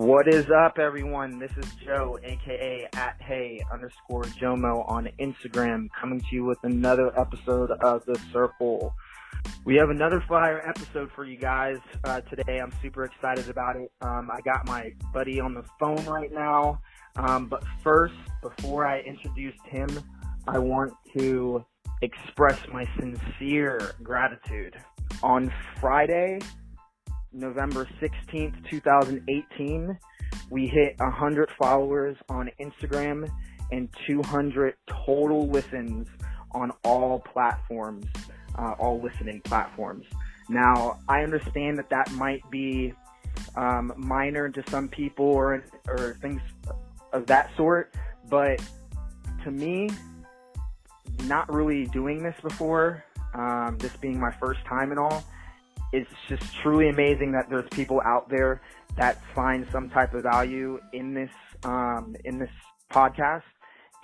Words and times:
What 0.00 0.28
is 0.28 0.46
up, 0.48 0.78
everyone? 0.78 1.38
This 1.38 1.50
is 1.58 1.74
Joe, 1.74 2.18
aka 2.24 2.88
at 2.94 3.20
Hey 3.20 3.60
underscore 3.70 4.22
Jomo 4.22 4.88
on 4.88 5.10
Instagram, 5.20 5.88
coming 5.90 6.20
to 6.20 6.26
you 6.32 6.46
with 6.46 6.56
another 6.62 7.12
episode 7.20 7.70
of 7.70 8.06
The 8.06 8.18
Circle. 8.32 8.94
We 9.66 9.74
have 9.74 9.90
another 9.90 10.24
fire 10.26 10.66
episode 10.66 11.10
for 11.14 11.26
you 11.26 11.36
guys 11.36 11.76
uh, 12.04 12.22
today. 12.22 12.60
I'm 12.60 12.72
super 12.80 13.04
excited 13.04 13.50
about 13.50 13.76
it. 13.76 13.92
Um, 14.00 14.30
I 14.32 14.40
got 14.40 14.66
my 14.66 14.94
buddy 15.12 15.38
on 15.38 15.52
the 15.52 15.64
phone 15.78 16.02
right 16.06 16.32
now. 16.32 16.80
Um, 17.16 17.48
but 17.48 17.62
first, 17.84 18.14
before 18.40 18.86
I 18.86 19.00
introduce 19.00 19.60
him, 19.66 19.90
I 20.48 20.58
want 20.60 20.94
to 21.18 21.62
express 22.00 22.58
my 22.72 22.88
sincere 22.98 23.92
gratitude. 24.02 24.76
On 25.22 25.52
Friday, 25.78 26.38
November 27.32 27.86
16th, 28.00 28.68
2018, 28.68 29.98
we 30.50 30.66
hit 30.66 30.94
100 30.98 31.50
followers 31.52 32.16
on 32.28 32.50
Instagram 32.60 33.30
and 33.70 33.88
200 34.06 34.74
total 35.06 35.48
listens 35.48 36.08
on 36.52 36.72
all 36.84 37.20
platforms, 37.20 38.06
uh, 38.58 38.74
all 38.78 39.00
listening 39.00 39.40
platforms. 39.42 40.06
Now, 40.48 40.98
I 41.08 41.22
understand 41.22 41.78
that 41.78 41.90
that 41.90 42.10
might 42.12 42.42
be 42.50 42.92
um, 43.54 43.92
minor 43.96 44.48
to 44.48 44.62
some 44.68 44.88
people 44.88 45.26
or, 45.26 45.64
or 45.86 46.16
things 46.20 46.40
of 47.12 47.26
that 47.26 47.50
sort, 47.56 47.94
but 48.28 48.60
to 49.44 49.50
me, 49.50 49.88
not 51.24 51.52
really 51.52 51.86
doing 51.86 52.22
this 52.22 52.34
before, 52.42 53.04
um, 53.34 53.78
this 53.78 53.96
being 53.98 54.18
my 54.18 54.32
first 54.32 54.64
time 54.64 54.90
and 54.90 54.98
all, 54.98 55.24
it's 55.92 56.10
just 56.28 56.42
truly 56.62 56.88
amazing 56.88 57.32
that 57.32 57.50
there's 57.50 57.68
people 57.70 58.00
out 58.04 58.28
there 58.28 58.62
that 58.96 59.22
find 59.34 59.66
some 59.72 59.88
type 59.90 60.14
of 60.14 60.22
value 60.22 60.78
in 60.92 61.14
this 61.14 61.30
um, 61.64 62.14
in 62.24 62.38
this 62.38 62.50
podcast 62.92 63.42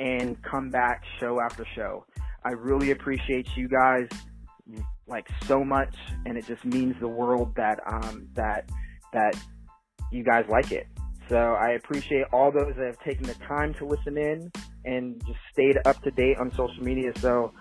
and 0.01 0.41
come 0.43 0.70
back 0.70 1.03
show 1.20 1.41
after 1.41 1.65
show. 1.75 2.05
I 2.45 2.51
really 2.51 2.91
appreciate 2.91 3.48
you 3.56 3.69
guys 3.69 4.09
like 5.06 5.28
so 5.47 5.65
much, 5.65 5.95
and 6.25 6.37
it 6.37 6.47
just 6.47 6.65
means 6.65 6.97
the 7.01 7.09
world 7.09 7.55
that 7.56 7.81
um, 7.87 8.28
that 8.34 8.69
that 9.12 9.37
you 10.11 10.25
guys 10.25 10.45
like 10.48 10.73
it. 10.73 10.87
So 11.28 11.55
I 11.55 11.71
appreciate 11.71 12.25
all 12.33 12.53
those 12.53 12.75
that 12.77 12.87
have 12.87 13.00
taken 13.00 13.25
the 13.25 13.34
time 13.34 13.75
to 13.75 13.84
listen 13.84 14.17
in 14.17 14.50
and 14.84 15.21
just 15.27 15.39
stayed 15.53 15.78
up 15.84 16.00
to 16.03 16.11
date 16.12 16.39
on 16.39 16.53
social 16.53 16.83
media. 16.83 17.12
So 17.21 17.53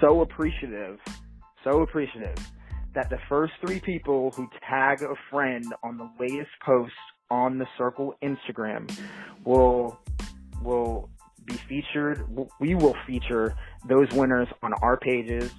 so 0.00 0.20
appreciative, 0.20 0.98
so 1.64 1.80
appreciative 1.80 2.36
that 2.96 3.10
the 3.10 3.18
first 3.28 3.52
three 3.60 3.78
people 3.78 4.30
who 4.32 4.48
tag 4.68 5.02
a 5.02 5.14
friend 5.30 5.66
on 5.84 5.98
the 5.98 6.10
latest 6.18 6.50
post 6.64 6.94
on 7.30 7.58
the 7.58 7.66
Circle 7.78 8.16
Instagram 8.22 8.90
will 9.44 10.00
will 10.62 11.10
be 11.44 11.54
featured. 11.68 12.24
We 12.58 12.74
will 12.74 12.96
feature 13.06 13.54
those 13.86 14.10
winners 14.12 14.48
on 14.62 14.72
our 14.82 14.96
pages, 14.96 15.52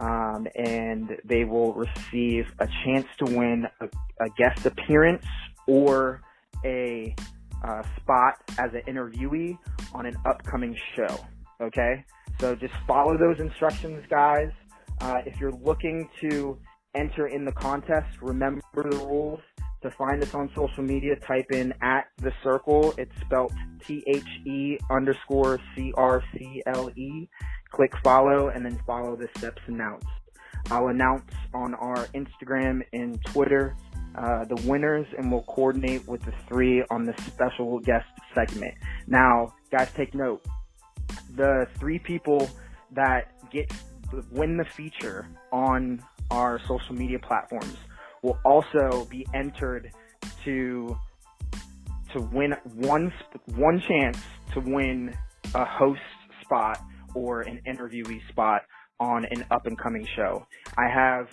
um, 0.00 0.48
and 0.56 1.16
they 1.24 1.44
will 1.44 1.72
receive 1.74 2.52
a 2.58 2.68
chance 2.84 3.06
to 3.24 3.36
win 3.36 3.66
a, 3.80 3.88
a 4.24 4.28
guest 4.36 4.66
appearance 4.66 5.24
or 5.68 6.20
a 6.64 7.14
uh, 7.62 7.82
spot 8.00 8.34
as 8.58 8.72
an 8.74 8.82
interviewee 8.92 9.56
on 9.94 10.06
an 10.06 10.16
upcoming 10.26 10.76
show. 10.96 11.20
Okay, 11.60 12.04
so 12.40 12.56
just 12.56 12.74
follow 12.88 13.16
those 13.16 13.38
instructions, 13.38 14.04
guys. 14.10 14.50
Uh, 15.00 15.20
if 15.24 15.38
you're 15.40 15.52
looking 15.52 16.08
to 16.20 16.58
enter 16.94 17.26
in 17.26 17.44
the 17.44 17.52
contest. 17.52 18.08
Remember 18.20 18.62
the 18.74 18.96
rules. 18.96 19.40
To 19.82 19.90
find 19.92 20.22
us 20.22 20.34
on 20.34 20.50
social 20.54 20.82
media, 20.82 21.16
type 21.16 21.52
in 21.52 21.72
at 21.80 22.08
the 22.18 22.34
circle. 22.42 22.92
It's 22.98 23.18
spelled 23.22 23.54
T 23.86 24.04
H 24.06 24.22
E 24.46 24.78
underscore 24.90 25.58
C 25.74 25.90
R 25.96 26.22
C 26.34 26.62
L 26.66 26.90
E. 26.96 27.28
Click 27.70 27.92
follow 28.04 28.48
and 28.48 28.62
then 28.66 28.78
follow 28.86 29.16
the 29.16 29.28
steps 29.38 29.62
announced. 29.68 30.06
I'll 30.70 30.88
announce 30.88 31.32
on 31.54 31.74
our 31.74 32.06
Instagram 32.08 32.82
and 32.92 33.24
Twitter 33.24 33.74
uh, 34.16 34.44
the 34.44 34.56
winners 34.66 35.06
and 35.16 35.32
we'll 35.32 35.44
coordinate 35.44 36.06
with 36.06 36.22
the 36.24 36.34
three 36.46 36.84
on 36.90 37.06
the 37.06 37.14
special 37.22 37.78
guest 37.78 38.06
segment. 38.34 38.74
Now, 39.06 39.54
guys, 39.70 39.90
take 39.96 40.14
note. 40.14 40.44
The 41.36 41.66
three 41.78 41.98
people 41.98 42.50
that 42.92 43.32
get 43.50 43.72
win 44.30 44.56
the 44.56 44.64
feature 44.64 45.28
on 45.52 46.02
our 46.30 46.60
social 46.66 46.94
media 46.94 47.18
platforms 47.18 47.76
will 48.22 48.38
also 48.44 49.06
be 49.10 49.26
entered 49.34 49.90
to 50.44 50.96
to 52.12 52.20
win 52.32 52.54
one 52.74 53.12
one 53.54 53.80
chance 53.86 54.18
to 54.52 54.60
win 54.60 55.14
a 55.54 55.64
host 55.64 56.00
spot 56.42 56.80
or 57.14 57.42
an 57.42 57.60
interviewee 57.66 58.20
spot 58.28 58.62
on 58.98 59.24
an 59.26 59.44
up 59.50 59.66
and 59.66 59.78
coming 59.78 60.06
show. 60.16 60.46
I 60.76 60.88
have 60.88 61.28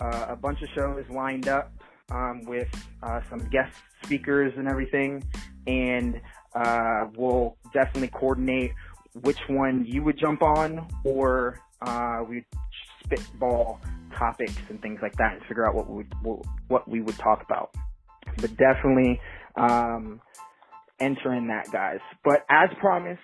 uh, 0.00 0.26
a 0.28 0.36
bunch 0.36 0.60
of 0.62 0.68
shows 0.74 1.04
lined 1.08 1.48
up 1.48 1.72
um, 2.10 2.44
with 2.44 2.68
uh, 3.02 3.20
some 3.30 3.48
guest 3.50 3.74
speakers 4.04 4.52
and 4.56 4.68
everything, 4.68 5.24
and 5.66 6.20
uh, 6.54 7.06
we'll 7.16 7.56
definitely 7.72 8.08
coordinate 8.08 8.72
which 9.22 9.38
one 9.48 9.84
you 9.86 10.02
would 10.02 10.18
jump 10.18 10.42
on, 10.42 10.86
or 11.04 11.58
uh, 11.82 12.22
we 12.28 12.44
spitball 13.06 13.80
topics 14.16 14.54
and 14.68 14.80
things 14.80 15.00
like 15.02 15.16
that 15.16 15.34
and 15.34 15.42
figure 15.42 15.66
out 15.66 15.74
what 15.74 15.88
we 15.88 16.04
would, 16.22 16.46
what 16.68 16.88
we 16.88 17.00
would 17.00 17.18
talk 17.18 17.42
about. 17.42 17.74
But 18.38 18.56
definitely 18.56 19.20
um, 19.56 20.20
enter 21.00 21.34
in 21.34 21.48
that, 21.48 21.70
guys. 21.70 22.00
But 22.24 22.44
as 22.50 22.70
promised, 22.80 23.20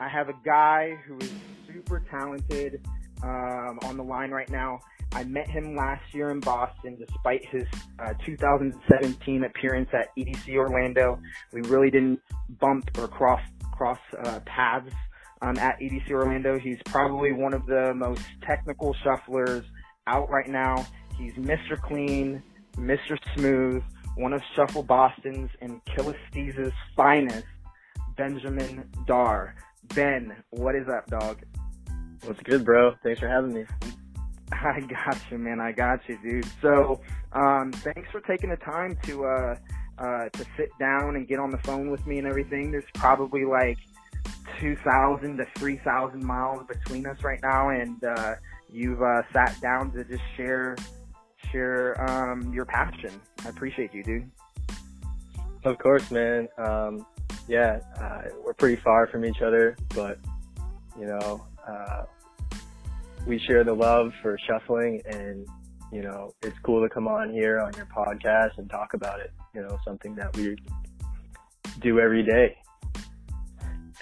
I 0.00 0.08
have 0.08 0.28
a 0.28 0.34
guy 0.44 0.98
who 1.06 1.16
is 1.18 1.32
super 1.66 2.02
talented 2.10 2.86
um, 3.22 3.78
on 3.84 3.96
the 3.96 4.02
line 4.02 4.30
right 4.30 4.50
now. 4.50 4.80
I 5.12 5.24
met 5.24 5.48
him 5.48 5.76
last 5.76 6.02
year 6.12 6.30
in 6.30 6.40
Boston, 6.40 6.96
despite 6.98 7.46
his 7.46 7.64
uh, 7.98 8.12
2017 8.24 9.44
appearance 9.44 9.88
at 9.92 10.08
EDC 10.18 10.56
Orlando. 10.56 11.18
We 11.52 11.62
really 11.62 11.90
didn't 11.90 12.20
bump 12.60 12.90
or 12.98 13.08
cross 13.08 13.40
cross 13.72 13.98
uh, 14.24 14.40
paths 14.46 14.92
um, 15.42 15.58
at 15.58 15.78
EDC 15.80 16.10
Orlando. 16.10 16.58
He's 16.58 16.78
probably 16.84 17.32
one 17.32 17.54
of 17.54 17.66
the 17.66 17.94
most 17.94 18.22
technical 18.42 18.94
shufflers 19.04 19.64
out 20.06 20.30
right 20.30 20.48
now. 20.48 20.86
He's 21.16 21.34
Mr. 21.34 21.80
Clean, 21.80 22.42
Mr. 22.76 23.18
Smooth, 23.34 23.82
one 24.16 24.32
of 24.32 24.42
Shuffle 24.54 24.82
Boston's 24.82 25.50
and 25.60 25.84
Killersteeze's 25.84 26.72
finest, 26.94 27.46
Benjamin 28.16 28.88
Darr. 29.06 29.54
Ben, 29.94 30.34
what 30.50 30.74
is 30.74 30.88
up, 30.88 31.06
dog? 31.06 31.42
What's 32.24 32.40
good, 32.42 32.64
bro? 32.64 32.94
Thanks 33.02 33.20
for 33.20 33.28
having 33.28 33.54
me. 33.54 33.64
I 34.52 34.80
got 34.80 35.18
you, 35.30 35.38
man. 35.38 35.60
I 35.60 35.72
got 35.72 36.00
you, 36.08 36.18
dude. 36.22 36.46
So, 36.62 37.00
um, 37.32 37.72
thanks 37.72 38.10
for 38.10 38.20
taking 38.20 38.50
the 38.50 38.56
time 38.56 38.96
to 39.04 39.24
uh, 39.26 39.56
uh, 39.98 40.28
to 40.28 40.44
sit 40.56 40.70
down 40.78 41.16
and 41.16 41.26
get 41.26 41.38
on 41.38 41.50
the 41.50 41.58
phone 41.58 41.90
with 41.90 42.06
me 42.06 42.18
and 42.18 42.26
everything. 42.26 42.70
There's 42.70 42.84
probably 42.94 43.44
like 43.44 43.78
2,000 44.60 45.36
to 45.38 45.46
3,000 45.56 46.24
miles 46.24 46.66
between 46.66 47.06
us 47.06 47.22
right 47.22 47.40
now, 47.42 47.70
and 47.70 48.02
uh, 48.04 48.34
you've 48.70 49.02
uh, 49.02 49.22
sat 49.32 49.60
down 49.60 49.90
to 49.92 50.04
just 50.04 50.22
share 50.36 50.76
share 51.52 52.00
um, 52.10 52.52
your 52.52 52.64
passion. 52.64 53.20
I 53.44 53.48
appreciate 53.50 53.94
you, 53.94 54.02
dude. 54.02 54.30
Of 55.64 55.78
course, 55.78 56.10
man. 56.10 56.48
Um, 56.58 57.06
yeah, 57.48 57.80
uh, 58.00 58.22
we're 58.44 58.54
pretty 58.54 58.80
far 58.82 59.06
from 59.06 59.24
each 59.24 59.42
other, 59.42 59.76
but 59.94 60.18
you 60.98 61.06
know, 61.06 61.44
uh, 61.66 62.04
we 63.26 63.38
share 63.38 63.64
the 63.64 63.74
love 63.74 64.12
for 64.22 64.38
shuffling, 64.46 65.02
and 65.06 65.46
you 65.92 66.02
know, 66.02 66.34
it's 66.42 66.58
cool 66.64 66.82
to 66.82 66.92
come 66.92 67.06
on 67.06 67.32
here 67.32 67.60
on 67.60 67.72
your 67.74 67.86
podcast 67.86 68.58
and 68.58 68.68
talk 68.70 68.94
about 68.94 69.20
it. 69.20 69.32
You 69.54 69.62
know, 69.62 69.78
something 69.84 70.14
that 70.16 70.36
we 70.36 70.56
do 71.80 72.00
every 72.00 72.22
day. 72.22 72.56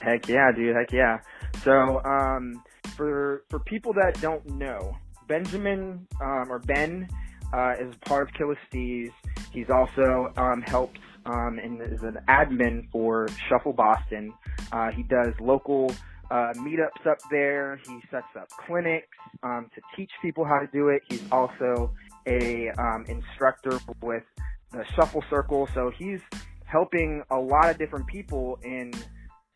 Heck 0.00 0.28
yeah, 0.28 0.50
dude. 0.52 0.76
Heck 0.76 0.92
yeah. 0.92 1.18
So, 1.62 2.02
um, 2.04 2.62
for 2.96 3.44
for 3.48 3.60
people 3.60 3.92
that 3.94 4.20
don't 4.20 4.44
know, 4.46 4.96
Benjamin 5.28 6.06
um, 6.20 6.50
or 6.50 6.58
Ben 6.58 7.08
uh, 7.52 7.74
is 7.80 7.94
part 8.04 8.28
of 8.28 8.34
Killersteeze. 8.34 9.12
He's 9.52 9.70
also 9.70 10.32
um, 10.36 10.62
helps 10.62 11.00
um, 11.26 11.58
and 11.62 11.80
is 11.80 12.02
an 12.02 12.18
admin 12.28 12.90
for 12.90 13.28
Shuffle 13.48 13.72
Boston. 13.72 14.32
Uh, 14.72 14.90
he 14.90 15.02
does 15.04 15.32
local 15.40 15.94
uh, 16.30 16.52
meetups 16.56 17.06
up 17.08 17.18
there. 17.30 17.80
He 17.86 18.00
sets 18.10 18.26
up 18.36 18.48
clinics 18.66 19.16
um, 19.42 19.70
to 19.74 19.80
teach 19.96 20.10
people 20.22 20.44
how 20.44 20.58
to 20.58 20.66
do 20.66 20.88
it. 20.88 21.02
He's 21.08 21.22
also 21.30 21.92
a 22.26 22.70
um, 22.78 23.04
instructor 23.08 23.78
with 24.02 24.24
the 24.72 24.84
Shuffle 24.96 25.22
Circle, 25.30 25.68
so 25.74 25.92
he's 25.96 26.20
helping 26.64 27.22
a 27.30 27.38
lot 27.38 27.70
of 27.70 27.78
different 27.78 28.06
people 28.06 28.58
in 28.64 28.92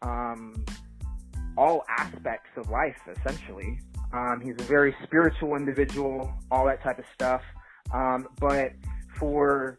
um, 0.03 0.65
all 1.56 1.85
aspects 1.89 2.50
of 2.56 2.69
life, 2.71 2.97
essentially. 3.17 3.79
Um, 4.12 4.41
he's 4.43 4.55
a 4.59 4.69
very 4.69 4.95
spiritual 5.05 5.56
individual, 5.56 6.33
all 6.50 6.67
that 6.67 6.83
type 6.83 6.99
of 6.99 7.05
stuff. 7.15 7.43
Um, 7.93 8.29
but 8.41 8.73
for 9.19 9.77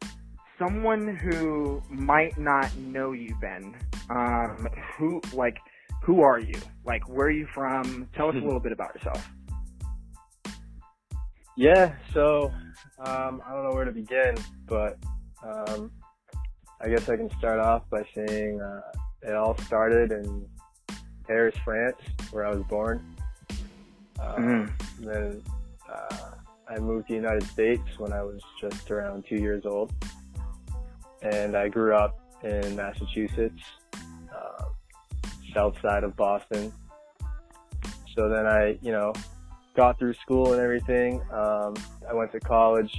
someone 0.57 1.15
who 1.15 1.81
might 1.89 2.37
not 2.37 2.75
know 2.77 3.13
you, 3.13 3.35
Ben, 3.41 3.75
um, 4.09 4.67
who 4.97 5.21
like 5.33 5.57
who 6.03 6.21
are 6.21 6.39
you? 6.39 6.55
Like, 6.85 7.07
where 7.07 7.27
are 7.27 7.31
you 7.31 7.47
from? 7.53 8.07
Tell 8.15 8.29
us 8.29 8.35
a 8.35 8.39
little 8.39 8.59
bit 8.59 8.71
about 8.71 8.95
yourself. 8.95 9.29
Yeah, 11.57 11.93
so 12.13 12.51
um, 13.05 13.41
I 13.45 13.53
don't 13.53 13.63
know 13.63 13.73
where 13.73 13.85
to 13.85 13.91
begin, 13.91 14.35
but 14.65 14.97
um, 15.43 15.91
I 16.81 16.89
guess 16.89 17.09
I 17.09 17.17
can 17.17 17.29
start 17.37 17.59
off 17.59 17.83
by 17.89 18.03
saying 18.15 18.61
uh, 18.61 18.81
it 19.21 19.35
all 19.35 19.57
started 19.59 20.11
in 20.11 20.47
Paris, 21.27 21.55
France, 21.63 21.97
where 22.31 22.45
I 22.45 22.51
was 22.53 22.63
born. 22.63 23.15
Uh, 24.19 24.35
Mm-hmm. 24.35 25.05
Then 25.05 25.43
uh, 25.89 26.31
I 26.67 26.77
moved 26.79 27.07
to 27.07 27.13
the 27.13 27.17
United 27.19 27.43
States 27.43 27.83
when 27.97 28.11
I 28.11 28.21
was 28.21 28.41
just 28.59 28.91
around 28.91 29.25
two 29.27 29.37
years 29.37 29.65
old, 29.65 29.93
and 31.21 31.55
I 31.55 31.69
grew 31.69 31.95
up 31.95 32.19
in 32.43 32.75
Massachusetts, 32.75 33.61
uh, 34.35 34.65
south 35.53 35.79
side 35.81 36.03
of 36.03 36.15
Boston. 36.15 36.73
So 38.15 38.27
then 38.29 38.45
I, 38.45 38.77
you 38.81 38.91
know, 38.91 39.13
got 39.75 39.97
through 39.97 40.13
school 40.15 40.53
and 40.53 40.61
everything. 40.61 41.21
Um, 41.31 41.75
I 42.09 42.13
went 42.13 42.31
to 42.33 42.39
college. 42.39 42.93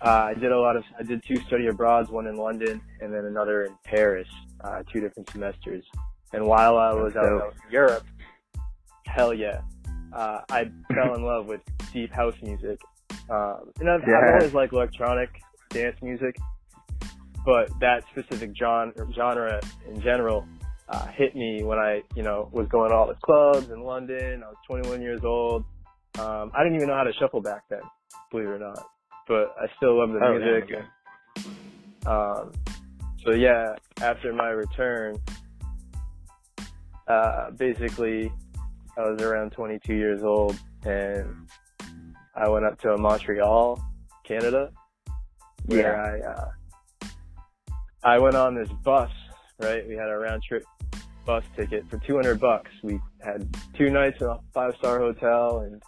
Uh, 0.00 0.30
I 0.30 0.34
did 0.34 0.52
a 0.52 0.60
lot 0.60 0.76
of, 0.76 0.84
I 0.98 1.02
did 1.02 1.22
two 1.26 1.36
study 1.46 1.66
abroads, 1.66 2.10
one 2.10 2.26
in 2.26 2.36
London 2.36 2.80
and 3.00 3.12
then 3.12 3.24
another 3.24 3.64
in 3.64 3.74
Paris, 3.84 4.28
uh, 4.62 4.82
two 4.92 5.00
different 5.00 5.28
semesters. 5.30 5.84
And 6.32 6.46
while 6.46 6.76
I 6.76 6.92
was 6.92 7.16
out, 7.16 7.24
out 7.42 7.54
in 7.66 7.72
Europe, 7.72 8.04
hell 9.06 9.32
yeah, 9.32 9.60
uh, 10.12 10.40
I 10.50 10.70
fell 10.94 11.14
in 11.14 11.22
love 11.22 11.46
with 11.46 11.60
deep 11.92 12.12
house 12.12 12.34
music. 12.42 12.78
Um, 13.30 13.70
and 13.80 13.90
I've, 13.90 14.02
I've 14.02 14.34
always 14.34 14.54
liked 14.54 14.72
electronic 14.72 15.30
dance 15.70 15.96
music, 16.02 16.36
but 17.44 17.68
that 17.80 18.04
specific 18.12 18.50
genre, 18.56 18.92
genre 19.14 19.60
in 19.86 20.00
general 20.00 20.46
uh, 20.88 21.06
hit 21.08 21.34
me 21.36 21.62
when 21.62 21.78
I, 21.78 22.02
you 22.14 22.22
know, 22.22 22.48
was 22.52 22.66
going 22.68 22.90
to 22.90 22.96
all 22.96 23.06
the 23.06 23.16
clubs 23.22 23.68
in 23.70 23.82
London. 23.82 24.42
I 24.42 24.48
was 24.48 24.56
21 24.66 25.02
years 25.02 25.20
old. 25.24 25.64
Um, 26.18 26.50
I 26.54 26.62
didn't 26.64 26.76
even 26.76 26.88
know 26.88 26.94
how 26.96 27.04
to 27.04 27.12
shuffle 27.12 27.40
back 27.42 27.62
then, 27.68 27.80
believe 28.30 28.46
it 28.48 28.50
or 28.52 28.58
not. 28.58 28.82
But 29.28 29.54
I 29.60 29.66
still 29.76 29.98
love 29.98 30.10
the 30.10 30.20
Oh, 30.24 30.38
music. 30.38 30.70
yeah, 30.70 32.10
Um, 32.10 32.52
so 33.24 33.32
yeah, 33.32 33.74
after 34.00 34.32
my 34.32 34.48
return, 34.48 35.16
uh, 37.06 37.50
basically, 37.52 38.32
I 38.96 39.00
was 39.02 39.22
around 39.22 39.50
22 39.52 39.94
years 39.94 40.22
old, 40.22 40.56
and 40.84 41.48
I 42.34 42.48
went 42.48 42.64
up 42.64 42.80
to 42.82 42.96
Montreal, 42.96 43.82
Canada, 44.24 44.70
where 45.66 46.00
I 46.00 46.20
uh, 46.20 47.08
I 48.04 48.18
went 48.18 48.36
on 48.36 48.54
this 48.54 48.68
bus. 48.84 49.10
Right, 49.60 49.86
we 49.88 49.94
had 49.94 50.08
a 50.08 50.16
round 50.16 50.42
trip 50.44 50.62
bus 51.26 51.42
ticket 51.56 51.84
for 51.90 51.98
200 51.98 52.40
bucks. 52.40 52.70
We 52.82 53.00
had 53.20 53.46
two 53.76 53.90
nights 53.90 54.20
in 54.20 54.28
a 54.28 54.38
five 54.54 54.74
star 54.78 54.98
hotel 54.98 55.60
and 55.60 55.82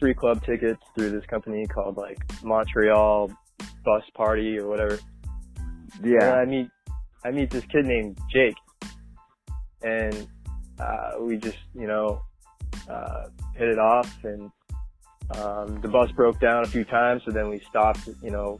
free 0.00 0.14
club 0.14 0.44
tickets 0.44 0.82
through 0.96 1.10
this 1.10 1.24
company 1.26 1.66
called 1.66 1.96
like 1.96 2.18
Montreal 2.42 3.30
Bus 3.84 4.02
Party 4.14 4.58
or 4.58 4.66
whatever. 4.66 4.98
And 6.02 6.12
Yeah. 6.12 6.34
I 6.34 6.44
meet 6.44 6.68
I 7.24 7.30
meet 7.30 7.50
this 7.50 7.64
kid 7.66 7.86
named 7.86 8.18
Jake, 8.32 8.56
and 9.82 10.26
uh, 10.78 11.12
we 11.20 11.36
just 11.36 11.58
you 11.74 11.86
know 11.86 12.20
uh, 12.88 13.24
hit 13.54 13.68
it 13.68 13.78
off, 13.78 14.12
and 14.24 14.50
um, 15.36 15.80
the 15.80 15.88
bus 15.88 16.10
broke 16.12 16.40
down 16.40 16.64
a 16.64 16.66
few 16.66 16.84
times, 16.84 17.22
so 17.24 17.30
then 17.30 17.48
we 17.48 17.60
stopped, 17.68 18.08
you 18.22 18.30
know, 18.30 18.58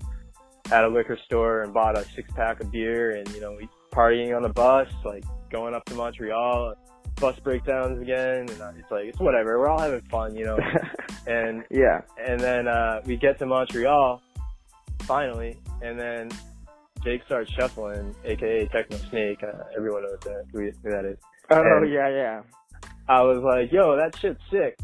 at 0.70 0.84
a 0.84 0.88
liquor 0.88 1.18
store 1.24 1.62
and 1.62 1.74
bought 1.74 1.98
a 1.98 2.04
six 2.14 2.30
pack 2.34 2.60
of 2.60 2.70
beer, 2.70 3.16
and 3.16 3.28
you 3.30 3.40
know 3.40 3.56
we 3.58 3.68
partying 3.92 4.34
on 4.34 4.42
the 4.42 4.48
bus, 4.48 4.88
like 5.04 5.24
going 5.50 5.74
up 5.74 5.84
to 5.86 5.94
Montreal. 5.94 6.74
Bus 7.16 7.38
breakdowns 7.40 8.00
again, 8.00 8.48
and 8.48 8.78
it's 8.78 8.90
like 8.90 9.04
it's 9.04 9.20
whatever. 9.20 9.58
We're 9.58 9.68
all 9.68 9.78
having 9.78 10.00
fun, 10.02 10.34
you 10.34 10.44
know. 10.46 10.58
and 11.26 11.62
yeah. 11.70 12.00
and 12.18 12.40
then 12.40 12.66
uh, 12.66 13.00
we 13.04 13.16
get 13.16 13.38
to 13.40 13.46
Montreal 13.46 14.22
finally, 15.00 15.58
and 15.82 16.00
then 16.00 16.30
Jake 17.04 17.22
starts 17.26 17.50
shuffling, 17.52 18.14
aka 18.25 18.66
Techno 18.69 18.96
Snake. 19.10 19.43
Uh, 19.43 19.64
everyone 19.76 20.02
knows 20.04 20.20
that 20.25 20.44
who, 20.52 20.60
who 20.82 20.90
that 20.90 21.04
is. 21.04 21.19
Oh 21.50 21.60
And- 21.60 21.93
yeah, 21.93 22.08
yeah. 22.08 22.43
I 23.08 23.20
was 23.22 23.43
like, 23.43 23.72
"Yo, 23.72 23.96
that 23.96 24.16
shit's 24.19 24.40
sick," 24.50 24.78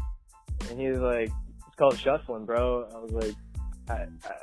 and 0.69 0.79
he 0.79 0.89
was 0.89 0.99
like, 0.99 1.29
"It's 1.67 1.75
called 1.77 1.97
shuffling, 1.97 2.45
bro." 2.45 2.87
I 2.93 2.99
was 2.99 3.11
like, 3.11 3.35
I, 3.89 3.93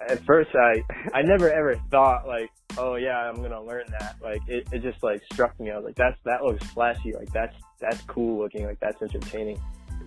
I, 0.08 0.12
"At 0.12 0.24
first, 0.24 0.50
I 0.54 0.82
I 1.12 1.22
never 1.22 1.50
ever 1.52 1.76
thought 1.90 2.26
like, 2.26 2.50
oh 2.78 2.94
yeah, 2.96 3.18
I'm 3.18 3.42
gonna 3.42 3.62
learn 3.62 3.84
that." 4.00 4.16
Like 4.22 4.40
it, 4.48 4.66
it 4.72 4.80
just 4.82 5.02
like 5.02 5.22
struck 5.32 5.58
me. 5.60 5.70
I 5.70 5.76
was 5.76 5.84
like, 5.84 5.94
"That's 5.96 6.18
that 6.24 6.42
looks 6.42 6.64
flashy. 6.68 7.12
Like 7.12 7.30
that's 7.32 7.54
that's 7.78 8.00
cool 8.02 8.38
looking. 8.42 8.64
Like 8.64 8.80
that's 8.80 9.00
entertaining." 9.02 9.60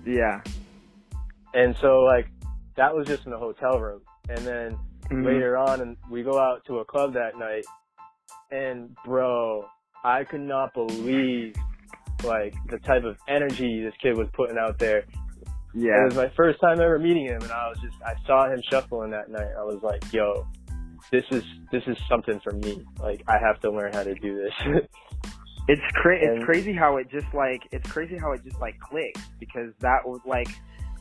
Yeah. 0.06 0.42
And 1.54 1.76
so 1.78 2.00
like 2.02 2.28
that 2.76 2.96
was 2.96 3.06
just 3.08 3.26
in 3.26 3.32
the 3.32 3.38
hotel 3.38 3.80
room, 3.80 4.02
and 4.30 4.40
then 4.40 4.80
Mhm. 5.10 5.26
later 5.26 5.58
on 5.58 5.82
and 5.82 5.98
we 6.10 6.24
go 6.24 6.38
out 6.40 6.64
to 6.66 6.80
a 6.80 6.86
club 6.86 7.14
that 7.14 7.38
night 7.38 7.66
and 8.52 8.96
bro 9.06 9.66
i 10.04 10.24
could 10.24 10.42
not 10.42 10.74
believe 10.74 11.56
like 12.24 12.54
the 12.70 12.78
type 12.80 13.04
of 13.04 13.18
energy 13.28 13.82
this 13.84 13.94
kid 14.02 14.18
was 14.18 14.28
putting 14.34 14.58
out 14.58 14.78
there 14.80 15.04
Yeah. 15.74 16.02
it 16.02 16.06
was 16.06 16.16
my 16.16 16.30
first 16.36 16.60
time 16.60 16.80
ever 16.82 17.00
meeting 17.00 17.26
him 17.26 17.42
and 17.42 17.52
i 17.52 17.68
was 17.70 17.80
just 17.80 17.96
i 18.06 18.14
saw 18.26 18.50
him 18.50 18.62
shuffling 18.70 19.12
that 19.12 19.30
night 19.30 19.52
i 19.58 19.64
was 19.64 19.82
like 19.84 20.02
yo 20.14 20.46
this 21.12 21.24
is 21.32 21.44
this 21.72 21.84
is 21.88 21.98
something 22.08 22.40
for 22.42 22.52
me 22.52 22.84
like 23.00 23.24
i 23.28 23.38
have 23.38 23.60
to 23.62 23.72
learn 23.72 23.94
how 23.94 24.04
to 24.04 24.16
do 24.16 24.36
this 24.36 24.54
It's 25.68 25.82
cra- 25.94 26.18
it's 26.20 26.44
crazy 26.46 26.74
how 26.74 26.98
it 26.98 27.12
just 27.12 27.32
like 27.34 27.62
it's 27.72 27.88
crazy 27.92 28.18
how 28.18 28.32
it 28.32 28.44
just 28.44 28.60
like 28.60 28.80
clicked 28.80 29.20
because 29.40 29.72
that 29.82 30.00
was 30.04 30.20
like 30.26 30.48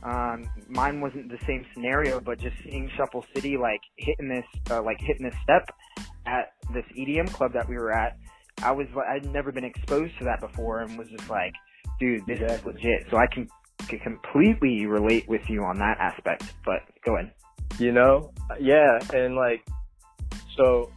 um 0.02 0.48
mine 0.68 1.00
wasn't 1.00 1.28
the 1.28 1.38
same 1.46 1.64
scenario 1.74 2.20
but 2.20 2.38
just 2.38 2.56
seeing 2.62 2.90
Shuffle 2.96 3.24
City 3.34 3.56
like 3.56 3.80
hitting 3.96 4.28
this 4.28 4.44
uh, 4.70 4.82
like 4.82 4.98
hitting 5.00 5.24
this 5.24 5.34
step 5.42 5.68
at 6.26 6.52
this 6.72 6.84
EDM 6.96 7.32
club 7.32 7.52
that 7.52 7.68
we 7.68 7.76
were 7.76 7.92
at 7.92 8.16
I 8.62 8.72
was 8.72 8.86
I'd 9.08 9.26
never 9.32 9.52
been 9.52 9.64
exposed 9.64 10.16
to 10.18 10.24
that 10.24 10.40
before 10.40 10.80
and 10.80 10.96
was 10.98 11.08
just 11.08 11.28
like 11.28 11.52
dude 11.98 12.26
this 12.26 12.40
Exactly. 12.40 12.72
is 12.72 12.76
legit. 12.76 13.06
So 13.10 13.16
I 13.16 13.26
can, 13.26 13.48
can 13.88 13.98
completely 14.00 14.86
relate 14.86 15.28
with 15.28 15.48
you 15.48 15.64
on 15.64 15.78
that 15.78 15.98
aspect 15.98 16.44
but 16.64 16.82
go 17.04 17.16
ahead. 17.16 17.32
You 17.78 17.92
know? 17.92 18.32
Yeah 18.60 18.98
and 19.12 19.34
like 19.34 19.66
so 20.56 20.90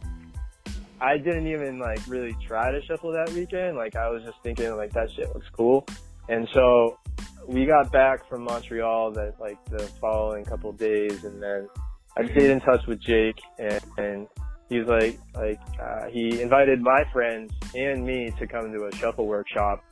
i 1.00 1.16
didn't 1.18 1.48
even 1.48 1.78
like 1.78 2.00
really 2.06 2.36
try 2.46 2.70
to 2.70 2.80
shuffle 2.82 3.12
that 3.12 3.30
weekend. 3.30 3.76
Like 3.76 3.96
i 3.96 4.08
was 4.08 4.22
just 4.22 4.38
thinking 4.44 4.76
like 4.76 4.92
that 4.92 5.10
shit 5.10 5.28
looks 5.34 5.48
cool. 5.52 5.86
And 6.28 6.48
so 6.54 6.98
we 7.46 7.66
got 7.66 7.90
back 7.92 8.28
from 8.28 8.44
montreal 8.44 9.10
that 9.12 9.34
like 9.40 9.62
the 9.66 9.86
following 10.00 10.44
couple 10.44 10.70
of 10.70 10.78
days 10.78 11.24
and 11.24 11.42
then 11.42 11.68
i 12.16 12.24
stayed 12.30 12.50
in 12.50 12.60
touch 12.60 12.86
with 12.86 13.00
jake 13.00 13.40
and, 13.58 13.80
and 13.98 14.28
he 14.68 14.78
was 14.78 14.88
like 14.88 15.18
like 15.34 15.60
uh, 15.80 16.06
he 16.08 16.40
invited 16.40 16.80
my 16.80 17.04
friends 17.12 17.52
and 17.74 18.04
me 18.04 18.32
to 18.38 18.46
come 18.46 18.72
to 18.72 18.86
a 18.86 18.96
shuffle 18.96 19.26
workshop 19.26 19.84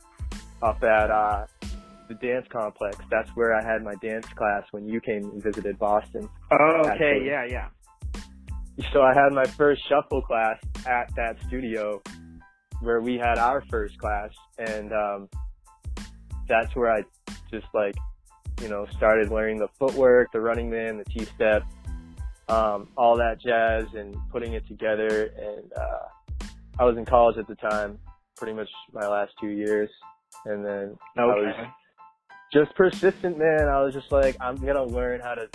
up 0.63 0.83
at 0.83 1.11
uh 1.11 1.45
the 2.07 2.15
dance 2.15 2.45
complex. 2.51 2.97
That's 3.09 3.29
where 3.35 3.55
i 3.55 3.63
had 3.63 3.83
my 3.83 3.95
dance 4.01 4.25
class 4.35 4.63
when 4.71 4.87
you 4.87 4.99
came 4.99 5.23
and 5.23 5.41
visited 5.41 5.77
boston. 5.79 6.27
Oh 6.51 6.81
okay. 6.87 7.21
Yeah 7.23 7.45
yeah. 7.47 7.69
So 8.91 9.01
I 9.01 9.13
had 9.13 9.31
my 9.33 9.45
first 9.45 9.81
shuffle 9.87 10.21
class 10.21 10.57
at 10.87 11.13
that 11.15 11.35
studio 11.47 12.01
where 12.81 13.01
we 13.01 13.17
had 13.17 13.37
our 13.37 13.63
first 13.69 13.97
class 13.99 14.31
and 14.57 14.91
um 14.91 15.29
that's 16.47 16.75
where 16.75 16.91
I 16.91 17.03
just 17.49 17.67
like 17.73 17.95
you 18.61 18.67
know 18.67 18.85
started 18.97 19.31
learning 19.31 19.57
the 19.57 19.67
footwork, 19.79 20.31
the 20.31 20.39
running 20.41 20.69
man, 20.69 20.97
the 20.97 21.05
T 21.05 21.25
step, 21.25 21.63
um, 22.49 22.87
all 22.97 23.15
that 23.17 23.39
jazz 23.41 23.85
and 23.95 24.15
putting 24.31 24.53
it 24.53 24.67
together 24.67 25.31
and 25.37 25.71
uh 25.73 26.47
I 26.79 26.85
was 26.85 26.97
in 26.97 27.05
college 27.05 27.37
at 27.37 27.47
the 27.47 27.55
time, 27.55 27.99
pretty 28.37 28.53
much 28.53 28.69
my 28.93 29.07
last 29.07 29.33
two 29.39 29.49
years 29.49 29.89
and 30.45 30.65
then 30.65 30.97
I 31.17 31.25
was 31.25 31.55
just 32.53 32.75
persistent, 32.75 33.37
man. 33.37 33.67
I 33.67 33.81
was 33.81 33.93
just 33.93 34.11
like, 34.11 34.35
I'm 34.39 34.55
gonna 34.55 34.83
learn 34.85 35.19
how 35.21 35.35
to 35.35 35.47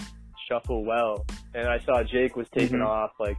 shuffle 0.48 0.84
well. 0.84 1.24
And 1.54 1.66
I 1.68 1.78
saw 1.80 2.02
Jake 2.02 2.36
was 2.36 2.48
taking 2.50 2.78
Mhm. 2.78 2.86
off. 2.86 3.12
Like, 3.18 3.36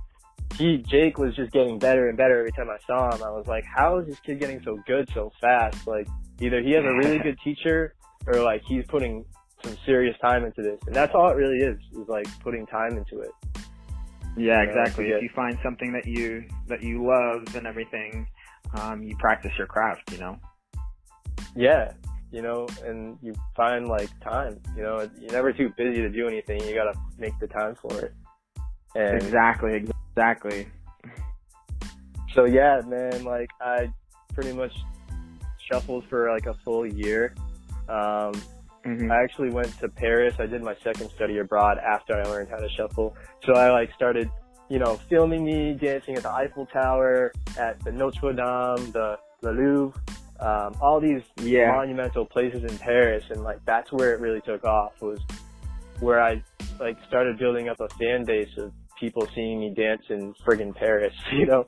he, 0.58 0.78
Jake 0.80 1.18
was 1.18 1.36
just 1.36 1.52
getting 1.54 1.80
better 1.80 2.10
and 2.10 2.18
better 2.18 2.40
every 2.40 2.52
time 2.52 2.70
I 2.70 2.78
saw 2.86 3.16
him. 3.16 3.24
I 3.24 3.30
was 3.30 3.48
like, 3.48 3.64
how 3.64 3.98
is 4.00 4.08
this 4.08 4.20
kid 4.20 4.40
getting 4.40 4.62
so 4.64 4.78
good 4.86 5.10
so 5.14 5.32
fast? 5.40 5.88
Like, 5.88 6.08
either 6.40 6.62
he 6.62 6.72
has 6.72 6.84
a 6.84 6.94
really 6.94 7.20
good 7.20 7.38
teacher 7.44 7.94
or 8.26 8.42
like 8.42 8.62
he's 8.68 8.86
putting 8.88 9.26
some 9.64 9.78
serious 9.86 10.16
time 10.20 10.46
into 10.46 10.62
this. 10.62 10.80
And 10.86 10.96
that's 10.96 11.14
all 11.16 11.30
it 11.30 11.36
really 11.36 11.58
is, 11.58 11.78
is 11.94 12.08
like 12.08 12.28
putting 12.42 12.66
time 12.68 12.98
into 12.98 13.22
it. 13.22 13.32
Yeah, 14.36 14.62
you 14.62 14.68
know, 14.68 14.72
exactly. 14.82 15.06
If 15.10 15.24
you 15.24 15.30
find 15.36 15.58
something 15.64 15.92
that 15.94 16.06
you 16.06 16.46
that 16.68 16.84
you 16.84 17.06
love 17.06 17.56
and 17.56 17.66
everything, 17.66 18.28
um, 18.80 19.02
you 19.02 19.16
practice 19.18 19.52
your 19.58 19.68
craft. 19.68 20.12
You 20.12 20.20
know. 20.20 20.40
Yeah. 21.56 21.94
You 22.32 22.42
know, 22.42 22.68
and 22.84 23.18
you 23.22 23.34
find 23.56 23.88
like 23.88 24.10
time, 24.20 24.60
you 24.76 24.84
know, 24.84 25.10
you're 25.20 25.32
never 25.32 25.54
too 25.54 25.72
busy 25.78 26.02
to 26.02 26.10
do 26.10 26.28
anything. 26.28 26.62
You 26.68 26.76
gotta 26.76 26.94
make 27.18 27.38
the 27.40 27.48
time 27.48 27.76
for 27.76 28.00
it. 28.02 28.14
And 28.96 29.16
Exactly. 29.16 29.88
Exactly. 30.12 30.68
So 32.34 32.46
yeah, 32.46 32.82
man, 32.86 33.24
like 33.24 33.50
I 33.62 33.92
pretty 34.34 34.52
much 34.52 34.74
shuffled 35.72 36.06
for 36.10 36.32
like 36.32 36.46
a 36.46 36.54
full 36.66 36.86
year. 36.86 37.34
Um, 37.90 38.34
Mhm. 38.86 39.12
I 39.12 39.22
actually 39.24 39.50
went 39.50 39.78
to 39.80 39.90
Paris. 39.90 40.36
I 40.40 40.46
did 40.46 40.64
my 40.64 40.76
second 40.76 41.10
study 41.12 41.40
abroad 41.40 41.78
after 41.78 42.14
I 42.16 42.24
learned 42.24 42.50
how 42.50 42.58
to 42.58 42.70
shuffle. 42.70 43.16
So 43.44 43.54
I 43.54 43.70
like 43.70 43.92
started, 43.94 44.30
you 44.70 44.80
know, 44.80 44.96
filming 45.10 45.44
me 45.44 45.74
dancing 45.74 46.16
at 46.16 46.24
the 46.24 46.32
Eiffel 46.32 46.66
Tower, 46.68 47.34
at 47.58 47.84
the 47.84 47.92
Notre 47.92 48.32
Dame, 48.34 48.92
the, 48.92 49.18
the 49.42 49.52
Louvre, 49.52 50.00
um, 50.40 50.74
all 50.82 51.02
these 51.02 51.22
Yeah. 51.42 51.72
monumental 51.72 52.26
places 52.26 52.64
in 52.64 52.78
Paris. 52.78 53.26
And 53.30 53.44
like, 53.44 53.60
that's 53.66 53.92
where 53.92 54.14
it 54.14 54.22
really 54.22 54.42
took 54.42 54.64
off 54.64 54.94
was 55.02 55.20
where 56.00 56.22
I 56.22 56.42
like 56.80 56.98
started 57.08 57.38
building 57.40 57.68
up 57.70 57.80
a 57.82 57.90
fan 58.00 58.24
base 58.24 58.56
of 58.58 58.72
people 59.00 59.28
seeing 59.36 59.60
me 59.60 59.74
dance 59.76 60.04
in 60.10 60.34
friggin' 60.46 60.76
Paris, 60.76 61.14
you 61.32 61.46
know? 61.46 61.66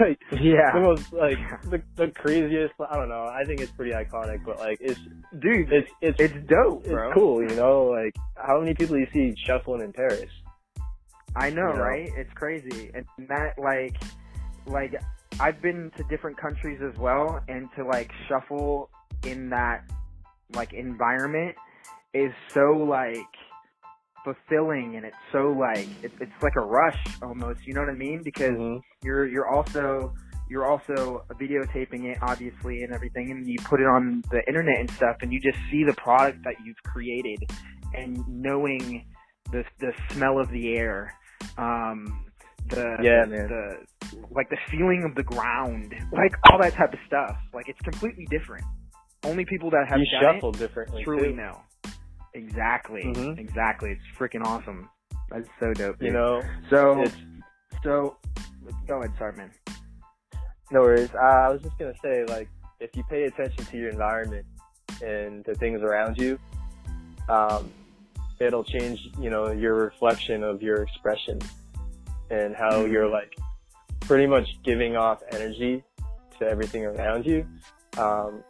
like, 0.00 0.18
the 0.30 0.38
Yeah. 0.40 0.72
most, 0.74 1.12
like, 1.12 1.38
the, 1.64 1.82
the 1.96 2.08
craziest, 2.08 2.74
I 2.80 2.96
don't 2.96 3.08
know, 3.08 3.24
I 3.26 3.44
think 3.44 3.60
it's 3.60 3.72
pretty 3.72 3.92
iconic, 3.92 4.44
but 4.44 4.58
like, 4.58 4.78
it's, 4.80 5.00
Dude, 5.38 5.72
it's, 5.72 5.90
it's, 6.00 6.20
it's 6.20 6.34
dope, 6.48 6.84
it's 6.84 7.14
cool, 7.14 7.42
you 7.42 7.56
know. 7.56 7.84
Like, 7.84 8.14
how 8.36 8.60
many 8.60 8.74
people 8.74 8.98
you 8.98 9.06
see 9.12 9.34
shuffling 9.46 9.80
in 9.80 9.92
Paris? 9.92 10.28
I 11.34 11.48
know, 11.48 11.68
You 11.68 11.76
know? 11.78 11.82
right? 11.82 12.10
It's 12.16 12.32
crazy. 12.34 12.90
And 12.94 13.06
that 13.28 13.58
like 13.58 13.96
like 14.66 14.94
I've 15.40 15.62
been 15.62 15.90
to 15.96 16.04
different 16.04 16.36
countries 16.36 16.80
as 16.82 16.94
well 16.98 17.40
and 17.48 17.70
to 17.76 17.84
like 17.86 18.10
shuffle 18.28 18.90
in 19.24 19.48
that 19.50 19.84
like 20.54 20.74
environment 20.74 21.56
is 22.12 22.32
so 22.52 22.72
like 22.72 23.16
fulfilling 24.24 24.96
and 24.96 25.04
it's 25.04 25.16
so 25.32 25.52
like 25.58 25.88
it's 26.02 26.14
it's 26.20 26.42
like 26.42 26.54
a 26.56 26.60
rush 26.60 26.98
almost, 27.22 27.66
you 27.66 27.74
know 27.74 27.80
what 27.80 27.90
I 27.90 27.94
mean? 27.94 28.22
Because 28.22 28.56
Mhm. 28.56 28.80
you're 29.02 29.26
you're 29.26 29.48
also 29.48 30.12
you're 30.48 30.66
also 30.66 31.24
videotaping 31.40 32.04
it 32.12 32.18
obviously 32.22 32.82
and 32.82 32.92
everything 32.92 33.30
and 33.30 33.46
you 33.46 33.56
put 33.64 33.80
it 33.80 33.86
on 33.86 34.22
the 34.30 34.42
internet 34.46 34.80
and 34.80 34.90
stuff 34.90 35.16
and 35.22 35.32
you 35.32 35.40
just 35.40 35.58
see 35.70 35.84
the 35.84 35.94
product 35.94 36.38
that 36.44 36.54
you've 36.64 36.82
created 36.84 37.38
and 37.94 38.18
knowing 38.28 39.04
the 39.50 39.64
the 39.80 39.92
smell 40.10 40.38
of 40.38 40.50
the 40.50 40.74
air 40.76 41.14
um 41.58 42.24
the 42.70 42.96
Yeah, 43.02 43.24
man. 43.26 43.48
the 43.48 43.86
like 44.30 44.48
the 44.50 44.58
feeling 44.70 45.04
of 45.08 45.14
the 45.14 45.22
ground 45.22 45.94
like 46.12 46.32
all 46.50 46.58
that 46.58 46.74
type 46.74 46.92
of 46.92 46.98
stuff 47.06 47.36
like 47.54 47.68
it's 47.68 47.80
completely 47.80 48.26
different 48.30 48.64
only 49.24 49.44
people 49.44 49.70
that 49.70 49.86
have 49.88 49.98
You 50.00 50.06
done 50.10 50.22
shuffle 50.34 50.52
differently 50.52 51.02
it 51.02 51.04
truly 51.04 51.28
too. 51.28 51.36
know 51.36 51.60
exactly 52.34 53.02
Mhm. 53.04 53.38
exactly 53.38 53.90
it's 53.92 54.04
freaking 54.18 54.44
awesome 54.44 54.88
that's 55.30 55.48
so 55.60 55.72
dope 55.74 56.00
You 56.02 56.12
know, 56.12 56.42
so 56.70 57.02
it's 57.02 57.16
so 57.82 58.16
go 58.86 58.98
ahead 59.02 59.12
sorry 59.18 59.36
man 59.36 59.50
no 60.70 60.80
worries. 60.80 61.10
Uh, 61.14 61.18
I 61.18 61.48
was 61.50 61.60
just 61.60 61.78
gonna 61.78 61.92
say, 62.02 62.24
like, 62.24 62.48
if 62.80 62.96
you 62.96 63.04
pay 63.04 63.24
attention 63.24 63.64
to 63.66 63.76
your 63.76 63.90
environment 63.90 64.46
and 65.04 65.44
the 65.44 65.54
things 65.54 65.82
around 65.82 66.16
you, 66.16 66.38
um, 67.28 67.70
it'll 68.40 68.64
change, 68.64 68.98
you 69.18 69.28
know, 69.28 69.50
your 69.52 69.74
reflection 69.74 70.42
of 70.42 70.62
your 70.62 70.82
expression 70.82 71.38
and 72.30 72.56
how 72.56 72.70
Mhm. 72.72 72.90
you're 72.90 73.08
like 73.08 73.34
pretty 74.00 74.26
much 74.26 74.48
giving 74.64 74.96
off 74.96 75.22
energy 75.30 75.84
to 76.38 76.46
everything 76.48 76.86
around 76.86 77.26
you. 77.26 77.46
Um, 77.98 78.42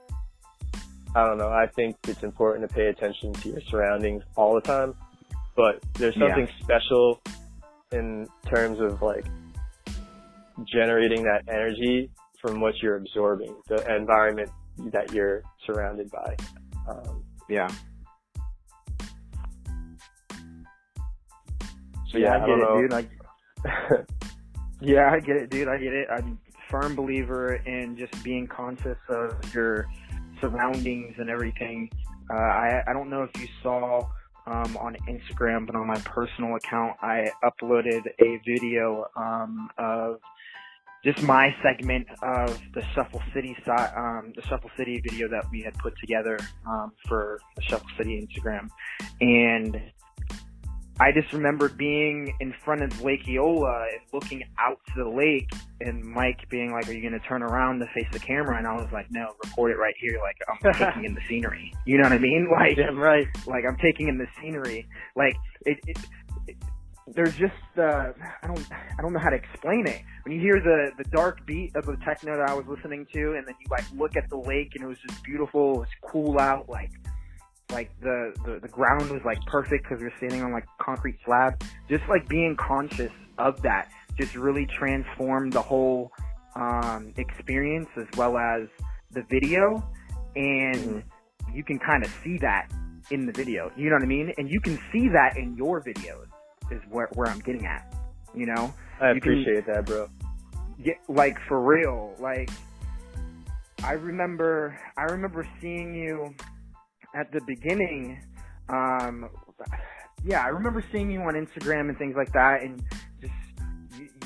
I 1.14 1.26
don't 1.26 1.38
know. 1.38 1.50
I 1.50 1.66
think 1.66 1.97
it's 2.09 2.23
important 2.23 2.69
to 2.69 2.75
pay 2.75 2.87
attention 2.87 3.33
to 3.35 3.49
your 3.50 3.61
surroundings 3.62 4.23
all 4.37 4.54
the 4.54 4.62
time, 4.62 4.95
but 5.57 5.83
there's 5.95 6.16
Yeah. 6.16 6.28
something 6.28 6.49
special 6.61 7.21
in 7.92 8.26
terms 8.47 8.81
of 8.81 9.02
like 9.02 9.26
generating 10.64 11.25
that 11.25 11.42
energy 11.49 12.11
from 12.40 12.61
what 12.61 12.81
you're 12.83 12.97
absorbing, 12.97 13.54
the 13.69 13.95
environment 13.95 14.50
that 14.92 15.12
you're 15.12 15.42
surrounded 15.66 16.11
by. 16.11 16.37
Um, 16.88 17.23
yeah 17.49 17.69
so 22.12 22.19
yeah, 22.19 22.26
yeah, 22.26 22.33
I 22.33 22.37
I 22.37 22.38
get 22.40 22.47
don't 22.47 22.59
it, 22.59 22.62
know. 22.62 22.81
dude. 22.83 22.90
Like, 22.90 23.11
yeah, 24.81 25.11
I 25.11 25.21
get 25.21 25.37
it, 25.37 25.50
dude. 25.50 25.69
I 25.69 25.78
get 25.78 25.92
it. 25.92 26.09
I'm 26.11 26.38
a 26.49 26.71
firm 26.71 26.95
believer 26.95 27.54
in 27.54 27.97
just 27.97 28.23
being 28.23 28.47
conscious 28.47 28.99
of 29.09 29.54
your 29.54 29.87
surroundings 30.43 31.15
and 31.19 31.31
everything. 31.31 31.89
Uh, 32.31 32.35
I 32.35 32.83
I 32.87 32.93
don't 32.93 33.09
know 33.09 33.23
if 33.23 33.41
you 33.41 33.49
saw 33.63 34.03
um, 34.47 34.77
on 34.77 34.97
Instagram, 35.09 35.67
but 35.67 35.75
on 35.77 35.87
my 35.87 35.99
personal 36.01 36.57
account, 36.57 36.97
I 37.01 37.31
uploaded 37.43 38.03
a 38.21 38.41
video 38.45 39.07
um, 39.17 39.71
of 39.79 40.21
just 41.05 41.23
my 41.23 41.55
segment 41.63 42.07
of 42.23 42.61
the 42.75 42.83
Shuffle 42.95 43.23
City 43.35 43.57
um, 43.67 44.33
the 44.37 44.43
Shuffle 44.43 44.71
City 44.77 45.01
video 45.01 45.29
that 45.29 45.45
we 45.51 45.63
had 45.63 45.75
put 45.79 45.95
together 45.99 46.39
um, 46.67 46.93
for 47.09 47.41
the 47.57 47.63
Shuffle 47.63 47.89
City 47.97 48.27
Instagram, 48.27 48.69
and 49.21 49.81
I 51.02 51.11
just 51.11 51.32
remember 51.32 51.68
being 51.68 52.32
in 52.38 52.54
front 52.64 52.80
of 52.80 53.02
Lake 53.02 53.26
Eola 53.26 53.87
and 53.90 54.00
looking 54.12 54.44
out 54.56 54.78
to 54.87 55.02
the 55.02 55.11
lake 55.11 55.50
and 55.80 56.00
Mike 56.04 56.49
being 56.49 56.71
like, 56.71 56.88
are 56.88 56.92
you 56.92 57.00
going 57.00 57.21
to 57.21 57.26
turn 57.26 57.42
around 57.42 57.80
to 57.80 57.87
face 57.87 58.06
the 58.12 58.21
camera? 58.21 58.56
And 58.56 58.68
I 58.68 58.75
was 58.75 58.87
like, 58.92 59.11
no, 59.11 59.35
record 59.42 59.73
it 59.73 59.78
right 59.78 59.97
here. 59.99 60.21
Like 60.21 60.37
I'm 60.49 60.73
taking 60.78 61.04
in 61.04 61.14
the 61.14 61.21
scenery. 61.28 61.75
You 61.87 61.97
know 61.99 62.04
what 62.04 62.12
I 62.12 62.18
mean? 62.18 62.49
Like, 62.62 62.76
Damn 62.76 62.99
right. 62.99 63.26
like 63.47 63.64
I'm 63.66 63.76
taking 63.78 64.09
in 64.09 64.18
the 64.18 64.26
scenery. 64.40 64.87
Like 65.16 65.35
it, 65.66 65.78
it, 65.88 65.97
it 66.47 66.56
there's 67.09 67.35
just, 67.35 67.54
uh, 67.76 68.12
I 68.42 68.47
don't, 68.47 68.64
I 68.71 69.02
don't 69.02 69.12
know 69.12 69.18
how 69.18 69.30
to 69.30 69.37
explain 69.37 69.87
it. 69.88 70.02
When 70.25 70.35
you 70.35 70.40
hear 70.40 70.61
the, 70.61 70.90
the 71.02 71.09
dark 71.11 71.44
beat 71.47 71.75
of 71.75 71.87
the 71.87 71.97
techno 72.04 72.37
that 72.37 72.49
I 72.49 72.54
was 72.54 72.66
listening 72.66 73.06
to 73.14 73.35
and 73.35 73.47
then 73.47 73.54
you 73.59 73.66
like 73.71 73.85
look 73.97 74.16
at 74.16 74.28
the 74.28 74.37
lake 74.37 74.73
and 74.76 74.85
it 74.85 74.87
was 74.87 74.99
just 74.99 75.25
beautiful. 75.25 75.76
It 75.76 75.78
was 75.78 75.88
cool 76.02 76.38
out. 76.38 76.68
Like, 76.68 76.92
like 77.73 77.91
the, 78.00 78.33
the, 78.45 78.61
the 78.61 78.69
ground 78.69 79.11
was 79.11 79.23
like 79.25 79.38
perfect 79.47 79.85
because 79.85 80.00
we 80.00 80.07
are 80.09 80.17
standing 80.19 80.43
on 80.43 80.52
like 80.52 80.64
concrete 80.81 81.19
slab. 81.25 81.62
Just 81.88 82.05
like 82.09 82.29
being 82.29 82.57
conscious 82.57 83.12
of 83.38 83.61
that 83.62 83.91
just 84.19 84.35
really 84.37 84.67
transformed 84.67 85.52
the 85.52 85.62
whole 85.62 86.12
um, 86.55 87.12
experience 87.17 87.88
as 87.97 88.07
well 88.17 88.37
as 88.37 88.69
the 89.12 89.23
video. 89.31 89.83
And 90.37 91.02
you 91.52 91.64
can 91.64 91.79
kind 91.79 92.05
of 92.05 92.12
see 92.23 92.38
that 92.38 92.71
in 93.11 93.26
the 93.26 93.33
video. 93.33 93.71
You 93.76 93.88
know 93.91 93.97
what 93.97 94.02
I 94.02 94.07
mean? 94.07 94.33
And 94.38 94.49
you 94.50 94.61
can 94.61 94.79
see 94.93 95.09
that 95.09 95.37
in 95.37 95.57
your 95.57 95.83
videos 95.83 96.26
is 96.71 96.81
where, 96.91 97.09
where 97.14 97.29
I'm 97.29 97.41
getting 97.41 97.67
at. 97.67 97.95
You 98.35 98.47
know? 98.47 98.73
I 99.00 99.12
You 99.12 99.21
can- 99.21 99.33
appreciate 99.33 99.67
that, 99.67 99.87
bro. 99.87 100.09
Yeah, 100.79 100.95
like 101.09 101.37
for 101.49 101.61
real. 101.61 102.14
Like 102.19 102.50
I 103.85 103.93
remember 103.93 104.79
I 104.97 105.02
remember 105.02 105.47
seeing 105.61 105.95
you 105.95 106.35
at 107.14 107.33
the 107.33 107.40
beginning 107.47 108.23
um 108.69 109.28
yeah, 110.25 110.45
I 110.45 110.49
remember 110.49 110.85
seeing 110.92 111.11
you 111.11 111.21
on 111.23 111.35
Instagram 111.35 111.88
and 111.88 111.99
things 111.99 112.14
like 112.16 112.33
that 112.33 112.62
and 112.62 112.83
just 113.21 113.33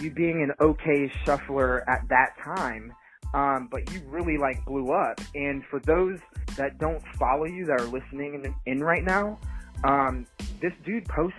you, 0.00 0.10
being 0.10 0.42
an 0.42 0.52
okay 0.60 1.10
shuffler 1.24 1.88
at 1.88 2.06
that 2.08 2.34
time. 2.42 2.92
Um, 3.34 3.68
but 3.70 3.90
you 3.92 4.00
really 4.06 4.38
like 4.38 4.64
blew 4.64 4.92
up. 4.92 5.20
And 5.34 5.62
for 5.70 5.80
those 5.80 6.18
that 6.56 6.78
don't 6.78 7.02
follow 7.18 7.44
you 7.44 7.64
that 7.66 7.80
are 7.80 7.86
listening 7.86 8.44
in, 8.44 8.54
in 8.66 8.84
right 8.84 9.04
now, 9.04 9.38
um, 9.84 10.26
this 10.60 10.72
dude 10.84 11.06
posts 11.06 11.38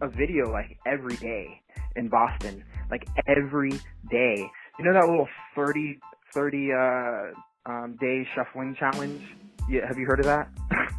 a 0.00 0.08
video 0.08 0.50
like 0.50 0.78
every 0.86 1.16
day 1.16 1.60
in 1.94 2.08
Boston, 2.08 2.64
like 2.90 3.06
every 3.26 3.72
day. 4.10 4.50
You 4.78 4.84
know 4.84 4.92
that 4.92 5.08
little 5.08 5.28
30, 5.54 5.98
30 6.32 6.72
uh, 6.72 7.70
um, 7.70 7.96
day 8.00 8.26
shuffling 8.34 8.76
challenge? 8.78 9.22
Yeah, 9.68 9.86
have 9.86 9.98
you 9.98 10.06
heard 10.06 10.20
of 10.20 10.26
that? 10.26 10.48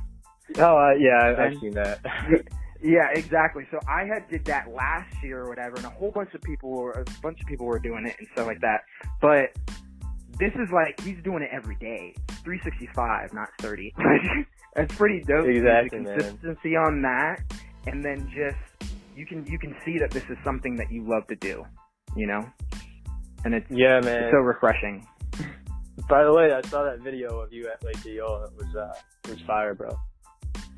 Oh, 0.60 0.78
uh, 0.78 0.94
yeah, 0.98 1.36
I've 1.38 1.38
Ben? 1.52 1.60
seen 1.60 1.74
that. 1.74 2.00
yeah, 2.82 3.10
exactly. 3.14 3.68
So 3.70 3.80
I 3.88 4.06
had 4.06 4.30
did 4.30 4.46
that 4.46 4.70
last 4.74 5.14
year 5.22 5.42
or 5.42 5.50
whatever, 5.50 5.76
and 5.76 5.86
a 5.86 5.90
whole 5.90 6.12
bunch 6.12 6.34
of 6.34 6.42
people 6.42 6.72
were 6.72 6.92
a 6.92 7.06
bunch 7.22 7.42
of 7.42 7.48
people 7.48 7.66
were 7.66 7.80
doing 7.80 8.06
it 8.08 8.16
and 8.18 8.28
stuff 8.34 8.48
like 8.48 8.62
that. 8.62 8.82
But 9.22 9.52
this 10.40 10.54
is 10.56 10.70
like 10.72 11.00
he's 11.02 11.22
doing 11.24 11.44
it 11.44 11.50
every 11.52 11.76
day, 11.76 12.16
365, 12.44 13.34
not 13.34 13.50
30. 13.60 13.94
That's 14.76 14.96
pretty 14.96 15.22
dope. 15.24 15.48
Exactly, 15.48 16.00
the 16.00 16.06
man. 16.06 16.20
consistency 16.20 16.76
on 16.76 17.02
that, 17.02 17.42
and 17.88 18.04
then 18.04 18.32
just 18.34 18.94
you 19.16 19.26
can 19.26 19.46
you 19.46 19.60
can 19.60 19.76
see 19.84 19.98
that 20.00 20.12
this 20.12 20.24
is 20.30 20.38
something 20.44 20.76
that 20.78 20.92
you 20.92 21.08
love 21.08 21.28
to 21.28 21.36
do, 21.36 21.66
you 22.16 22.28
know, 22.28 22.48
and 23.44 23.54
it's 23.54 23.70
yeah, 23.70 24.00
man. 24.00 24.24
it's 24.24 24.32
so 24.32 24.38
refreshing. 24.38 25.06
By 26.10 26.24
the 26.24 26.34
way, 26.34 26.54
I 26.54 26.62
saw 26.62 26.84
that 26.84 27.00
video 27.00 27.40
of 27.40 27.52
you 27.52 27.68
at 27.68 27.84
Lake 27.84 27.98
Eola. 28.06 28.46
It 28.46 28.54
was, 28.58 28.76
uh, 28.76 28.94
it 29.26 29.32
was 29.32 29.42
fire, 29.42 29.74
bro. 29.74 29.98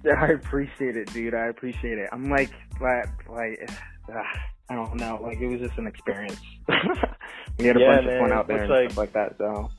Yeah, 0.03 0.13
I 0.19 0.27
appreciate 0.29 0.95
it, 0.98 1.12
dude. 1.13 1.33
I 1.36 1.48
appreciate 1.48 1.98
it. 2.00 2.09
I'm 2.12 2.29
like, 2.29 2.51
like, 2.81 3.05
like 3.29 3.69
uh, 4.12 4.24
I 4.69 4.75
don't 4.75 4.95
know. 4.95 5.19
Like, 5.21 5.39
it 5.39 5.48
was 5.48 5.59
just 5.59 5.77
an 5.77 5.86
experience. 5.88 6.39
we 7.59 7.65
had 7.65 7.77
a 7.77 7.79
Yeah, 7.79 7.95
bunch 7.95 8.05
man, 8.07 8.15
of 8.15 8.21
fun 8.21 8.31
out 8.31 8.48
there 8.48 8.63
and 8.63 8.71
like- 8.71 8.89
stuff 8.91 8.98
like 8.98 9.13
that. 9.13 9.38
So, 9.38 9.69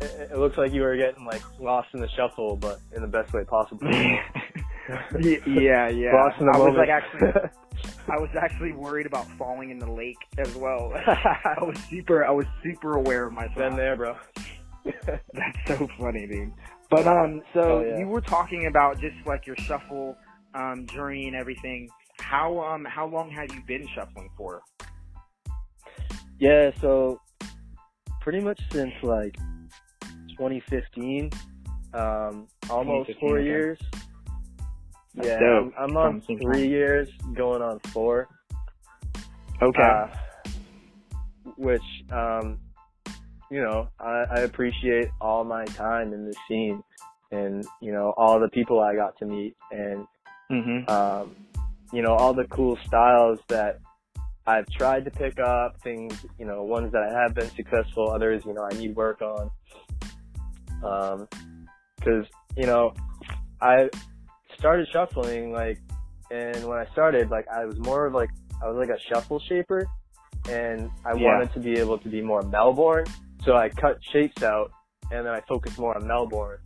It, 0.00 0.30
it 0.32 0.38
looks 0.38 0.56
like 0.58 0.72
you 0.72 0.82
were 0.82 0.96
getting 0.96 1.24
like 1.26 1.42
lost 1.58 1.88
in 1.94 2.00
the 2.00 2.08
shuffle, 2.10 2.56
but 2.56 2.78
in 2.94 3.02
the 3.02 3.08
best 3.08 3.32
way 3.32 3.42
possible. 3.44 3.90
yeah, 3.90 5.88
yeah. 5.88 6.12
Lost 6.14 6.40
in 6.40 6.46
the 6.46 6.52
I 6.54 6.58
was 6.58 6.74
like 6.76 6.88
actually, 6.88 7.28
I 8.08 8.16
was 8.18 8.30
actually 8.40 8.72
worried 8.72 9.06
about 9.06 9.26
falling 9.38 9.70
in 9.70 9.78
the 9.78 9.90
lake 9.90 10.16
as 10.38 10.54
well. 10.54 10.92
I 10.94 11.56
was 11.60 11.76
super, 11.90 12.24
I 12.24 12.30
was 12.30 12.46
super 12.62 12.94
aware 12.96 13.26
of 13.26 13.32
myself. 13.32 13.56
Been 13.56 13.76
there, 13.76 13.96
bro. 13.96 14.16
That's 15.06 15.58
so 15.66 15.88
funny, 15.98 16.26
dude. 16.26 16.52
But 16.90 17.06
um, 17.06 17.42
so 17.54 17.60
Oh, 17.60 17.84
yeah. 17.84 17.98
you 17.98 18.08
were 18.08 18.20
talking 18.20 18.66
about 18.66 19.00
just 19.00 19.16
like 19.26 19.46
your 19.46 19.56
shuffle 19.56 20.16
um 20.54 20.86
journey 20.86 21.26
and 21.26 21.36
everything. 21.36 21.88
How 22.18 22.58
um 22.60 22.84
how 22.84 23.06
long 23.06 23.30
have 23.30 23.52
you 23.54 23.62
been 23.66 23.86
shuffling 23.94 24.28
for? 24.36 24.62
Yeah, 26.38 26.70
so 26.80 27.20
pretty 28.20 28.40
much 28.40 28.60
since 28.70 28.92
like 29.02 29.36
2015, 30.30 31.30
um, 31.92 32.48
almost 32.70 33.08
2015, 33.10 33.16
four 33.20 33.38
okay. 33.38 33.44
years. 33.46 33.78
That's 35.14 35.28
yeah, 35.28 35.38
dope. 35.40 35.72
I'm, 35.78 35.90
I'm 35.90 35.96
on 35.96 36.22
three 36.22 36.68
years, 36.68 37.08
going 37.34 37.62
on 37.62 37.78
four. 37.92 38.28
Okay. 39.60 39.82
Uh, 39.82 40.06
which, 41.56 41.82
um, 42.10 42.58
you 43.50 43.60
know, 43.60 43.88
I, 43.98 44.24
I 44.30 44.40
appreciate 44.40 45.08
all 45.20 45.44
my 45.44 45.64
time 45.64 46.12
in 46.12 46.24
the 46.26 46.34
scene 46.46 46.82
and, 47.32 47.64
you 47.80 47.92
know, 47.92 48.14
all 48.16 48.38
the 48.40 48.48
people 48.48 48.80
I 48.80 48.94
got 48.94 49.18
to 49.18 49.26
meet 49.26 49.56
and, 49.70 50.06
mhm. 50.50 50.88
um, 50.88 51.34
you 51.92 52.02
know, 52.02 52.14
all 52.14 52.32
the 52.32 52.44
cool 52.44 52.78
styles 52.86 53.40
that 53.48 53.80
I've 54.46 54.66
tried 54.68 55.04
to 55.04 55.10
pick 55.10 55.38
up, 55.38 55.80
things, 55.82 56.14
you 56.38 56.46
know, 56.46 56.62
ones 56.62 56.92
that 56.92 57.02
I 57.02 57.22
have 57.22 57.34
been 57.34 57.50
successful, 57.50 58.10
others, 58.10 58.42
you 58.46 58.54
know, 58.54 58.66
I 58.70 58.74
need 58.76 58.94
work 58.96 59.20
on. 59.22 59.50
Um, 60.82 61.28
cause, 62.00 62.24
you 62.56 62.66
know, 62.66 62.94
I 63.60 63.90
started 64.58 64.88
shuffling, 64.92 65.52
like, 65.52 65.78
and 66.30 66.64
when 66.64 66.78
I 66.78 66.86
started, 66.92 67.30
like, 67.30 67.46
I 67.48 67.64
was 67.64 67.78
more 67.78 68.06
of 68.06 68.14
like, 68.14 68.30
I 68.62 68.68
was 68.68 68.76
like 68.76 68.96
a 68.96 69.00
shuffle 69.00 69.40
shaper 69.40 69.86
and 70.48 70.90
I 71.04 71.14
Yeah. 71.14 71.26
wanted 71.26 71.52
to 71.54 71.60
be 71.60 71.78
able 71.78 71.98
to 71.98 72.08
be 72.08 72.22
more 72.22 72.42
Melbourne. 72.42 73.06
So 73.44 73.54
I 73.56 73.68
cut 73.68 73.98
shapes 74.12 74.42
out 74.42 74.70
and 75.10 75.26
then 75.26 75.32
I 75.32 75.40
focused 75.48 75.78
more 75.78 75.96
on 75.96 76.06
Melbourne. 76.06 76.58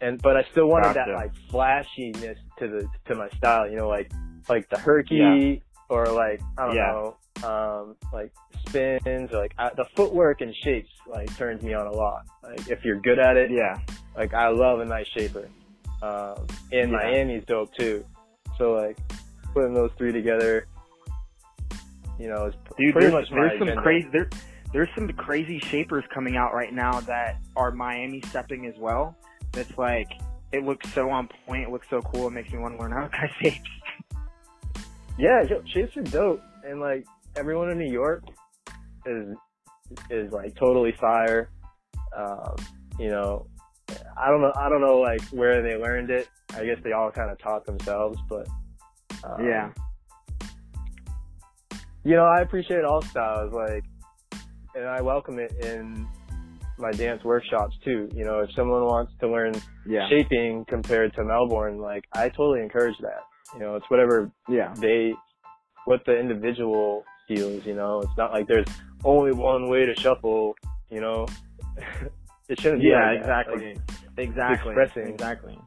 And, 0.00 0.20
but 0.20 0.36
I 0.36 0.44
still 0.52 0.66
wanted 0.68 0.94
Gotcha. 0.94 1.04
that 1.08 1.14
like 1.16 1.32
flashiness 1.50 2.38
to 2.58 2.68
the, 2.68 2.88
to 3.06 3.14
my 3.14 3.28
style, 3.30 3.68
you 3.68 3.76
know, 3.76 3.88
like, 3.88 4.10
like 4.48 4.68
the 4.68 4.78
herky 4.78 5.62
or 5.88 6.06
like, 6.06 6.40
I 6.58 6.66
don't 6.66 6.74
Yeah. 6.76 6.92
know, 6.92 7.16
um, 7.48 7.96
like 8.12 8.32
spins 8.68 9.32
or 9.32 9.38
like 9.38 9.54
I, 9.58 9.70
the 9.76 9.86
footwork 9.96 10.40
and 10.42 10.54
shapes 10.62 10.90
like 11.08 11.34
turns 11.36 11.62
me 11.62 11.72
on 11.74 11.86
a 11.86 11.92
lot. 11.92 12.24
Like 12.42 12.68
if 12.68 12.84
you're 12.84 13.00
good 13.00 13.18
at 13.18 13.36
it, 13.38 13.50
Yeah. 13.50 13.78
like 14.16 14.34
I 14.34 14.48
love 14.48 14.80
a 14.80 14.84
nice 14.84 15.06
shaper. 15.08 15.48
Um, 16.02 16.46
and 16.72 16.90
Yeah. 16.90 16.98
Miami's 16.98 17.44
dope 17.46 17.74
too. 17.74 18.04
So 18.58 18.72
like 18.72 18.98
putting 19.54 19.72
those 19.72 19.90
three 19.96 20.12
together, 20.12 20.66
you 22.18 22.28
know, 22.28 22.46
is 22.46 22.54
Dude, 22.78 22.92
pretty 22.92 23.08
there's, 23.08 23.12
much 23.12 23.30
my 23.30 23.48
some 23.58 23.62
agenda. 23.68 23.82
crazy 23.82 24.08
there, 24.12 24.28
there's 24.72 24.88
some 24.94 25.08
crazy 25.10 25.58
shapers 25.58 26.04
coming 26.12 26.36
out 26.36 26.52
right 26.54 26.72
now 26.72 27.00
that 27.02 27.38
are 27.56 27.70
Miami 27.72 28.20
stepping 28.28 28.66
as 28.66 28.74
well. 28.78 29.16
That's 29.52 29.76
like 29.78 30.08
it 30.52 30.64
looks 30.64 30.92
so 30.92 31.10
on 31.10 31.28
point. 31.46 31.62
It 31.64 31.70
looks 31.70 31.88
so 31.90 32.00
cool. 32.02 32.28
It 32.28 32.32
makes 32.32 32.52
me 32.52 32.58
want 32.58 32.76
to 32.76 32.82
learn 32.82 32.92
how 32.92 33.02
to 33.02 33.08
cut 33.08 33.30
shapes. 33.40 33.70
Yeah, 35.18 35.42
yo, 35.48 35.62
shapes 35.66 35.96
are 35.96 36.02
dope, 36.02 36.42
and 36.64 36.80
like 36.80 37.04
everyone 37.36 37.70
in 37.70 37.78
New 37.78 37.90
York 37.90 38.22
is 39.06 39.34
is 40.10 40.32
like 40.32 40.54
totally 40.56 40.92
fire. 41.00 41.50
Um, 42.16 42.56
you 42.98 43.08
know, 43.10 43.46
I 44.16 44.28
don't 44.28 44.40
know, 44.40 44.52
I 44.56 44.68
don't 44.68 44.80
know 44.80 44.98
like 44.98 45.22
where 45.28 45.62
they 45.62 45.76
learned 45.76 46.10
it. 46.10 46.28
I 46.54 46.64
guess 46.64 46.78
they 46.82 46.92
all 46.92 47.10
kind 47.10 47.30
of 47.30 47.38
taught 47.38 47.64
themselves, 47.66 48.18
but 48.28 48.46
um, 49.24 49.44
Yeah. 49.44 49.70
you 52.04 52.14
know, 52.14 52.24
I 52.24 52.40
appreciate 52.40 52.84
all 52.84 53.02
styles, 53.02 53.52
like, 53.52 53.84
and 54.76 54.86
I 54.86 55.00
welcome 55.00 55.38
it 55.38 55.52
in 55.64 56.06
my 56.78 56.90
dance 56.92 57.24
workshops 57.24 57.74
too. 57.84 58.08
You 58.12 58.24
know, 58.24 58.40
if 58.40 58.50
someone 58.54 58.84
wants 58.84 59.12
to 59.20 59.28
learn 59.28 59.54
Yeah. 59.86 60.08
shaping 60.08 60.64
compared 60.66 61.14
to 61.14 61.24
Melbourne, 61.24 61.78
like, 61.78 62.04
I 62.12 62.28
totally 62.28 62.60
encourage 62.60 62.98
that. 62.98 63.22
You 63.54 63.60
know, 63.60 63.76
it's 63.76 63.88
whatever 63.88 64.30
Yeah. 64.48 64.74
they, 64.78 65.14
what 65.86 66.04
the 66.04 66.18
individual 66.18 67.04
feels, 67.26 67.64
you 67.64 67.74
know, 67.74 68.00
it's 68.00 68.16
not 68.18 68.32
like 68.32 68.46
there's 68.46 68.66
only 69.04 69.32
one 69.32 69.68
way 69.68 69.86
to 69.86 69.94
shuffle, 69.94 70.54
you 70.90 71.00
know, 71.00 71.26
it 72.48 72.60
shouldn't 72.60 72.82
be 72.82 72.88
Yeah, 72.88 73.10
like 73.10 73.22
that. 73.22 73.40
exactly. 73.46 73.74
Like, 73.74 73.80
Exactly. 74.18 74.74
expressing. 74.74 75.12
Exactly. 75.14 75.58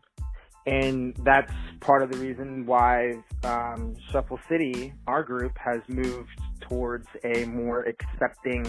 And 0.65 1.15
that's 1.23 1.51
part 1.79 2.03
of 2.03 2.11
the 2.11 2.17
reason 2.17 2.65
why 2.65 3.23
um, 3.43 3.95
Shuffle 4.11 4.39
City, 4.47 4.93
our 5.07 5.23
group, 5.23 5.57
has 5.57 5.81
moved 5.87 6.29
towards 6.61 7.07
a 7.23 7.45
more 7.45 7.83
accepting 7.83 8.65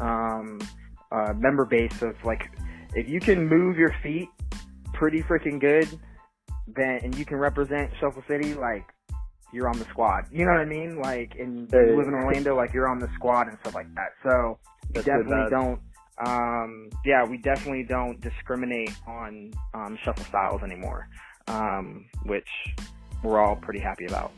um, 0.00 0.60
uh, 1.12 1.32
member 1.36 1.64
base 1.64 2.02
of 2.02 2.14
like, 2.24 2.50
if 2.94 3.08
you 3.08 3.20
can 3.20 3.46
move 3.46 3.76
your 3.76 3.94
feet 4.02 4.28
pretty 4.92 5.22
freaking 5.22 5.60
good, 5.60 5.88
then 6.68 7.00
and 7.02 7.14
you 7.16 7.24
can 7.24 7.36
represent 7.36 7.90
Shuffle 8.00 8.22
City, 8.28 8.54
like 8.54 8.84
you're 9.52 9.68
on 9.68 9.78
the 9.78 9.84
squad. 9.86 10.26
You 10.32 10.44
know 10.44 10.52
what 10.52 10.60
I 10.60 10.64
mean? 10.64 11.00
Like, 11.00 11.34
and 11.38 11.70
you 11.72 11.96
live 11.96 12.08
in 12.08 12.14
Orlando, 12.14 12.56
like 12.56 12.72
you're 12.72 12.88
on 12.88 12.98
the 12.98 13.08
squad 13.14 13.48
and 13.48 13.58
stuff 13.60 13.74
like 13.74 13.92
that. 13.94 14.10
So 14.22 14.58
we 14.88 14.94
That's 14.94 15.06
definitely 15.06 15.50
don't 15.50 15.80
um 16.24 16.90
yeah 17.04 17.24
we 17.24 17.38
definitely 17.38 17.84
don't 17.88 18.20
discriminate 18.20 18.92
on 19.06 19.52
um 19.74 19.98
shuffle 20.04 20.24
styles 20.26 20.62
anymore 20.62 21.08
um 21.48 22.04
which 22.26 22.48
we're 23.24 23.40
all 23.40 23.56
pretty 23.56 23.80
happy 23.80 24.06
about 24.06 24.32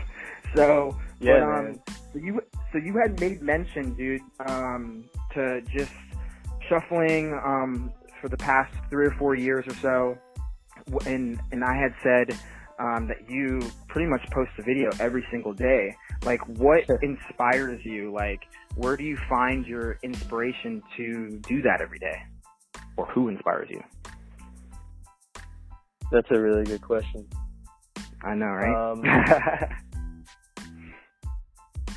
so 0.54 0.94
Yeah, 1.20 1.40
but, 1.40 1.42
um, 1.42 1.80
so 2.12 2.18
you 2.18 2.40
so 2.72 2.78
you 2.78 2.96
had 2.96 3.18
made 3.20 3.42
mention 3.42 3.94
dude 3.94 4.20
um 4.46 5.04
to 5.34 5.60
just 5.62 5.92
shuffling 6.68 7.38
um 7.44 7.92
for 8.20 8.28
the 8.28 8.36
past 8.36 8.72
three 8.90 9.06
or 9.06 9.12
four 9.12 9.34
years 9.34 9.64
or 9.66 9.74
so 9.74 10.18
and 11.06 11.40
and 11.52 11.64
i 11.64 11.74
had 11.74 11.94
said 12.02 12.38
um 12.78 13.06
that 13.06 13.28
you 13.28 13.60
pretty 13.88 14.08
much 14.08 14.22
post 14.30 14.50
a 14.58 14.62
video 14.62 14.90
every 14.98 15.24
single 15.30 15.52
day. 15.52 15.94
Like 16.24 16.40
what 16.58 16.84
inspires 17.02 17.84
you? 17.84 18.12
Like 18.12 18.40
where 18.74 18.96
do 18.96 19.04
you 19.04 19.18
find 19.28 19.66
your 19.66 19.98
inspiration 20.02 20.82
to 20.96 21.40
do 21.46 21.62
that 21.62 21.80
every 21.80 21.98
day? 21.98 22.16
Or 22.96 23.06
who 23.06 23.28
inspires 23.28 23.68
you? 23.70 23.82
That's 26.10 26.28
a 26.30 26.40
really 26.40 26.64
good 26.64 26.82
question. 26.82 27.26
i 28.24 28.34
know 28.34 28.46
right? 28.46 28.92
Um, 28.92 29.02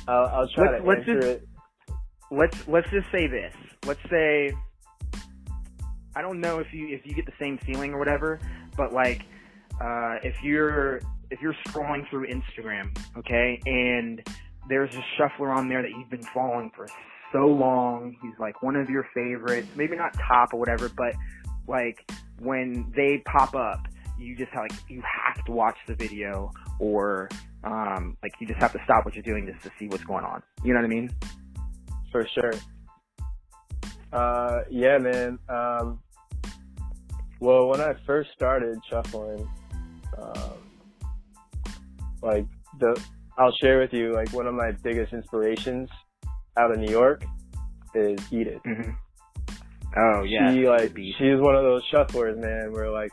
I'll, 0.08 0.26
I'll 0.26 0.48
try 0.48 0.70
Let's- 0.70 0.82
to 0.82 0.88
let's 0.88 1.00
answer 1.00 1.20
just- 1.20 1.28
it. 1.28 1.48
let's 2.30 2.68
let's 2.68 2.90
just 2.90 3.10
say 3.12 3.26
this 3.28 3.54
let's 3.86 4.00
say 4.10 4.52
i 6.16 6.22
don't 6.22 6.40
know 6.40 6.58
if 6.58 6.72
you 6.72 6.88
if 6.88 7.06
you 7.06 7.14
get 7.14 7.26
the 7.26 7.32
same 7.40 7.58
feeling 7.58 7.92
or 7.92 7.98
whatever 7.98 8.40
but 8.76 8.92
like 8.92 9.22
uh 9.80 10.16
if 10.22 10.34
you're 10.42 10.96
if 11.30 11.40
you're 11.40 11.54
scrolling 11.68 12.08
through 12.10 12.26
instagram 12.26 12.96
okay 13.16 13.60
and 13.66 14.22
there's 14.68 14.92
a 14.96 15.04
shuffler 15.16 15.50
on 15.52 15.68
there 15.68 15.82
that 15.82 15.90
you've 15.90 16.10
been 16.10 16.22
following 16.34 16.70
for 16.74 16.88
so 17.32 17.46
long 17.46 18.16
he's 18.22 18.34
like 18.40 18.60
one 18.62 18.74
of 18.76 18.88
your 18.90 19.06
favorites 19.14 19.68
maybe 19.76 19.96
not 19.96 20.12
top 20.14 20.52
or 20.52 20.58
whatever 20.58 20.88
but 20.96 21.14
like 21.68 22.10
when 22.40 22.92
they 22.96 23.18
pop 23.26 23.54
up 23.54 23.86
you 24.18 24.34
just 24.34 24.50
have, 24.52 24.62
like 24.62 24.72
you 24.88 25.02
have 25.02 25.44
to 25.44 25.52
watch 25.52 25.76
the 25.86 25.94
video 25.94 26.50
or 26.78 27.28
um 27.64 28.16
like 28.22 28.32
you 28.40 28.46
just 28.46 28.60
have 28.60 28.72
to 28.72 28.78
stop 28.84 29.04
what 29.04 29.14
you're 29.14 29.22
doing 29.22 29.46
just 29.46 29.62
to 29.62 29.70
see 29.78 29.88
what's 29.88 30.04
going 30.04 30.24
on 30.24 30.42
you 30.62 30.72
know 30.72 30.80
what 30.80 30.84
i 30.84 30.88
mean 30.88 31.10
For 32.12 32.26
sure. 32.28 32.52
Uh, 34.12 34.60
yeah, 34.70 34.96
man. 34.98 35.38
Um, 35.48 35.98
well, 37.40 37.66
when 37.68 37.80
I 37.80 37.92
first 38.06 38.30
started 38.32 38.78
shuffling, 38.88 39.46
um, 40.16 40.52
like 42.22 42.46
the, 42.80 42.98
I'll 43.36 43.52
share 43.60 43.80
with 43.80 43.92
you, 43.92 44.14
like 44.14 44.32
one 44.32 44.46
of 44.46 44.54
my 44.54 44.72
biggest 44.82 45.12
inspirations 45.12 45.90
out 46.56 46.70
of 46.70 46.78
New 46.78 46.90
York 46.90 47.24
is 47.94 48.18
Edith. 48.30 48.62
Mm-hmm. 48.64 48.92
Oh 49.98 50.22
yeah, 50.22 50.52
She 50.52 50.68
like, 50.68 50.96
she's 50.96 51.38
one 51.38 51.54
of 51.54 51.64
those 51.64 51.82
shufflers, 51.92 52.38
man, 52.38 52.72
where 52.72 52.90
like, 52.90 53.10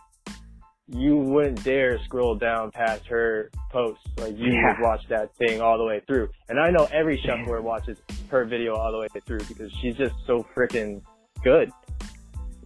you 0.88 1.18
wouldn't 1.18 1.64
dare 1.64 1.98
scroll 2.04 2.36
down 2.36 2.72
past 2.72 3.06
her 3.08 3.50
posts. 3.72 4.04
Like 4.18 4.38
you 4.38 4.52
Yeah. 4.54 4.74
would 4.78 4.84
watch 4.84 5.02
that 5.10 5.34
thing 5.36 5.62
all 5.62 5.78
the 5.78 5.86
way 5.86 6.02
through. 6.08 6.30
And 6.50 6.60
I 6.60 6.70
know 6.72 6.88
every 6.92 7.18
shuffler 7.26 7.62
watches 7.62 7.98
her 8.30 8.46
video 8.46 8.76
all 8.76 8.92
the 8.92 9.00
way 9.00 9.08
through 9.26 9.40
because 9.48 9.72
she's 9.82 9.96
just 9.96 10.16
so 10.28 10.46
freaking 10.56 11.02
good. 11.44 11.72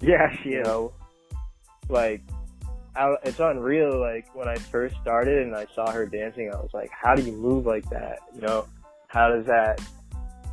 yeah, 0.01 0.35
she 0.43 0.49
You 0.49 0.61
is. 0.61 0.67
know, 0.67 0.93
like 1.89 2.21
I, 2.95 3.13
it's 3.23 3.39
unreal. 3.39 3.99
Like 3.99 4.33
when 4.35 4.47
I 4.47 4.55
first 4.55 4.95
started 5.01 5.43
and 5.45 5.55
I 5.55 5.67
saw 5.75 5.91
her 5.91 6.05
dancing, 6.07 6.51
I 6.51 6.55
was 6.57 6.71
like, 6.73 6.89
how 6.91 7.13
do 7.15 7.21
you 7.21 7.31
move 7.33 7.65
like 7.67 7.87
that? 7.91 8.19
You 8.33 8.41
know, 8.41 8.65
how 9.07 9.29
does 9.29 9.45
that, 9.45 9.79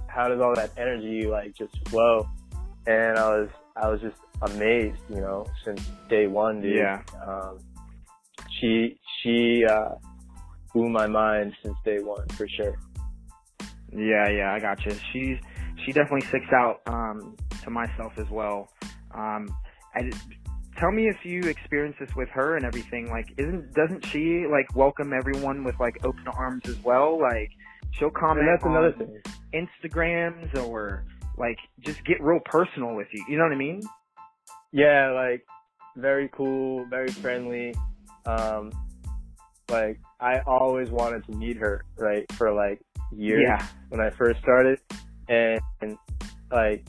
how 0.09 0.29
does 0.29 0.40
all 0.40 0.55
that 0.55 0.70
energy 0.77 1.27
like 1.27 1.55
just 1.55 1.77
flow? 1.88 2.29
And 2.87 3.18
I 3.18 3.29
was, 3.38 3.48
I 3.77 3.89
was 3.89 4.01
just 4.01 4.17
amazed, 4.43 4.99
you 5.09 5.21
know, 5.21 5.47
since 5.65 5.83
day 6.09 6.27
one, 6.27 6.61
dude. 6.61 6.77
Yeah. 6.77 7.03
Um, 7.27 7.59
she 8.61 8.99
she 9.23 9.65
uh, 9.65 9.95
blew 10.73 10.89
my 10.89 11.07
mind 11.07 11.55
since 11.63 11.77
day 11.85 12.01
one 12.01 12.29
for 12.31 12.47
sure. 12.49 12.77
Yeah, 13.93 14.29
yeah, 14.29 14.53
I 14.53 14.61
got 14.61 14.85
you. 14.85 14.97
She's 15.13 15.39
she 15.85 15.93
definitely 15.93 16.27
sticks 16.29 16.53
out 16.53 16.81
um, 16.87 17.37
to 17.63 17.71
myself 17.71 18.13
as 18.17 18.29
well. 18.31 18.69
Um, 19.13 19.49
I, 19.95 20.11
tell 20.79 20.91
me 20.93 21.09
if 21.09 21.25
you 21.25 21.41
experience 21.43 21.97
this 21.99 22.15
with 22.17 22.29
her 22.31 22.57
and 22.57 22.65
everything. 22.65 23.11
Like, 23.11 23.27
isn't 23.39 23.75
doesn't 23.75 24.05
she 24.07 24.47
like 24.51 24.75
welcome 24.77 25.13
everyone 25.13 25.65
with 25.65 25.79
like 25.81 25.97
open 26.05 26.27
arms 26.29 26.63
as 26.69 26.79
well? 26.85 27.21
Like, 27.21 27.51
she'll 27.93 28.11
comment 28.11 28.47
And 28.47 28.49
that's 28.49 28.65
another 28.65 28.95
on 29.01 29.23
thing. 29.53 29.69
Instagrams 29.85 30.55
or 30.69 31.05
like 31.37 31.59
just 31.81 32.05
get 32.05 32.23
real 32.23 32.40
personal 32.44 32.94
with 32.94 33.09
you. 33.12 33.25
You 33.29 33.37
know 33.38 33.44
what 33.44 33.53
I 33.53 33.57
mean? 33.57 33.83
Yeah, 34.73 35.11
like 35.11 35.47
very 35.97 36.29
cool, 36.33 36.85
very 36.87 37.11
friendly. 37.11 37.75
Um, 38.27 38.73
like 39.70 40.01
I 40.20 40.40
always 40.47 40.90
wanted 40.90 41.25
to 41.27 41.33
meet 41.33 41.57
her, 41.57 41.85
right, 41.97 42.31
for 42.33 42.53
like 42.53 42.81
years 43.12 43.42
Yeah. 43.42 43.66
when 43.88 44.01
I 44.01 44.11
first 44.11 44.40
started, 44.40 44.81
and, 45.29 45.61
and 45.81 45.99
like 46.51 46.87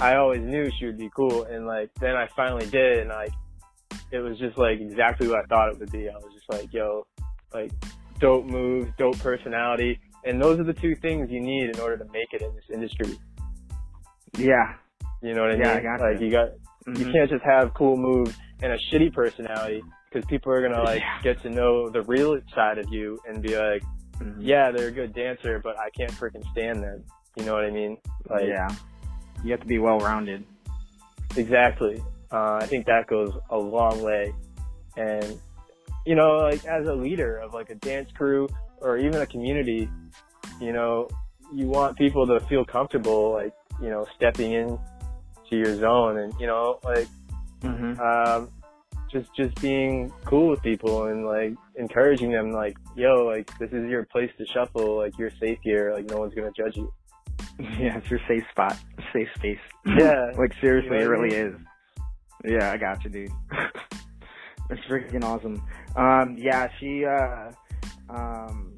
I 0.00 0.16
always 0.16 0.40
knew 0.42 0.70
she 0.78 0.86
would 0.86 0.98
be 0.98 1.10
cool, 1.14 1.44
and 1.44 1.66
like 1.66 1.90
then 2.00 2.16
I 2.16 2.28
finally 2.34 2.66
did, 2.66 3.00
and 3.00 3.10
like 3.10 3.32
it 4.10 4.18
was 4.18 4.38
just 4.38 4.58
like 4.58 4.80
exactly 4.80 5.28
what 5.28 5.40
I 5.40 5.46
thought 5.46 5.72
it 5.72 5.78
would 5.78 5.92
be. 5.92 6.08
I 6.08 6.14
was 6.14 6.32
just 6.34 6.48
like, 6.50 6.72
yo, 6.72 7.06
like 7.52 7.72
dope 8.18 8.46
moves, 8.46 8.90
dope 8.98 9.18
personality, 9.18 10.00
and 10.24 10.40
those 10.40 10.58
are 10.60 10.64
the 10.64 10.72
two 10.74 10.94
things 10.96 11.30
you 11.30 11.40
need 11.40 11.70
in 11.70 11.80
order 11.80 11.96
to 11.98 12.04
make 12.12 12.32
it 12.32 12.42
in 12.42 12.54
this 12.54 12.64
industry. 12.72 13.18
Yeah. 14.38 14.74
You 15.22 15.34
know 15.34 15.42
what 15.42 15.52
I 15.52 15.56
Yeah, 15.56 15.70
I 15.70 15.74
mean? 15.74 15.82
gotcha. 15.84 16.04
like 16.04 16.20
you 16.20 16.30
got 16.30 16.48
you 16.86 16.92
Mhm. 17.06 17.12
can't 17.12 17.30
just 17.30 17.44
have 17.44 17.72
cool 17.74 17.96
moves 17.96 18.36
and 18.60 18.72
a 18.72 18.78
shitty 18.90 19.12
personality 19.14 19.82
because 20.10 20.24
people 20.28 20.52
are 20.52 20.60
gonna 20.62 20.82
like 20.82 21.00
Yeah. 21.00 21.22
get 21.22 21.40
to 21.42 21.50
know 21.50 21.88
the 21.90 22.02
real 22.02 22.38
side 22.54 22.78
of 22.78 22.88
you 22.92 23.18
and 23.28 23.40
be 23.42 23.56
like, 23.56 23.82
Mhm. 24.18 24.36
yeah, 24.40 24.70
they're 24.72 24.88
a 24.88 24.92
good 24.92 25.12
dancer, 25.14 25.60
but 25.62 25.78
I 25.78 25.90
can't 25.90 26.10
freaking 26.12 26.44
stand 26.50 26.82
them. 26.82 27.04
You 27.36 27.44
know 27.44 27.54
what 27.54 27.64
I 27.64 27.70
mean? 27.70 27.98
Like, 28.28 28.46
yeah. 28.48 28.68
You 29.44 29.52
have 29.52 29.60
to 29.60 29.66
be 29.66 29.78
well 29.78 29.98
rounded. 29.98 30.44
exactly. 31.36 32.02
Uh, 32.30 32.56
I 32.60 32.66
think 32.66 32.84
that 32.86 33.06
goes 33.06 33.32
a 33.50 33.56
long 33.56 34.02
way. 34.02 34.34
And, 34.98 35.38
you 36.04 36.14
know, 36.14 36.36
like 36.38 36.64
as 36.66 36.86
a 36.86 36.92
leader 36.94 37.38
of 37.38 37.54
like 37.54 37.70
a 37.70 37.74
dance 37.76 38.10
crew 38.12 38.48
or 38.82 38.98
even 38.98 39.20
a 39.20 39.26
community, 39.26 39.88
you 40.60 40.72
know, 40.72 41.08
you 41.54 41.66
want 41.68 41.96
people 41.96 42.26
to 42.26 42.40
feel 42.46 42.64
comfortable, 42.64 43.32
like, 43.32 43.54
you 43.80 43.88
know, 43.88 44.06
stepping 44.16 44.52
in 44.52 44.78
to 45.50 45.56
your 45.56 45.76
zone 45.78 46.18
and, 46.18 46.32
you 46.40 46.46
know, 46.46 46.78
like, 46.84 47.08
Mm-hmm. 47.62 48.00
um, 48.00 48.50
just 49.12 49.28
just 49.36 49.54
being 49.60 50.12
cool 50.24 50.48
with 50.48 50.60
people 50.62 51.04
and 51.04 51.24
like 51.24 51.54
encouraging 51.76 52.32
them 52.32 52.50
like 52.50 52.76
yo 52.96 53.24
like 53.24 53.56
this 53.60 53.70
is 53.70 53.88
your 53.88 54.04
place 54.06 54.30
to 54.36 54.44
shuffle 54.46 54.96
like 54.96 55.16
you're 55.16 55.30
safe 55.38 55.58
here 55.62 55.92
like 55.94 56.10
no 56.10 56.16
one's 56.16 56.34
gonna 56.34 56.50
judge 56.56 56.76
you 56.76 56.92
Yeah, 57.78 57.98
it's 57.98 58.10
your 58.10 58.18
safe 58.26 58.42
spot, 58.50 58.76
safe 59.12 59.28
space. 59.36 59.58
Yeah. 59.86 60.32
like 60.38 60.52
seriously, 60.60 60.98
You 60.98 61.04
know 61.04 61.12
it 61.12 61.16
I 61.16 61.20
really 61.20 61.36
is. 61.36 61.54
Yeah, 62.44 62.72
I 62.72 62.76
got 62.76 63.04
you, 63.04 63.10
dude. 63.10 63.30
it's 64.70 64.82
freaking 64.88 65.22
awesome. 65.22 65.62
Um, 65.94 66.36
yeah, 66.38 66.68
she, 66.80 67.04
uh, 67.04 67.52
um, 68.08 68.71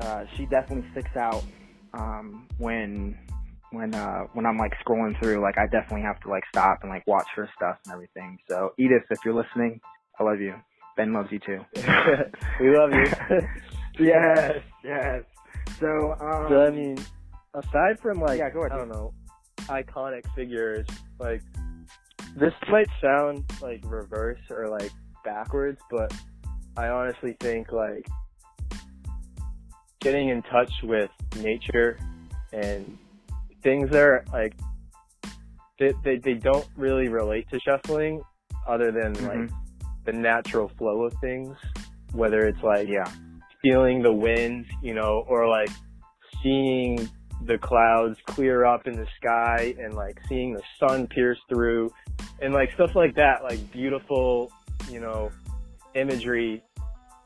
uh, 0.00 0.24
she 0.36 0.46
definitely 0.46 0.88
sticks 0.92 1.16
out. 1.16 1.44
Um, 1.92 2.46
when, 2.58 3.18
when, 3.72 3.94
uh, 3.94 4.24
when 4.32 4.46
I'm 4.46 4.58
like 4.58 4.72
scrolling 4.84 5.18
through, 5.20 5.40
like 5.42 5.58
I 5.58 5.66
definitely 5.66 6.02
have 6.02 6.20
to 6.20 6.28
like 6.28 6.44
stop 6.48 6.80
and 6.82 6.90
like 6.90 7.06
watch 7.06 7.26
her 7.36 7.48
stuff 7.56 7.78
and 7.84 7.92
everything. 7.92 8.38
So 8.48 8.72
Edith, 8.78 9.04
if 9.10 9.18
you're 9.24 9.34
listening, 9.34 9.80
I 10.18 10.24
love 10.24 10.40
you. 10.40 10.54
Ben 10.96 11.12
loves 11.12 11.30
you 11.32 11.38
too. 11.38 11.60
we 12.60 12.76
love 12.76 12.92
you 12.92 13.06
yes, 14.06 14.62
yes. 14.84 15.24
So, 15.78 16.16
um, 16.20 16.46
so 16.48 16.66
i 16.66 16.70
mean 16.70 16.98
aside 17.54 17.98
from 18.00 18.20
like 18.20 18.38
Yeah, 18.38 18.48
ahead, 18.48 18.72
i 18.72 18.76
don't 18.76 18.88
know 18.88 19.12
iconic 19.62 20.24
figures 20.34 20.86
like 21.18 21.42
this 22.36 22.52
might 22.70 22.88
sound 23.00 23.44
like 23.60 23.80
reverse 23.84 24.40
or 24.50 24.68
like 24.68 24.90
backwards 25.24 25.80
but 25.90 26.12
i 26.76 26.88
honestly 26.88 27.36
think 27.40 27.72
like 27.72 28.06
getting 30.00 30.28
in 30.30 30.42
touch 30.42 30.72
with 30.82 31.10
nature 31.36 31.98
and 32.52 32.98
things 33.62 33.90
that 33.90 34.02
are 34.02 34.24
like 34.32 34.54
they, 35.78 35.92
they, 36.04 36.16
they 36.18 36.34
don't 36.34 36.66
really 36.76 37.08
relate 37.08 37.46
to 37.50 37.58
shuffling 37.60 38.22
other 38.66 38.90
than 38.92 39.12
like 39.24 39.38
Mhm. 39.38 39.50
the 40.04 40.12
natural 40.12 40.68
flow 40.78 41.04
of 41.04 41.12
things 41.20 41.56
whether 42.12 42.40
it's 42.46 42.62
like 42.62 42.88
yeah, 42.88 43.04
feeling 43.62 44.02
the 44.02 44.12
wind 44.12 44.66
you 44.82 44.94
know 44.94 45.24
or 45.28 45.48
like 45.48 45.70
seeing 46.42 47.08
the 47.46 47.56
clouds 47.58 48.18
clear 48.26 48.64
up 48.64 48.86
in 48.86 48.94
the 48.94 49.06
sky 49.16 49.74
and 49.78 49.94
like 49.94 50.18
seeing 50.28 50.52
the 50.54 50.62
sun 50.78 51.06
pierce 51.06 51.38
through 51.48 51.90
and 52.42 52.52
like 52.52 52.72
stuff 52.72 52.94
like 52.94 53.14
that 53.14 53.42
like 53.42 53.60
beautiful 53.72 54.50
you 54.90 55.00
know 55.00 55.30
imagery 55.94 56.62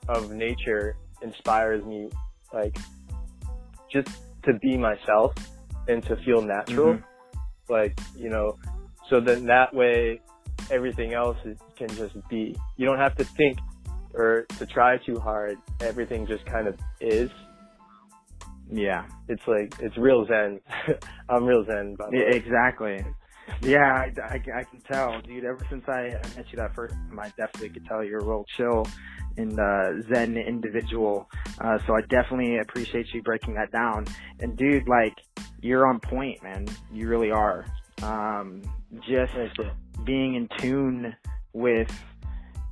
of 0.08 0.30
nature 0.30 0.96
inspires 1.22 1.84
me 1.84 2.08
like 2.54 2.76
just 3.92 4.08
to 4.44 4.54
be 4.62 4.76
myself 4.76 5.34
and 5.88 6.02
to 6.04 6.16
feel 6.24 6.40
natural 6.42 6.94
Mhm. 6.94 7.02
like 7.68 7.98
you 8.16 8.30
know 8.30 8.56
so 9.08 9.20
then 9.20 9.46
that 9.46 9.74
way 9.74 10.20
everything 10.70 11.12
else 11.12 11.36
is, 11.44 11.58
can 11.76 11.88
just 11.88 12.14
be 12.28 12.56
you 12.76 12.86
don't 12.86 12.98
have 12.98 13.14
to 13.16 13.24
think 13.24 13.58
or 14.14 14.46
to 14.58 14.64
try 14.66 14.96
too 14.98 15.18
hard 15.18 15.56
everything 15.80 16.26
just 16.26 16.44
kind 16.46 16.66
of 16.68 16.78
is 17.00 17.30
yeah. 18.70 19.04
it's 19.28 19.46
like 19.46 19.74
it's 19.80 19.96
real 19.98 20.24
zen 20.26 20.60
i'm 21.28 21.44
real 21.44 21.64
zen 21.64 21.94
by 21.96 22.08
the 22.10 22.16
Yeah, 22.16 22.24
way 22.30 22.36
exactly. 22.36 23.04
Yeah, 23.62 23.92
I, 23.92 24.12
I, 24.20 24.34
I 24.34 24.64
can 24.64 24.80
tell, 24.86 25.20
dude. 25.20 25.44
Ever 25.44 25.66
since 25.70 25.88
I 25.88 26.16
met 26.36 26.46
you 26.50 26.56
that 26.56 26.74
first 26.74 26.94
time, 26.94 27.18
I 27.18 27.28
definitely 27.36 27.70
could 27.70 27.86
tell 27.86 28.04
you're 28.04 28.20
a 28.20 28.24
real 28.24 28.44
chill 28.56 28.86
and 29.36 29.58
uh, 29.58 30.02
zen 30.02 30.36
individual. 30.36 31.28
Uh, 31.58 31.78
so 31.86 31.94
I 31.94 32.02
definitely 32.02 32.58
appreciate 32.58 33.12
you 33.12 33.22
breaking 33.22 33.54
that 33.54 33.72
down. 33.72 34.06
And 34.40 34.56
dude, 34.56 34.86
like, 34.88 35.14
you're 35.60 35.86
on 35.86 36.00
point, 36.00 36.42
man. 36.42 36.68
You 36.92 37.08
really 37.08 37.30
are. 37.30 37.64
Um, 38.02 38.62
just 39.00 39.32
being 40.04 40.34
in 40.34 40.48
tune 40.58 41.14
with 41.52 41.90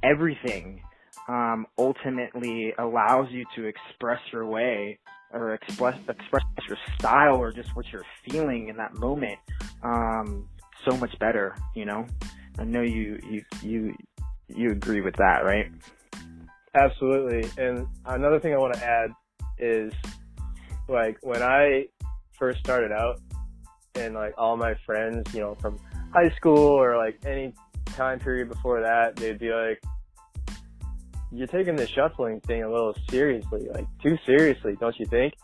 everything 0.02 0.82
um, 1.28 1.66
ultimately 1.78 2.74
allows 2.78 3.30
you 3.30 3.44
to 3.56 3.64
express 3.64 4.20
your 4.32 4.44
way 4.46 4.98
or 5.32 5.54
express 5.54 5.98
express 6.08 6.44
your 6.68 6.76
style 6.98 7.36
or 7.36 7.52
just 7.52 7.74
what 7.74 7.90
you're 7.92 8.04
feeling 8.28 8.68
in 8.68 8.76
that 8.76 8.94
moment 8.94 9.38
um, 9.82 10.48
so 10.84 10.96
much 10.96 11.16
better. 11.18 11.56
You 11.74 11.84
know, 11.84 12.06
I 12.58 12.64
know 12.64 12.82
you 12.82 13.18
you 13.28 13.42
you 13.62 13.94
you 14.48 14.70
agree 14.70 15.00
with 15.00 15.16
that, 15.16 15.44
right? 15.44 15.70
Absolutely. 16.74 17.48
And 17.62 17.86
another 18.06 18.40
thing 18.40 18.54
I 18.54 18.58
want 18.58 18.74
to 18.74 18.84
add 18.84 19.10
is 19.58 19.92
like 20.88 21.18
when 21.22 21.42
I 21.42 21.86
first 22.38 22.60
started 22.60 22.92
out 22.92 23.20
and 23.94 24.14
like 24.14 24.34
all 24.38 24.56
my 24.56 24.74
friends, 24.86 25.32
you 25.34 25.40
know, 25.40 25.54
from 25.60 25.78
high 26.12 26.30
school 26.36 26.58
or 26.58 26.96
like 26.96 27.18
any 27.26 27.52
time 27.86 28.18
period 28.18 28.48
before 28.48 28.80
that, 28.80 29.16
they'd 29.16 29.38
be 29.38 29.50
like, 29.50 29.82
you're 31.30 31.46
taking 31.46 31.76
the 31.76 31.86
shuffling 31.86 32.40
thing 32.40 32.62
a 32.62 32.70
little 32.70 32.94
seriously, 33.10 33.68
like 33.72 33.86
too 34.02 34.18
seriously, 34.26 34.76
don't 34.80 34.98
you 34.98 35.06
think? 35.06 35.34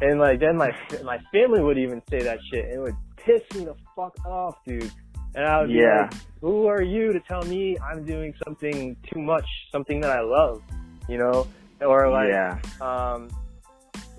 And 0.00 0.18
like 0.20 0.40
then 0.40 0.56
my 0.56 0.72
my 1.04 1.18
family 1.32 1.62
would 1.62 1.78
even 1.78 2.02
say 2.10 2.22
that 2.22 2.38
shit 2.50 2.64
and 2.66 2.74
it 2.74 2.80
would 2.80 2.96
piss 3.16 3.42
me 3.54 3.64
the 3.64 3.76
fuck 3.94 4.14
off, 4.26 4.56
dude. 4.66 4.90
And 5.34 5.44
I 5.46 5.64
be 5.66 5.74
Yeah. 5.74 6.02
like, 6.02 6.14
who 6.40 6.66
are 6.66 6.82
you 6.82 7.12
to 7.12 7.20
tell 7.20 7.42
me 7.42 7.78
I'm 7.78 8.04
doing 8.04 8.34
something 8.44 8.96
too 9.12 9.20
much, 9.20 9.46
something 9.70 10.00
that 10.00 10.10
I 10.10 10.20
love, 10.20 10.62
you 11.08 11.18
know? 11.18 11.46
Or 11.80 12.10
like, 12.10 12.28
yeah, 12.28 12.58
um, 12.80 13.28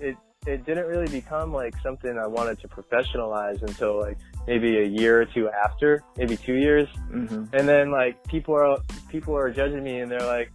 it 0.00 0.16
it 0.46 0.66
didn't 0.66 0.86
really 0.86 1.08
become 1.08 1.52
like 1.52 1.74
something 1.82 2.18
I 2.18 2.26
wanted 2.26 2.60
to 2.60 2.68
professionalize 2.68 3.62
until 3.62 3.98
like 4.00 4.18
maybe 4.46 4.78
a 4.78 4.84
year 4.84 5.22
or 5.22 5.24
two 5.24 5.48
after, 5.48 6.02
maybe 6.18 6.36
two 6.36 6.54
years, 6.54 6.88
hmm 7.10 7.44
and 7.52 7.68
then 7.68 7.90
like 7.90 8.22
people 8.26 8.54
are 8.54 8.78
people 9.08 9.34
are 9.36 9.50
judging 9.50 9.82
me 9.82 10.00
and 10.00 10.10
they're 10.10 10.26
like, 10.26 10.50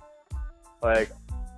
like 0.84 1.10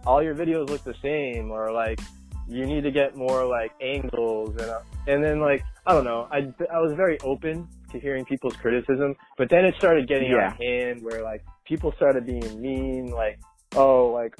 all 0.05 0.23
your 0.23 0.35
videos 0.35 0.69
look 0.69 0.83
the 0.83 0.95
same, 1.01 1.51
or 1.51 1.71
like 1.71 1.99
you 2.47 2.65
need 2.65 2.83
to 2.83 2.91
get 2.91 3.15
more 3.17 3.45
like 3.45 3.71
angles 3.81 4.51
and 4.51 4.69
uh, 4.69 4.79
and 5.07 5.21
then 5.23 5.41
like 5.41 5.63
I 5.85 5.93
don't 5.93 6.03
know, 6.03 6.27
I 6.31 6.53
I 6.71 6.79
was 6.79 6.93
very 6.95 7.19
open 7.21 7.67
to 7.91 7.99
hearing 7.99 8.25
people's 8.25 8.55
criticism, 8.55 9.15
but 9.37 9.49
then 9.49 9.65
it 9.65 9.75
started 9.75 10.07
getting 10.07 10.31
out 10.33 10.53
of 10.53 10.57
hand 10.57 11.01
where 11.01 11.23
like 11.23 11.43
people 11.65 11.91
started 11.93 12.25
being 12.25 12.61
mean, 12.61 13.07
like 13.07 13.39
oh 13.75 14.11
like 14.11 14.35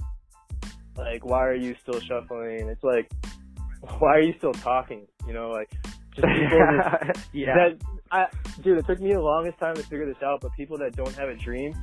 like 0.98 1.26
why 1.26 1.46
are 1.48 1.56
you 1.56 1.76
still 1.82 2.00
shuffling? 2.00 2.68
It's 2.70 2.84
like 2.84 3.12
why 4.00 4.18
are 4.18 4.22
you 4.22 4.34
still 4.38 4.54
talking? 4.54 5.08
You 5.28 5.34
know, 5.34 5.50
like 5.50 5.70
just 6.16 6.28
people 6.40 6.60
just 7.14 7.30
yeah, 7.34 7.54
that 7.56 7.82
I 8.12 8.28
dude, 8.62 8.78
it 8.78 8.86
took 8.86 9.00
me 9.00 9.14
the 9.14 9.20
longest 9.20 9.58
time 9.60 9.76
to 9.76 9.84
figure 9.84 10.06
this 10.06 10.22
out, 10.24 10.42
but 10.42 10.52
people 10.54 10.78
that 10.78 10.96
don't 10.96 11.14
have 11.16 11.30
a 11.30 11.36
dream 11.36 11.74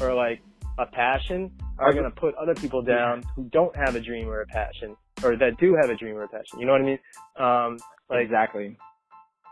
or 0.00 0.14
like 0.14 0.40
a 0.78 0.86
passion 0.86 1.50
are 1.78 1.92
going 1.92 2.04
to 2.04 2.10
put 2.10 2.34
other 2.36 2.54
people 2.54 2.82
down 2.82 3.22
who 3.34 3.44
don't 3.44 3.74
have 3.76 3.94
a 3.94 4.00
dream 4.00 4.28
or 4.28 4.40
a 4.42 4.46
passion 4.46 4.96
or 5.22 5.36
that 5.36 5.58
do 5.58 5.76
have 5.80 5.90
a 5.90 5.96
dream 5.96 6.16
or 6.16 6.24
a 6.24 6.28
passion. 6.28 6.58
You 6.58 6.66
know 6.66 6.72
what 6.72 6.82
I 6.82 6.84
mean? 6.84 6.98
Um, 7.36 7.78
like 8.08 8.24
exactly. 8.24 8.76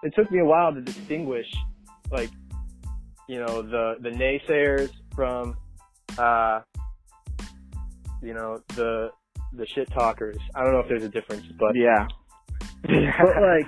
It 0.02 0.14
took 0.14 0.30
me 0.30 0.40
a 0.40 0.44
while 0.44 0.72
to 0.72 0.80
distinguish, 0.80 1.46
like, 2.10 2.30
you 3.28 3.38
know, 3.38 3.62
the 3.62 3.96
the 4.00 4.10
naysayers 4.10 4.90
from, 5.14 5.56
uh, 6.16 6.60
you 8.22 8.34
know, 8.34 8.62
the 8.76 9.10
the 9.52 9.66
shit 9.66 9.90
talkers. 9.90 10.36
I 10.54 10.62
don't 10.62 10.72
know 10.72 10.80
if 10.80 10.88
there's 10.88 11.04
a 11.04 11.08
difference, 11.08 11.46
but 11.58 11.74
yeah. 11.74 12.06
but 12.82 13.42
like, 13.42 13.66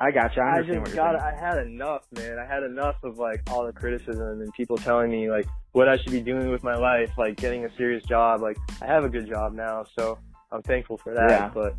I 0.00 0.10
got 0.10 0.34
you. 0.34 0.42
I, 0.42 0.58
I 0.58 0.62
just 0.62 0.96
got. 0.96 1.14
I 1.16 1.32
had 1.38 1.58
enough, 1.58 2.02
man. 2.12 2.38
I 2.38 2.44
had 2.44 2.64
enough 2.64 2.96
of 3.04 3.18
like 3.18 3.40
all 3.50 3.64
the 3.64 3.72
criticism 3.72 4.40
and 4.40 4.52
people 4.54 4.76
telling 4.76 5.10
me 5.10 5.30
like 5.30 5.46
what 5.72 5.88
I 5.88 5.96
should 5.96 6.12
be 6.12 6.20
doing 6.20 6.50
with 6.50 6.64
my 6.64 6.74
life, 6.74 7.10
like 7.16 7.36
getting 7.36 7.64
a 7.64 7.76
serious 7.76 8.02
job. 8.04 8.42
Like 8.42 8.56
I 8.80 8.86
have 8.86 9.04
a 9.04 9.08
good 9.08 9.28
job 9.28 9.52
now, 9.52 9.84
so 9.96 10.18
I'm 10.50 10.62
thankful 10.62 10.98
for 10.98 11.14
that. 11.14 11.30
Yeah. 11.30 11.50
But 11.54 11.76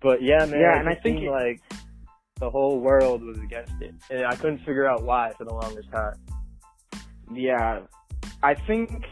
but 0.00 0.22
yeah, 0.22 0.44
man. 0.44 0.60
Yeah, 0.60 0.78
and 0.78 0.88
I 0.88 0.94
think 0.96 1.22
it- 1.22 1.30
like 1.30 1.60
the 2.42 2.50
whole 2.50 2.80
world 2.80 3.22
was 3.22 3.38
against 3.38 3.80
it, 3.80 3.94
and 4.10 4.26
I 4.26 4.34
couldn't 4.34 4.58
figure 4.58 4.84
out 4.84 5.04
why 5.04 5.32
for 5.38 5.44
the 5.44 5.54
longest 5.54 5.92
time. 5.92 6.14
Yeah, 7.32 7.82
I 8.42 8.54
think 8.54 9.04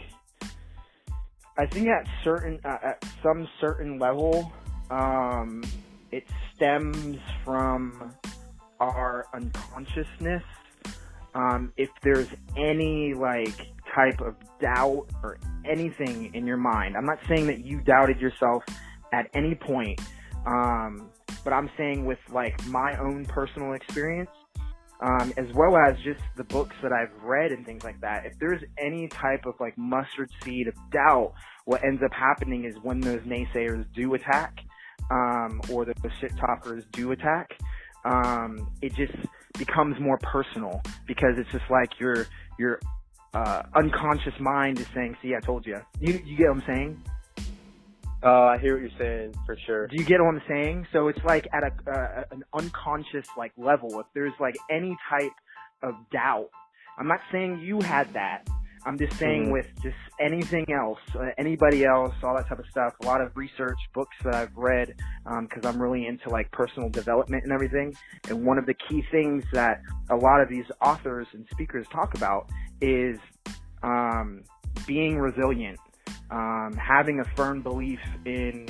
I 1.56 1.66
think 1.66 1.86
at 1.86 2.08
certain 2.24 2.58
uh, 2.64 2.78
at 2.82 3.04
some 3.22 3.46
certain 3.60 4.00
level, 4.00 4.52
um, 4.90 5.62
it 6.10 6.24
stems 6.56 7.18
from 7.44 8.12
our 8.80 9.26
unconsciousness. 9.32 10.42
Um, 11.32 11.72
if 11.76 11.88
there's 12.02 12.26
any 12.56 13.14
like 13.14 13.56
type 13.94 14.20
of 14.20 14.34
doubt 14.60 15.06
or 15.22 15.38
anything 15.64 16.34
in 16.34 16.48
your 16.48 16.56
mind, 16.56 16.96
I'm 16.96 17.06
not 17.06 17.20
saying 17.28 17.46
that 17.46 17.64
you 17.64 17.80
doubted 17.80 18.20
yourself 18.20 18.64
at 19.12 19.30
any 19.34 19.54
point, 19.54 20.00
um, 20.46 21.10
but 21.44 21.52
I'm 21.52 21.70
saying 21.76 22.04
with 22.04 22.18
like 22.30 22.64
my 22.66 22.96
own 22.98 23.24
personal 23.26 23.72
experience, 23.72 24.30
um, 25.02 25.32
as 25.36 25.46
well 25.54 25.76
as 25.76 25.96
just 26.04 26.20
the 26.36 26.44
books 26.44 26.76
that 26.82 26.92
I've 26.92 27.22
read 27.22 27.52
and 27.52 27.64
things 27.64 27.84
like 27.84 28.00
that. 28.02 28.26
If 28.26 28.38
there's 28.38 28.62
any 28.78 29.08
type 29.08 29.46
of 29.46 29.54
like 29.58 29.76
mustard 29.78 30.30
seed 30.44 30.68
of 30.68 30.74
doubt, 30.90 31.32
what 31.64 31.82
ends 31.84 32.02
up 32.02 32.12
happening 32.12 32.64
is 32.64 32.74
when 32.82 33.00
those 33.00 33.20
naysayers 33.22 33.86
do 33.94 34.14
attack, 34.14 34.58
um, 35.10 35.60
or 35.70 35.84
the, 35.84 35.94
the 36.02 36.10
shit 36.20 36.36
talkers 36.36 36.84
do 36.92 37.12
attack, 37.12 37.58
um, 38.04 38.70
it 38.82 38.94
just 38.94 39.14
becomes 39.58 39.98
more 40.00 40.18
personal 40.18 40.82
because 41.06 41.34
it's 41.36 41.50
just 41.50 41.70
like 41.70 41.98
your 41.98 42.26
your 42.58 42.80
uh, 43.32 43.62
unconscious 43.74 44.38
mind 44.38 44.78
is 44.78 44.86
saying, 44.94 45.16
"See, 45.22 45.34
I 45.34 45.40
told 45.40 45.66
you." 45.66 45.80
You 45.98 46.20
you 46.24 46.36
get 46.36 46.48
what 46.48 46.58
I'm 46.58 46.66
saying? 46.66 47.02
Oh, 48.22 48.42
I 48.42 48.58
hear 48.58 48.74
what 48.74 48.82
you're 48.82 48.98
saying 48.98 49.34
for 49.46 49.56
sure. 49.66 49.86
Do 49.86 49.96
you 49.96 50.04
get 50.04 50.20
what 50.20 50.34
I'm 50.34 50.42
saying? 50.46 50.86
So 50.92 51.08
it's 51.08 51.24
like 51.24 51.48
at 51.54 51.62
a 51.64 51.90
uh, 51.90 52.24
an 52.30 52.44
unconscious 52.52 53.26
like 53.36 53.52
level. 53.56 53.98
If 54.00 54.06
there's 54.14 54.34
like 54.38 54.56
any 54.70 54.96
type 55.08 55.32
of 55.82 55.94
doubt, 56.12 56.50
I'm 56.98 57.08
not 57.08 57.20
saying 57.32 57.60
you 57.60 57.80
had 57.80 58.12
that. 58.12 58.46
I'm 58.86 58.98
just 58.98 59.18
saying 59.18 59.46
Mhm. 59.46 59.52
with 59.52 59.66
just 59.82 59.96
anything 60.18 60.70
else, 60.72 60.98
uh, 61.14 61.30
anybody 61.36 61.84
else, 61.84 62.14
all 62.22 62.34
that 62.36 62.48
type 62.48 62.58
of 62.58 62.66
stuff. 62.66 62.94
A 63.02 63.06
lot 63.06 63.20
of 63.20 63.36
research, 63.36 63.78
books 63.94 64.16
that 64.24 64.34
I've 64.34 64.56
read, 64.56 64.94
because 65.42 65.66
I'm 65.66 65.80
really 65.80 66.06
into 66.06 66.30
like 66.30 66.50
personal 66.50 66.88
development 66.88 67.44
and 67.44 67.52
everything. 67.52 67.94
And 68.28 68.44
one 68.44 68.56
of 68.58 68.64
the 68.64 68.74
key 68.74 69.02
things 69.10 69.44
that 69.52 69.82
a 70.08 70.16
lot 70.16 70.40
of 70.40 70.48
these 70.48 70.64
authors 70.80 71.26
and 71.34 71.46
speakers 71.50 71.86
talk 71.88 72.14
about 72.14 72.48
is 72.80 73.18
um, 73.82 74.42
being 74.86 75.18
resilient, 75.18 75.78
um, 76.30 76.76
having 76.76 77.20
a 77.20 77.24
firm 77.36 77.62
belief 77.62 78.00
in 78.24 78.66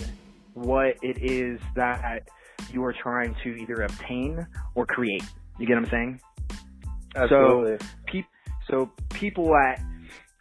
what 0.55 0.97
it 1.03 1.19
is 1.23 1.61
that 1.75 2.29
you 2.73 2.85
are 2.85 2.93
trying 2.93 3.35
to 3.43 3.51
either 3.51 3.83
obtain 3.83 4.47
or 4.75 4.87
create. 4.87 5.25
You 5.59 5.67
get 5.67 5.75
what 5.75 5.85
I'm 5.85 5.91
saying? 5.91 6.21
Absolutely. 7.15 7.87
Peop- 8.07 8.27
so 8.69 8.91
people 9.11 9.55
at 9.57 9.83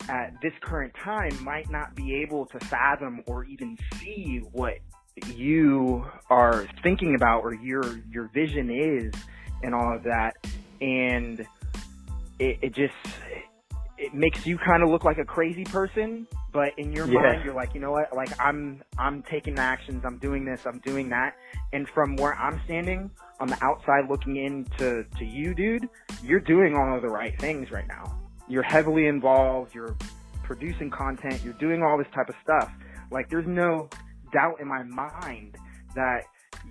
at 0.08 0.34
this 0.42 0.54
current 0.62 0.94
time 1.04 1.44
might 1.44 1.70
not 1.70 1.94
be 1.96 2.16
able 2.16 2.46
to 2.48 2.60
fathom 2.60 3.22
or 3.28 3.44
even 3.46 3.78
see 4.00 4.42
what 4.52 4.76
you 5.28 6.06
are 6.30 6.68
thinking 6.82 7.16
about 7.16 7.42
or 7.42 7.54
your 7.54 7.84
your 8.12 8.30
vision 8.34 8.70
is 8.70 9.14
and 9.62 9.76
all 9.76 9.96
of 9.96 10.04
that 10.04 10.36
and 10.82 11.46
it, 12.40 12.58
it 12.62 12.74
just 12.74 12.94
it 14.02 14.14
makes 14.14 14.46
you 14.46 14.58
kind 14.58 14.82
of 14.82 14.90
look 14.90 15.04
like 15.04 15.18
a 15.18 15.26
crazy 15.26 15.66
person 15.66 16.26
but 16.54 16.70
in 16.78 16.92
your 16.94 17.06
Yeah. 17.08 17.20
mind 17.22 17.44
you're 17.44 17.54
like 17.54 17.74
you 17.76 17.82
know 17.82 17.92
what? 17.92 18.16
Like 18.16 18.30
i'm 18.40 18.82
i'm 18.98 19.22
taking 19.24 19.56
the 19.56 19.62
actions. 19.62 20.04
I'm 20.06 20.18
doing 20.18 20.46
this. 20.46 20.66
I'm 20.66 20.80
doing 20.80 21.10
that. 21.10 21.36
And 21.74 21.88
from 21.90 22.16
where 22.16 22.34
i'm 22.36 22.60
standing 22.66 23.12
on 23.40 23.48
the 23.48 23.58
outside 23.64 24.10
looking 24.10 24.36
into 24.38 25.04
to 25.18 25.26
you 25.26 25.54
dude 25.54 25.88
you're 26.24 26.40
doing 26.40 26.76
all 26.76 26.96
of 26.96 27.02
the 27.02 27.10
right 27.10 27.38
things 27.40 27.72
right 27.72 27.88
now. 27.88 28.18
You're 28.48 28.64
heavily 28.64 29.06
involved. 29.08 29.76
You're 29.76 29.96
producing 30.44 30.90
content. 30.90 31.42
You're 31.44 31.54
doing 31.54 31.84
all 31.84 31.98
this 31.98 32.08
type 32.16 32.30
of 32.30 32.36
stuff. 32.44 32.72
Like 33.12 33.30
there's 33.30 33.48
no 33.48 33.90
doubt 34.34 34.60
in 34.60 34.68
my 34.68 34.84
mind 34.84 35.56
that 35.96 36.24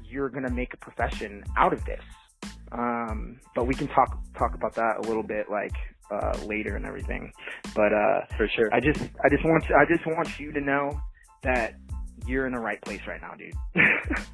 you're 0.05 0.29
gonna 0.29 0.51
make 0.51 0.75
a 0.75 0.77
profession 0.79 1.45
out 1.57 1.73
of 1.73 1.85
this. 1.85 2.03
Um 2.73 3.39
but 3.55 3.65
we 3.67 3.75
can 3.75 3.89
talk 3.89 4.19
talk 4.37 4.55
about 4.55 4.75
that 4.75 4.97
a 4.99 5.03
little 5.03 5.23
bit 5.23 5.51
like 5.51 5.73
uh 6.11 6.39
later 6.47 6.77
and 6.77 6.87
everything 6.87 7.33
but 7.75 7.93
uh 7.93 8.21
for 8.37 8.49
sure. 8.49 8.73
I 8.73 8.81
just 8.81 9.01
I 9.25 9.29
just 9.29 9.45
want 9.45 9.65
I 9.71 9.85
just 9.85 10.07
want 10.07 10.39
you 10.39 10.53
to 10.53 10.61
know 10.61 11.01
that 11.43 11.75
you're 12.27 12.47
in 12.47 12.53
the 12.53 12.61
right 12.61 12.81
place 12.83 13.01
right 13.07 13.21
now, 13.21 13.35
dude. 13.35 13.55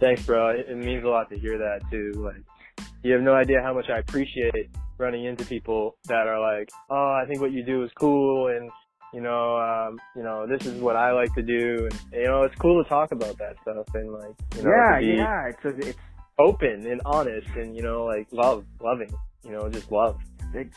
Thanks, 0.00 0.24
bro. 0.24 0.50
It, 0.50 0.66
it 0.68 0.76
means 0.76 1.04
a 1.04 1.08
lot 1.08 1.28
to 1.30 1.38
hear 1.38 1.58
that 1.58 1.80
too. 1.90 2.12
Like, 2.16 2.86
you 3.02 3.12
have 3.12 3.22
no 3.22 3.34
idea 3.34 3.60
how 3.62 3.74
much 3.74 3.88
I 3.90 3.98
appreciate 3.98 4.70
running 4.96 5.24
into 5.24 5.44
people 5.44 5.96
that 6.06 6.26
are 6.26 6.40
like, 6.40 6.70
"Oh, 6.90 7.18
I 7.20 7.26
think 7.26 7.40
what 7.40 7.52
you 7.52 7.64
do 7.64 7.82
is 7.84 7.90
cool," 7.98 8.48
and 8.48 8.70
you 9.12 9.20
know, 9.20 9.58
um, 9.58 9.98
you 10.14 10.22
know, 10.22 10.46
this 10.46 10.66
is 10.66 10.80
what 10.80 10.96
I 10.96 11.12
like 11.12 11.34
to 11.34 11.42
do, 11.42 11.88
and 11.90 12.00
you 12.12 12.26
know, 12.26 12.42
it's 12.42 12.54
cool 12.56 12.82
to 12.82 12.88
talk 12.88 13.12
about 13.12 13.38
that 13.38 13.56
stuff 13.62 13.86
and 13.94 14.12
like, 14.12 14.34
you 14.56 14.62
know, 14.62 14.70
yeah, 14.70 14.98
to 15.00 15.06
yeah. 15.06 15.46
It's 15.48 15.86
it's 15.86 15.98
open 16.38 16.86
and 16.86 17.00
honest, 17.04 17.48
and 17.56 17.74
you 17.74 17.82
know, 17.82 18.04
like 18.04 18.28
love, 18.32 18.64
loving, 18.80 19.12
you 19.44 19.52
know, 19.52 19.68
just 19.68 19.90
love. 19.90 20.18
Big. 20.52 20.72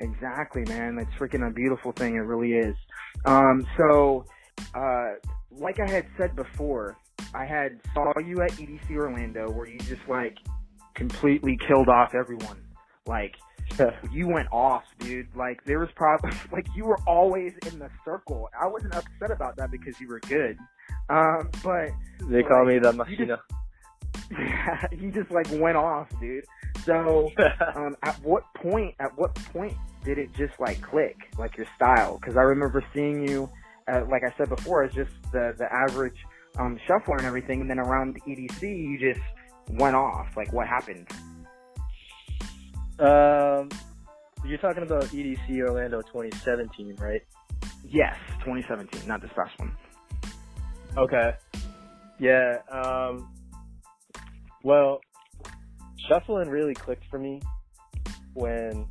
Exactly, 0.00 0.62
man. 0.66 0.98
It's 0.98 1.12
freaking 1.18 1.46
a 1.46 1.52
beautiful 1.52 1.92
thing. 1.92 2.14
It 2.14 2.20
really 2.20 2.52
is. 2.52 2.74
Um, 3.26 3.66
so, 3.76 4.24
uh, 4.74 5.12
like 5.50 5.78
I 5.78 5.88
had 5.90 6.06
said 6.16 6.34
before, 6.34 6.96
I 7.34 7.44
had 7.44 7.80
saw 7.94 8.12
you 8.18 8.40
at 8.42 8.52
EDC 8.52 8.90
Orlando 8.96 9.50
where 9.50 9.68
you 9.68 9.78
just 9.80 10.08
like 10.08 10.38
completely 10.94 11.58
killed 11.66 11.88
off 11.88 12.14
everyone. 12.14 12.62
Like 13.06 13.36
you 14.12 14.28
went 14.28 14.48
off, 14.52 14.84
dude. 14.98 15.28
Like 15.34 15.64
there 15.64 15.78
was 15.78 15.88
probably 15.94 16.32
like 16.52 16.66
you 16.74 16.84
were 16.84 16.98
always 17.06 17.52
in 17.70 17.78
the 17.78 17.90
circle. 18.04 18.48
I 18.58 18.66
wasn't 18.66 18.94
upset 18.94 19.30
about 19.30 19.56
that 19.56 19.70
because 19.70 20.00
you 20.00 20.08
were 20.08 20.20
good. 20.20 20.58
Um, 21.08 21.50
but 21.62 21.90
they 22.28 22.42
call 22.42 22.64
me 22.64 22.78
the 22.78 22.92
You 22.92 22.98
machina. 22.98 23.40
you 24.92 25.10
just 25.10 25.30
like 25.30 25.46
went 25.52 25.76
off, 25.76 26.08
dude. 26.20 26.44
So, 26.84 27.30
um, 27.76 27.96
at 28.02 28.20
what 28.22 28.44
point? 28.54 28.94
At 29.00 29.16
what 29.16 29.34
point 29.34 29.74
did 30.04 30.18
it 30.18 30.32
just 30.34 30.54
like 30.58 30.80
click, 30.82 31.16
like 31.38 31.56
your 31.56 31.66
style? 31.76 32.18
Because 32.20 32.36
I 32.36 32.42
remember 32.42 32.84
seeing 32.94 33.26
you, 33.26 33.50
uh, 33.92 34.02
like 34.10 34.22
I 34.24 34.36
said 34.36 34.48
before, 34.48 34.84
as 34.84 34.92
just 34.92 35.10
the 35.32 35.54
the 35.58 35.66
average 35.72 36.16
um, 36.58 36.78
shuffler 36.86 37.16
and 37.16 37.26
everything, 37.26 37.60
and 37.60 37.70
then 37.70 37.78
around 37.78 38.14
the 38.14 38.20
EDC, 38.20 38.62
you 38.62 38.98
just 38.98 39.24
went 39.80 39.94
off. 39.94 40.28
Like, 40.36 40.52
what 40.52 40.66
happened? 40.66 41.06
um, 43.00 43.68
you're 44.44 44.58
talking 44.58 44.82
about 44.82 45.04
EDC 45.04 45.60
Orlando 45.60 46.02
2017, 46.02 46.96
right? 46.96 47.22
Yes, 47.84 48.16
2017, 48.40 49.06
not 49.06 49.22
this 49.22 49.30
past 49.34 49.58
one. 49.58 49.76
Okay. 50.96 51.32
Yeah. 52.18 52.58
Um, 52.70 53.28
well, 54.62 55.00
shuffling 56.10 56.48
really 56.48 56.74
clicked 56.74 57.04
for 57.08 57.18
me 57.20 57.40
when 58.34 58.84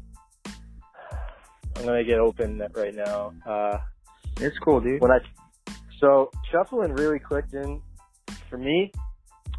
I'm 1.76 1.84
gonna 1.86 2.04
get 2.04 2.20
open 2.20 2.66
right 2.74 2.96
now. 2.96 3.34
Uh, 3.46 3.78
It's 4.40 4.58
cool, 4.60 4.80
dude. 4.80 5.02
when 5.02 5.12
I 5.12 5.20
so 6.00 6.32
shuffling 6.52 6.94
really 6.94 7.20
clicked 7.20 7.54
in 7.54 7.82
for 8.50 8.58
me 8.58 8.92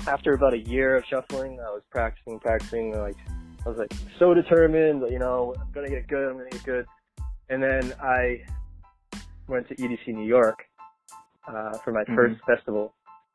after 0.08 0.32
about 0.32 0.54
a 0.54 0.58
year 0.58 0.96
of 0.96 1.04
shuffling. 1.04 1.60
I 1.60 1.70
was 1.70 1.82
practicing, 1.90 2.40
practicing. 2.40 2.92
Like 2.98 3.16
I 3.66 3.68
was 3.68 3.76
like 3.76 3.92
so 4.18 4.32
determined. 4.32 5.02
You 5.10 5.18
know, 5.18 5.54
I'm 5.60 5.70
gonna 5.72 5.90
get 5.90 6.08
good. 6.08 6.30
I'm 6.30 6.38
gonna 6.38 6.48
get 6.50 6.64
good. 6.64 6.86
And 7.50 7.62
then 7.62 7.92
I 8.02 8.42
went 9.48 9.68
to 9.68 9.74
EDC 9.74 10.08
New 10.14 10.24
York 10.26 10.58
uh, 11.46 11.76
for 11.84 11.92
my 11.92 12.04
Mhm. 12.04 12.14
first 12.14 12.40
festival 12.46 12.94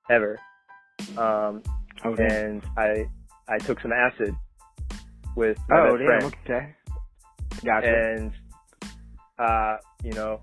ever, 0.09 0.39
um, 1.17 1.61
Okay. 2.05 2.23
and 2.23 2.63
I 2.77 3.05
I 3.47 3.57
took 3.59 3.79
some 3.81 3.91
acid 3.91 4.35
with 5.35 5.57
my 5.69 5.79
Oh, 5.79 5.97
best 5.97 5.97
damn. 5.99 6.05
friend 6.07 6.35
Okay. 6.45 6.75
Gotcha. 7.63 7.87
and 7.87 8.31
uh, 9.39 9.77
you 10.03 10.11
know, 10.13 10.39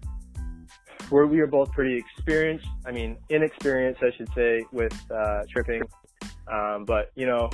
we're, 1.11 1.27
we 1.27 1.38
were 1.38 1.47
both 1.47 1.71
pretty 1.73 1.97
experienced. 1.97 2.67
I 2.87 2.91
mean, 2.93 3.17
inexperienced, 3.29 4.03
I 4.03 4.11
should 4.17 4.29
say, 4.35 4.65
with 4.73 4.95
uh, 5.11 5.43
tripping. 5.51 5.83
Um, 6.51 6.85
but 6.85 7.11
you 7.15 7.27
know, 7.27 7.51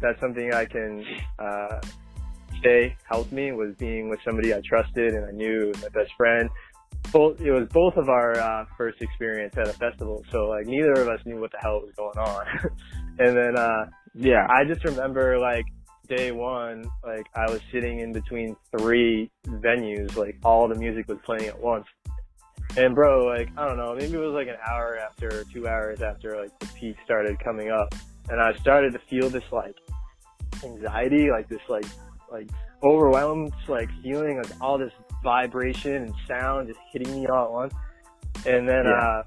that's 0.00 0.20
something 0.20 0.52
I 0.54 0.64
can 0.64 1.04
uh, 1.38 1.80
say 2.62 2.96
helped 3.08 3.32
me 3.32 3.52
was 3.52 3.74
being 3.76 4.08
with 4.08 4.20
somebody 4.24 4.52
I 4.54 4.60
trusted 4.64 5.14
and 5.14 5.24
I 5.26 5.30
knew 5.32 5.72
my 5.82 5.88
best 5.88 6.12
friend. 6.16 6.48
Both 7.12 7.40
it 7.40 7.50
was 7.50 7.68
both 7.72 7.96
of 7.96 8.08
our 8.08 8.38
uh, 8.38 8.64
first 8.78 9.02
experience 9.02 9.54
at 9.58 9.68
a 9.68 9.72
festival, 9.72 10.24
so 10.30 10.46
like 10.48 10.66
neither 10.66 10.92
of 10.92 11.08
us 11.08 11.20
knew 11.26 11.40
what 11.40 11.50
the 11.50 11.58
hell 11.60 11.80
was 11.80 11.92
going 11.96 12.16
on. 12.18 12.46
and 13.18 13.36
then 13.36 13.56
uh, 13.58 13.86
Yeah. 14.14 14.46
I 14.48 14.64
just 14.64 14.84
remember 14.84 15.38
like 15.38 15.64
day 16.08 16.32
one, 16.32 16.84
like 17.04 17.26
I 17.34 17.50
was 17.50 17.60
sitting 17.70 18.00
in 18.00 18.12
between 18.12 18.56
three 18.76 19.30
venues, 19.46 20.16
like 20.16 20.36
all 20.44 20.68
the 20.68 20.74
music 20.74 21.08
was 21.08 21.18
playing 21.24 21.46
at 21.46 21.58
once. 21.58 21.86
And 22.76 22.94
bro, 22.94 23.24
like 23.26 23.48
I 23.56 23.66
don't 23.66 23.76
know, 23.76 23.94
maybe 23.94 24.14
it 24.14 24.18
was 24.18 24.34
like 24.34 24.48
an 24.48 24.56
hour 24.66 24.98
after, 24.98 25.44
two 25.52 25.68
hours 25.68 26.00
after 26.02 26.36
like 26.40 26.58
the 26.58 26.66
peak 26.78 26.96
started 27.04 27.38
coming 27.38 27.70
up, 27.70 27.94
and 28.30 28.40
I 28.40 28.54
started 28.54 28.92
to 28.94 28.98
feel 29.10 29.28
this 29.28 29.44
like 29.52 29.76
anxiety, 30.64 31.30
like 31.30 31.48
this 31.48 31.60
like 31.68 31.84
like 32.30 32.48
overwhelmed 32.82 33.52
like 33.68 33.88
feeling 34.02 34.38
like 34.38 34.50
all 34.60 34.78
this 34.78 34.92
vibration 35.22 35.94
and 36.04 36.14
sound 36.26 36.68
just 36.68 36.80
hitting 36.92 37.14
me 37.14 37.26
all 37.26 37.44
at 37.44 37.52
once. 37.52 37.74
And 38.46 38.68
then 38.68 38.84
Yeah. 38.86 38.92
uh 39.06 39.22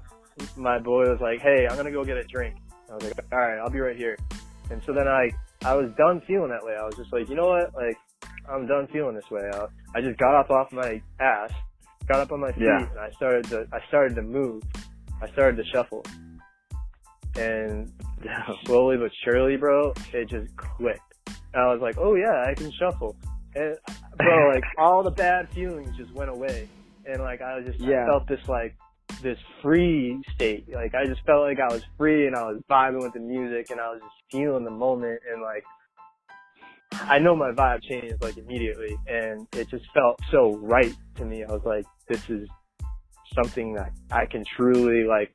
my 0.56 0.78
boy 0.78 1.08
was 1.08 1.20
like, 1.20 1.40
"Hey, 1.40 1.66
I'm 1.66 1.76
gonna 1.76 1.90
go 1.90 2.04
get 2.04 2.18
a 2.18 2.24
drink." 2.24 2.56
I 2.90 2.94
was 2.94 3.04
like, 3.04 3.14
"All 3.32 3.38
right, 3.38 3.58
I'll 3.58 3.70
be 3.70 3.80
right 3.80 3.96
here." 3.96 4.16
And 4.70 4.82
so 4.84 4.92
then 4.92 5.06
I 5.08 5.30
I 5.64 5.74
was 5.74 5.90
done 5.96 6.20
feeling 6.26 6.50
that 6.50 6.64
way. 6.64 6.74
I 6.76 6.84
was 6.84 6.94
just 6.96 7.12
like, 7.12 7.28
you 7.28 7.34
know 7.34 7.48
what, 7.48 7.74
like 7.74 7.96
I'm 8.48 8.66
done 8.66 8.86
feeling 8.92 9.14
this 9.14 9.30
way. 9.30 9.42
I, 9.52 9.66
I 9.98 10.00
just 10.00 10.18
got 10.18 10.34
up 10.34 10.50
off 10.50 10.72
my 10.72 11.00
ass, 11.20 11.50
got 12.06 12.20
up 12.20 12.32
on 12.32 12.40
my 12.40 12.52
feet, 12.52 12.62
Yeah. 12.64 12.88
and 12.90 12.98
I 12.98 13.10
started 13.10 13.44
to 13.46 13.66
I 13.72 13.78
started 13.88 14.14
to 14.16 14.22
move. 14.22 14.62
I 15.22 15.28
started 15.30 15.56
to 15.56 15.64
shuffle, 15.72 16.04
and 17.36 17.90
slowly 18.64 18.96
but 18.96 19.10
surely, 19.24 19.56
bro, 19.56 19.92
it 20.12 20.28
just 20.28 20.54
clicked. 20.56 21.00
And 21.54 21.62
I 21.62 21.72
was 21.72 21.80
like, 21.80 21.96
oh 21.98 22.14
yeah, 22.14 22.44
I 22.48 22.54
can 22.54 22.70
shuffle. 22.72 23.16
And 23.54 23.76
bro, 24.18 24.50
like 24.52 24.64
all 24.78 25.02
the 25.02 25.10
bad 25.10 25.48
feelings 25.50 25.96
just 25.96 26.12
went 26.12 26.30
away. 26.30 26.68
And 27.06 27.22
like 27.22 27.40
I 27.40 27.60
just 27.62 27.80
I 27.82 28.04
felt 28.06 28.26
this 28.28 28.46
like 28.48 28.76
this 29.22 29.38
free 29.62 30.20
state. 30.34 30.66
Like 30.72 30.94
I 30.94 31.06
just 31.06 31.22
felt 31.24 31.42
like 31.42 31.58
I 31.60 31.72
was 31.72 31.82
free 31.96 32.26
and 32.26 32.36
I 32.36 32.42
was 32.42 32.62
vibing 32.70 33.02
with 33.02 33.12
the 33.12 33.20
music 33.20 33.70
and 33.70 33.80
I 33.80 33.90
was 33.90 34.00
just 34.00 34.14
feeling 34.30 34.64
the 34.64 34.70
moment 34.70 35.20
and 35.32 35.42
like 35.42 35.64
I 36.92 37.18
know 37.18 37.36
my 37.36 37.50
vibe 37.50 37.82
changed 37.82 38.22
like 38.22 38.36
immediately 38.36 38.96
and 39.06 39.46
it 39.52 39.68
just 39.68 39.84
felt 39.92 40.20
so 40.30 40.56
right 40.56 40.94
to 41.16 41.24
me. 41.24 41.44
I 41.44 41.52
was 41.52 41.62
like, 41.64 41.84
this 42.08 42.28
is 42.30 42.48
something 43.34 43.74
that 43.74 43.92
I 44.10 44.26
can 44.26 44.44
truly 44.56 45.04
like 45.04 45.34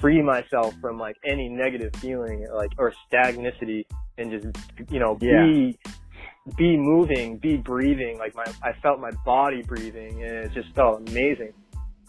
free 0.00 0.22
myself 0.22 0.74
from 0.80 0.98
like 0.98 1.16
any 1.24 1.48
negative 1.48 1.90
feeling 1.96 2.46
like 2.52 2.70
or 2.78 2.92
stagnicity 3.10 3.84
and 4.18 4.30
just 4.30 4.46
you 4.90 4.98
know 4.98 5.14
be 5.14 5.78
be 6.56 6.76
moving 6.76 7.38
be 7.38 7.56
breathing 7.56 8.18
like 8.18 8.34
my 8.34 8.44
i 8.62 8.72
felt 8.82 9.00
my 9.00 9.10
body 9.24 9.62
breathing 9.62 10.22
and 10.22 10.32
it 10.32 10.52
just 10.52 10.68
felt 10.74 11.08
amazing 11.08 11.52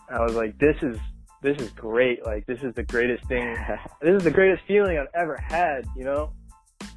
i 0.10 0.22
was 0.22 0.36
like 0.36 0.58
this 0.60 0.76
is 0.82 0.98
this 1.42 1.58
is 1.58 1.70
great 1.72 2.26
like 2.26 2.46
this 2.48 2.60
is 2.64 2.74
the 2.76 2.84
greatest 2.84 3.26
thing 3.28 3.56
this 4.02 4.16
is 4.16 4.24
the 4.24 4.32
greatest 4.32 4.64
feeling 4.68 4.98
i've 4.98 5.08
ever 5.14 5.38
had 5.38 5.86
you 5.96 6.04
know 6.04 6.32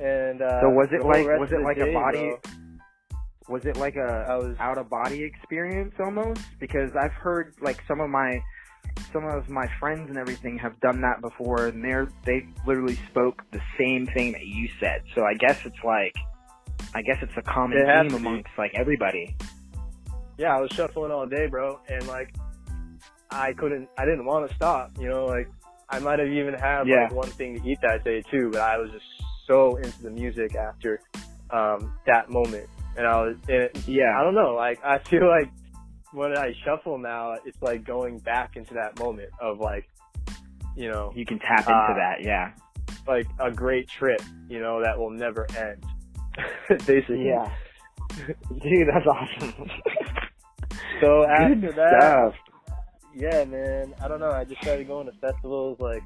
and 0.01 0.43
uh 0.43 0.61
So 0.61 0.71
was 0.71 0.89
it 0.93 1.05
like 1.05 1.27
was 1.39 1.53
it 1.53 1.61
like 1.61 1.77
day, 1.77 1.91
a 1.91 1.93
body 1.93 2.31
bro, 2.31 2.41
was 3.49 3.65
it 3.65 3.77
like 3.77 3.97
a 3.97 4.27
I 4.29 4.37
was 4.37 4.57
out 4.59 4.79
of 4.79 4.89
body 4.91 5.23
experience 5.23 5.95
almost? 5.99 6.41
Because 6.61 6.95
I've 6.95 7.13
heard 7.13 7.55
like 7.61 7.83
some 7.89 8.01
of 8.01 8.11
my 8.11 8.41
some 9.13 9.25
of 9.25 9.49
my 9.49 9.67
friends 9.81 10.11
and 10.11 10.19
everything 10.19 10.59
have 10.59 10.79
done 10.81 11.01
that 11.01 11.21
before 11.21 11.67
and 11.67 11.83
they're 11.83 12.09
they 12.25 12.47
literally 12.67 12.99
spoke 13.11 13.43
the 13.53 13.61
same 13.79 14.07
thing 14.07 14.33
that 14.33 14.47
you 14.47 14.69
said. 14.79 15.03
So 15.15 15.25
I 15.25 15.35
guess 15.35 15.59
it's 15.65 15.83
like 15.83 16.15
I 16.95 17.03
guess 17.03 17.19
it's 17.23 17.37
a 17.37 17.43
common 17.43 17.79
theme 17.79 18.15
amongst 18.15 18.51
like 18.57 18.73
everybody. 18.75 19.37
yeah, 20.37 20.57
I 20.57 20.61
was 20.61 20.71
shuffling 20.73 21.11
all 21.11 21.27
day, 21.27 21.47
bro, 21.47 21.81
and 21.89 22.07
like 22.07 22.35
I 23.31 23.53
couldn't, 23.53 23.89
I 23.99 24.05
didn't 24.05 24.25
want 24.25 24.49
to 24.49 24.55
stop, 24.57 24.93
you 24.99 25.09
know, 25.09 25.27
like 25.27 25.49
I 25.91 25.99
might 25.99 26.19
have 26.19 26.29
even 26.29 26.55
had 26.55 26.87
Yeah. 26.87 27.05
like 27.05 27.13
one 27.15 27.29
thing 27.31 27.61
to 27.61 27.69
eat 27.69 27.79
that 27.83 28.05
day 28.05 28.23
too, 28.31 28.51
but 28.53 28.61
I 28.61 28.77
was 28.79 28.91
just 28.91 29.05
so 29.47 29.77
into 29.77 30.03
the 30.03 30.11
music 30.11 30.55
after 30.55 31.01
um 31.51 31.93
that 32.07 32.29
moment, 32.31 32.69
and 32.97 33.07
I 33.07 33.23
was, 33.23 33.37
and 33.49 33.63
it, 33.63 33.79
I 33.89 34.23
don't 34.23 34.35
know, 34.35 34.55
like 34.55 34.83
I 34.85 34.99
feel 34.99 35.27
like 35.29 35.51
when 36.13 36.37
I 36.37 36.55
shuffle 36.65 36.97
now, 36.99 37.35
it's 37.45 37.61
like 37.63 37.85
going 37.85 38.19
back 38.19 38.57
into 38.57 38.75
that 38.75 38.99
moment 38.99 39.29
of 39.41 39.61
like, 39.61 39.87
you 40.77 40.91
know, 40.91 41.13
You 41.15 41.27
can 41.27 41.39
tap 41.39 41.61
into 41.61 41.73
Uh, 41.73 41.95
that, 41.95 42.23
yeah. 42.23 42.53
like 43.07 43.27
a 43.39 43.51
great 43.51 43.89
trip, 43.89 44.21
you 44.49 44.59
know, 44.61 44.83
that 44.83 44.99
will 44.99 45.11
never 45.11 45.47
end. 45.57 45.85
Basically. 46.87 47.27
Yeah. 47.27 47.51
Dude, 48.63 48.89
that's 48.89 49.07
awesome. 49.07 49.71
So 51.01 51.25
after 51.27 51.55
Good 51.57 51.77
that, 51.77 52.01
stuff. 52.01 52.35
Yeah, 53.19 53.45
man. 53.45 53.95
I 54.03 54.09
don't 54.09 54.21
know. 54.21 54.31
I 54.31 54.45
just 54.45 54.61
started 54.63 54.87
going 54.87 55.07
to 55.07 55.13
festivals 55.21 55.79
like 55.81 56.03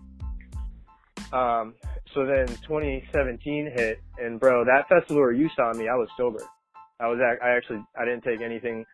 um 1.32 1.74
so 2.14 2.26
then 2.26 2.46
2017 2.68 3.70
hit 3.74 3.98
and 4.18 4.38
bro, 4.40 4.64
that 4.64 4.88
festival 4.88 5.22
where 5.22 5.32
you 5.32 5.48
saw 5.56 5.72
me, 5.72 5.88
I 5.88 5.94
was 5.94 6.08
sober. 6.16 6.44
I 7.00 7.06
was 7.08 7.18
I 7.20 7.50
actually 7.50 7.84
I 7.98 8.04
didn't 8.04 8.22
take 8.24 8.40
anything. 8.40 8.84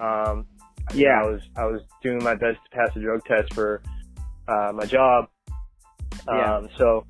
Um 0.00 0.46
Yeah. 0.94 1.20
I 1.20 1.24
was 1.24 1.40
I 1.56 1.64
was 1.64 1.80
doing 2.02 2.22
my 2.22 2.34
best 2.34 2.58
to 2.64 2.76
pass 2.76 2.90
the 2.94 3.00
drug 3.00 3.24
test 3.24 3.52
for 3.54 3.82
uh 4.48 4.72
my 4.74 4.86
job. 4.86 5.28
Um 6.28 6.38
Yeah. 6.38 6.68
so 6.78 7.06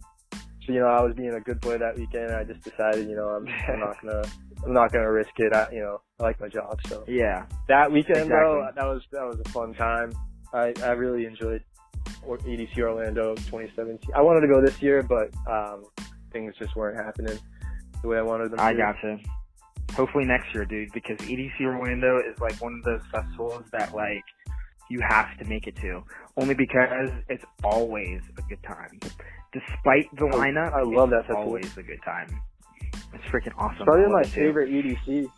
so 0.67 0.73
you 0.73 0.79
know, 0.79 0.87
I 0.87 1.03
was 1.03 1.15
being 1.17 1.35
a 1.35 1.41
good 1.41 1.61
boy 1.61 1.79
that 1.79 1.97
weekend 1.97 2.25
and 2.27 2.37
I 2.37 2.45
just 2.45 2.63
decided, 2.63 3.09
you 3.09 3.17
know, 3.17 3.29
I'm, 3.29 3.47
I'm 3.69 3.81
not 3.81 4.01
gonna 4.01 4.23
I'm 4.65 4.73
not 4.73 4.93
gonna 4.93 5.11
risk 5.11 5.31
it. 5.39 5.53
I, 5.53 5.73
you 5.73 5.81
know, 5.81 6.01
I 6.21 6.23
like 6.23 6.41
my 6.41 6.49
job, 6.49 6.79
so 6.89 7.05
Yeah. 7.09 7.47
that 7.69 7.91
weekend, 7.91 8.29
bro, 8.29 8.69
that 8.75 8.85
was 8.85 9.03
that 9.13 9.23
was 9.23 9.41
a 9.45 9.51
fun 9.51 9.75
time. 9.75 10.13
I 10.53 10.73
I 10.83 10.91
really 10.93 11.25
enjoyed 11.27 11.63
or- 12.27 12.39
EDC 12.39 12.79
Orlando 12.79 13.35
2017. 13.35 14.11
I 14.15 14.21
wanted 14.23 14.41
to 14.43 14.49
go 14.49 14.61
this 14.65 14.81
year, 14.83 15.03
but 15.03 15.31
um, 15.51 15.85
things 16.33 16.55
just 16.59 16.75
weren't 16.77 16.97
happening 16.97 17.39
the 18.03 18.09
way 18.09 18.19
I 18.19 18.23
wanted 18.23 18.51
them. 18.51 18.59
To. 18.59 18.65
I 18.65 18.73
to. 18.73 18.79
gotcha. 18.79 19.19
Hopefully 19.95 20.25
next 20.25 20.55
year, 20.55 20.65
dude, 20.65 20.91
because 20.93 21.19
EDC 21.19 21.61
Orlando 21.63 22.19
is 22.19 22.39
like 22.41 22.61
one 22.63 22.75
of 22.75 22.83
those 22.85 23.03
festivals 23.13 23.65
that 23.73 23.95
like 23.95 24.25
you 24.91 25.01
have 25.07 25.37
to 25.39 25.45
make 25.45 25.67
it 25.67 25.77
to. 25.77 26.03
Only 26.37 26.55
because 26.55 27.11
it's 27.29 27.45
always 27.63 28.21
a 28.39 28.43
good 28.49 28.63
time. 28.63 28.99
Despite 29.53 30.09
the 30.17 30.27
I- 30.27 30.37
lineup, 30.51 30.73
I 30.73 30.83
love 30.83 31.11
that 31.11 31.19
it's 31.21 31.27
festival. 31.29 31.43
always 31.45 31.77
a 31.77 31.83
good 31.83 32.01
time. 32.05 32.29
It's 33.15 33.25
freaking 33.25 33.53
awesome. 33.59 33.85
Probably 33.85 34.11
my 34.11 34.23
favorite 34.23 34.71
EDC. 34.71 35.29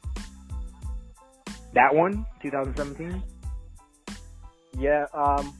That 1.75 1.93
one, 1.93 2.25
2017. 2.43 3.21
Yeah. 4.79 5.07
Um. 5.13 5.55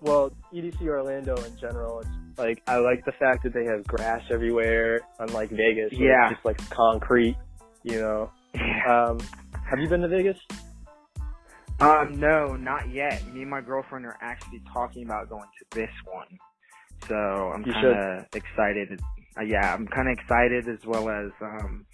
Well, 0.00 0.32
EDC 0.52 0.82
Orlando 0.88 1.36
in 1.44 1.56
general, 1.58 2.00
it's 2.00 2.38
like 2.38 2.62
I 2.66 2.78
like 2.78 3.04
the 3.04 3.12
fact 3.12 3.44
that 3.44 3.54
they 3.54 3.64
have 3.64 3.84
grass 3.86 4.22
everywhere, 4.30 5.00
unlike 5.20 5.50
Vegas. 5.50 5.92
Yeah. 5.92 6.26
It's 6.28 6.34
just 6.34 6.44
like 6.44 6.70
concrete. 6.70 7.36
You 7.82 8.00
know. 8.00 8.30
Um. 8.88 9.18
Have 9.70 9.78
you 9.78 9.88
been 9.88 10.02
to 10.02 10.08
Vegas? 10.08 10.36
Um, 11.80 12.20
no, 12.20 12.54
not 12.54 12.90
yet. 12.90 13.26
Me 13.32 13.42
and 13.42 13.50
my 13.50 13.60
girlfriend 13.60 14.06
are 14.06 14.16
actually 14.20 14.62
talking 14.72 15.04
about 15.04 15.28
going 15.28 15.48
to 15.58 15.78
this 15.78 15.90
one. 16.04 16.38
So 17.08 17.14
I'm 17.14 17.64
kind 17.64 17.86
of 17.86 18.26
excited. 18.34 19.00
Uh, 19.36 19.42
yeah, 19.42 19.74
I'm 19.74 19.88
kind 19.88 20.08
of 20.08 20.12
excited 20.12 20.68
as 20.68 20.84
well 20.86 21.08
as 21.08 21.30
um, 21.40 21.84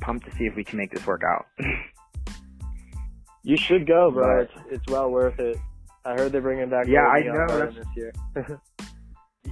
pumped 0.00 0.26
to 0.26 0.32
see 0.32 0.44
if 0.44 0.54
we 0.56 0.64
can 0.64 0.76
make 0.76 0.90
this 0.90 1.06
work 1.06 1.22
out. 1.24 1.46
You 3.44 3.56
should 3.56 3.86
go, 3.86 4.10
bro. 4.10 4.44
But- 4.46 4.50
It's 4.66 4.72
it's 4.82 4.86
well 4.90 5.10
worth 5.10 5.38
it. 5.38 5.56
I 6.06 6.14
heard 6.14 6.32
they're 6.32 6.42
bringing 6.42 6.68
back. 6.68 6.86
Yeah, 6.86 7.06
I 7.06 7.20
know, 7.20 7.46
that's- 7.46 7.74
this 7.76 7.86
year. 7.96 8.12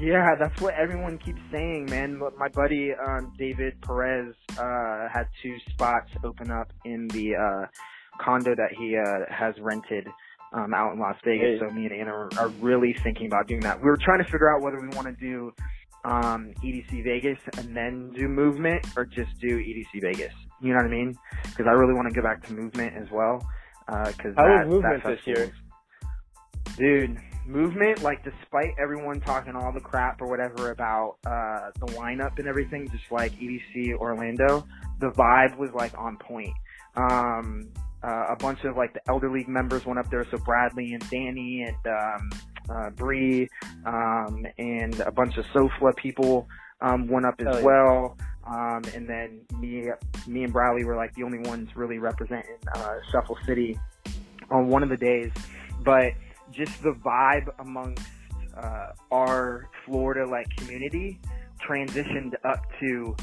yeah, 0.01 0.35
that's 0.35 0.61
what 0.61 0.75
everyone 0.75 1.19
keeps 1.19 1.41
saying, 1.51 1.87
man. 1.87 2.21
My 2.39 2.49
buddy 2.49 2.93
um, 2.95 3.33
David 3.39 3.81
Perez 3.83 4.35
uh, 4.59 5.09
had 5.09 5.29
two 5.43 5.57
spots 5.71 6.11
open 6.25 6.51
up 6.51 6.73
in 6.85 7.09
the 7.09 7.37
uh, 7.37 7.67
condo 8.21 8.55
that 8.55 8.73
he 8.77 8.97
uh, 8.97 9.33
has 9.33 9.55
rented 9.61 10.07
um, 10.53 10.75
out 10.75 10.93
in 10.93 10.99
Las 10.99 11.17
Vegas. 11.25 11.59
Hey. 11.61 11.67
So 11.67 11.73
me 11.73 11.87
and 11.87 11.93
Anna 11.95 12.11
are, 12.13 12.29
are 12.39 12.49
really 12.61 12.95
thinking 13.03 13.27
about 13.27 13.47
doing 13.47 13.61
that. 13.61 13.79
We 13.79 13.85
were 13.89 13.97
trying 13.99 14.19
to 14.19 14.25
figure 14.25 14.55
out 14.55 14.63
whether 14.63 14.81
we 14.81 14.89
want 14.89 15.07
to 15.07 15.15
do 15.15 15.53
um, 16.05 16.53
EDC 16.63 17.05
Vegas 17.05 17.39
and 17.57 17.75
then 17.77 18.11
do 18.15 18.29
Movement, 18.29 18.85
or 18.97 19.05
just 19.05 19.39
do 19.41 19.59
EDC 19.59 20.01
Vegas. 20.03 20.33
You 20.61 20.71
know 20.71 20.77
what 20.77 20.87
I 20.87 20.91
mean? 20.91 21.17
Because 21.45 21.67
I 21.67 21.73
really 21.73 21.95
want 21.95 22.09
to 22.09 22.15
go 22.15 22.23
back 22.23 22.47
to 22.47 22.53
Movement 22.53 22.95
as 22.97 23.11
well. 23.11 23.47
Because 23.87 24.35
How 24.37 24.45
was 24.45 24.69
Movement 24.69 25.03
that 25.03 25.17
this 25.17 25.27
year? 25.27 25.53
Dude, 26.77 27.19
movement, 27.47 28.03
like 28.03 28.25
despite 28.25 28.75
everyone 28.81 29.21
talking 29.21 29.55
all 29.55 29.73
the 29.73 29.81
crap 29.81 30.21
or 30.23 30.29
whatever 30.29 30.71
about 30.71 31.17
uh 31.27 31.71
the 31.81 31.93
lineup 31.93 32.39
and 32.39 32.47
everything, 32.47 32.89
just 32.89 33.11
like 33.11 33.33
EDC 33.33 33.95
Orlando, 33.95 34.67
the 35.01 35.11
vibe 35.11 35.57
was 35.59 35.71
like 35.73 35.97
on 35.99 36.17
point. 36.17 36.55
Um 36.97 37.73
uh, 38.05 38.27
a 38.31 38.37
bunch 38.37 38.65
of 38.65 38.77
like 38.77 38.93
the 38.95 39.01
elder 39.09 39.31
league 39.31 39.49
members 39.49 39.87
went 39.87 39.99
up 39.99 40.11
there. 40.11 40.27
So 40.31 40.39
Bradley 40.39 40.93
and 40.93 41.11
Danny 41.11 41.63
and 41.63 41.87
um, 41.87 42.31
uh, 42.69 42.91
Bree 42.91 43.49
um, 43.87 44.45
and 44.59 44.99
a 45.01 45.13
bunch 45.13 45.37
of 45.37 45.45
SOFLA 45.53 45.93
people 45.95 46.49
um, 46.83 47.09
went 47.09 47.25
up 47.25 47.37
as 47.41 47.47
Oh, 47.47 47.59
yeah. 47.59 47.65
well. 47.65 48.19
Um, 48.47 48.83
and 48.95 49.09
then 49.09 49.41
me, 49.59 49.89
me 50.27 50.43
and 50.45 50.53
Bradley 50.53 50.85
were 50.85 50.97
like 50.97 51.15
the 51.15 51.23
only 51.23 51.39
ones 51.39 51.75
really 51.77 51.99
representing 51.99 52.57
uh, 52.75 52.97
Shuffle 53.11 53.39
City 53.47 53.79
on 54.51 54.69
one 54.69 54.83
of 54.83 54.89
the 54.89 54.97
days. 54.97 55.31
But 55.85 56.13
just 56.51 56.83
the 56.83 56.93
vibe 56.93 57.49
amongst 57.61 58.07
uh, 58.57 58.89
our 59.11 59.71
Florida 59.87 60.27
like 60.27 60.55
community 60.57 61.21
transitioned 61.65 62.35
up 62.45 62.61
to 62.81 63.17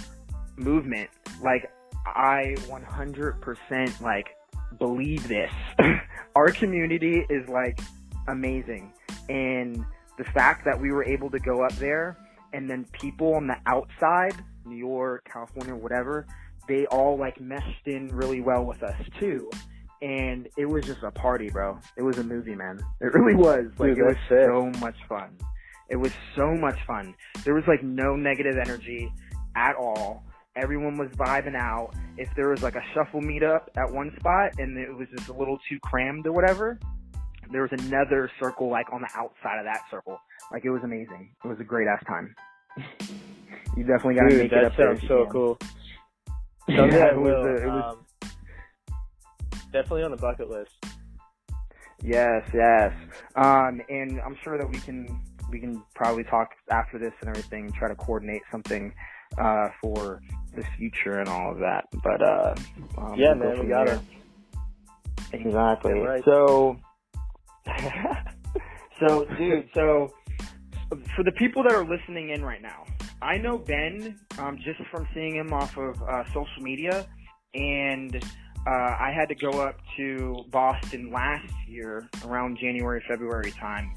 movement. 0.56 1.10
Like 1.44 1.70
I 2.06 2.56
100% 2.68 4.02
like 4.02 4.30
believe 4.78 5.28
this. 5.28 5.52
our 6.36 6.52
community 6.52 7.26
is 7.30 7.48
like 7.50 7.80
amazing, 8.28 8.94
and 9.28 9.84
the 10.18 10.24
fact 10.24 10.64
that 10.66 10.80
we 10.80 10.92
were 10.92 11.04
able 11.04 11.30
to 11.32 11.40
go 11.40 11.64
up 11.64 11.74
there 11.74 12.18
and 12.54 12.70
then 12.70 12.86
people 12.92 13.36
on 13.36 13.48
the 13.48 13.58
outside, 13.66 14.44
New 14.66 14.76
York, 14.76 15.28
California, 15.32 15.76
whatever, 15.76 16.26
they 16.68 16.86
all 16.88 17.18
like 17.18 17.40
meshed 17.42 17.88
in 17.88 18.08
really 18.10 18.42
well 18.42 18.64
with 18.64 18.84
us 18.84 18.96
too. 19.20 19.50
And 20.02 20.48
it 20.58 20.66
was 20.66 20.86
just 20.86 21.04
a 21.04 21.12
party, 21.12 21.50
bro. 21.50 21.78
It 21.98 22.04
was 22.04 22.18
a 22.20 22.24
movie, 22.24 22.56
man. 22.56 22.80
It 23.02 23.14
really 23.14 23.36
was. 23.36 23.66
Like 23.78 23.96
Dude, 23.96 23.98
it 24.00 24.06
was 24.06 24.16
sick. 24.30 24.46
so 24.46 24.72
much 24.80 24.96
fun. 25.10 25.38
It 25.90 25.98
was 25.98 26.12
so 26.36 26.54
much 26.56 26.78
fun. 26.86 27.16
There 27.44 27.54
was 27.54 27.66
like 27.68 27.84
no 27.84 28.16
negative 28.16 28.56
energy 28.58 29.12
at 29.56 29.76
all. 29.76 30.24
Everyone 30.56 30.98
was 30.98 31.10
vibing 31.12 31.56
out. 31.56 31.94
If 32.18 32.30
there 32.36 32.50
was 32.50 32.62
like 32.64 32.76
a 32.76 32.84
shuffle 32.94 33.22
meetup 33.22 33.68
at 33.76 33.92
one 33.92 34.16
spot 34.20 34.52
and 34.58 34.78
it 34.78 34.96
was 34.96 35.08
just 35.16 35.30
a 35.30 35.34
little 35.34 35.58
too 35.68 35.80
crammed 35.82 36.28
or 36.28 36.32
whatever, 36.32 36.80
there 37.52 37.62
was 37.62 37.72
another 37.72 38.30
circle 38.40 38.70
like 38.70 38.92
on 38.92 39.02
the 39.02 39.10
outside 39.16 39.60
of 39.60 39.66
that 39.66 39.82
circle. 39.90 40.20
Like 40.52 40.66
it 40.66 40.70
was 40.70 40.82
amazing. 40.84 41.36
It 41.44 41.48
was 41.48 41.60
a 41.60 41.64
great 41.64 41.88
ass 41.88 42.04
time. 42.08 42.36
you 43.78 43.84
definitely 43.84 44.16
gotta 44.16 44.30
Dude, 44.30 44.40
make 44.40 44.52
it 44.52 44.56
that 44.56 44.66
up 44.66 44.76
there. 44.76 44.94
That 44.94 45.00
sounds 45.00 45.08
so 45.08 45.24
can. 45.24 45.32
cool. 45.32 45.58
Yeah, 46.70 46.84
it 46.86 47.20
was, 47.20 47.34
uh, 47.34 47.66
it 47.66 47.68
was 47.68 47.96
um, 47.98 48.32
definitely 49.72 50.04
on 50.04 50.12
the 50.12 50.18
bucket 50.18 50.52
list. 50.52 50.70
Yes, 52.04 52.44
yes. 52.54 52.94
Um, 53.36 53.82
and 53.90 54.22
I'm 54.22 54.38
sure 54.44 54.60
that 54.60 54.70
we 54.70 54.78
can 54.80 55.20
we 55.50 55.60
can 55.60 55.84
probably 55.96 56.24
talk 56.26 56.52
after 56.70 57.00
this 57.00 57.14
and 57.22 57.30
everything, 57.30 57.72
try 57.72 57.88
to 57.88 57.96
coordinate 57.96 58.44
something 58.52 58.94
uh, 59.40 59.70
for 59.82 60.22
the 60.56 60.64
future 60.78 61.20
and 61.20 61.30
all 61.30 61.52
of 61.52 61.58
that. 61.58 61.86
But 62.04 62.22
uh, 62.22 62.56
um, 62.98 63.16
Yeah, 63.18 63.34
man, 63.34 63.60
we 63.60 63.68
got 63.68 63.88
it. 63.88 64.00
Exactly. 65.34 65.94
Right. 65.94 66.24
So, 66.26 66.78
so 69.00 69.26
dude, 69.38 69.70
so 69.74 70.10
for 71.16 71.24
the 71.24 71.32
people 71.34 71.64
that 71.64 71.74
are 71.74 71.86
listening 71.86 72.30
in 72.30 72.44
right 72.44 72.62
now, 72.62 72.86
I 73.22 73.38
know 73.38 73.58
Ben 73.58 74.20
um, 74.38 74.58
just 74.58 74.80
from 74.90 75.08
seeing 75.14 75.36
him 75.36 75.54
off 75.54 75.78
of 75.78 76.02
uh, 76.02 76.24
social 76.28 76.62
media, 76.62 77.08
and 77.54 78.16
uh, 78.68 78.70
I 78.70 79.12
had 79.16 79.30
to 79.30 79.36
go 79.36 79.62
up 79.62 79.76
to 79.98 80.44
Boston 80.52 81.12
last 81.12 81.52
year 81.68 82.10
around 82.26 82.58
January, 82.60 83.04
February 83.08 83.52
time 83.52 83.94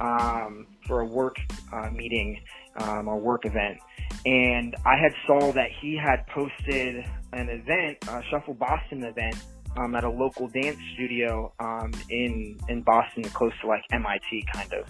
um, 0.00 0.66
for 0.86 1.00
a 1.00 1.06
work 1.06 1.36
uh, 1.72 1.90
meeting 1.90 2.40
um, 2.78 3.08
or 3.08 3.18
work 3.18 3.44
event. 3.44 3.78
And 4.26 4.74
I 4.84 4.96
had 4.96 5.12
saw 5.26 5.52
that 5.52 5.68
he 5.80 5.96
had 5.96 6.26
posted 6.28 7.04
an 7.32 7.48
event, 7.48 7.98
a 8.08 8.22
Shuffle 8.30 8.54
Boston 8.54 9.04
event, 9.04 9.36
um, 9.76 9.94
at 9.94 10.04
a 10.04 10.10
local 10.10 10.48
dance 10.48 10.78
studio 10.94 11.52
um, 11.60 11.92
in 12.10 12.58
in 12.68 12.82
Boston, 12.82 13.24
close 13.24 13.52
to 13.60 13.66
like 13.66 13.82
MIT, 13.92 14.46
kind 14.52 14.72
of. 14.72 14.88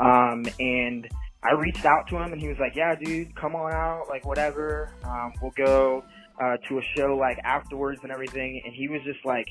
Um, 0.00 0.44
and 0.58 1.08
I 1.42 1.52
reached 1.52 1.84
out 1.84 2.06
to 2.08 2.16
him, 2.16 2.32
and 2.32 2.40
he 2.40 2.48
was 2.48 2.58
like, 2.58 2.74
"Yeah, 2.74 2.94
dude, 2.94 3.34
come 3.36 3.54
on 3.54 3.72
out, 3.72 4.08
like 4.08 4.24
whatever. 4.26 4.90
Um, 5.04 5.32
we'll 5.40 5.52
go 5.56 6.04
uh, 6.40 6.56
to 6.68 6.78
a 6.78 6.82
show 6.96 7.16
like 7.16 7.38
afterwards 7.44 8.00
and 8.02 8.10
everything." 8.10 8.62
And 8.64 8.74
he 8.74 8.88
was 8.88 9.00
just 9.04 9.24
like, 9.24 9.46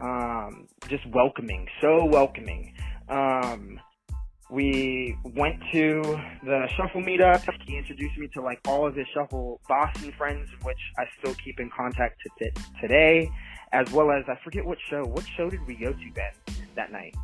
um, 0.00 0.66
just 0.88 1.06
welcoming, 1.06 1.66
so 1.80 2.04
welcoming. 2.04 2.74
Um, 3.08 3.80
we 4.50 5.16
went 5.24 5.56
to 5.72 6.02
the 6.42 6.68
shuffle 6.76 7.02
meetup. 7.02 7.44
He 7.66 7.76
introduced 7.76 8.16
me 8.16 8.28
to 8.34 8.40
like 8.40 8.60
all 8.66 8.86
of 8.86 8.94
his 8.94 9.06
shuffle 9.12 9.60
Boston 9.68 10.12
friends, 10.16 10.48
which 10.62 10.78
I 10.98 11.04
still 11.18 11.34
keep 11.34 11.60
in 11.60 11.70
contact 11.76 12.20
to 12.22 12.44
t- 12.44 12.62
today, 12.80 13.30
as 13.72 13.90
well 13.92 14.10
as 14.10 14.24
I 14.28 14.38
forget 14.44 14.64
what 14.64 14.78
show. 14.88 15.04
What 15.04 15.24
show 15.36 15.50
did 15.50 15.66
we 15.66 15.74
go 15.74 15.92
to, 15.92 16.10
Ben, 16.14 16.32
that 16.74 16.92
night? 16.92 17.14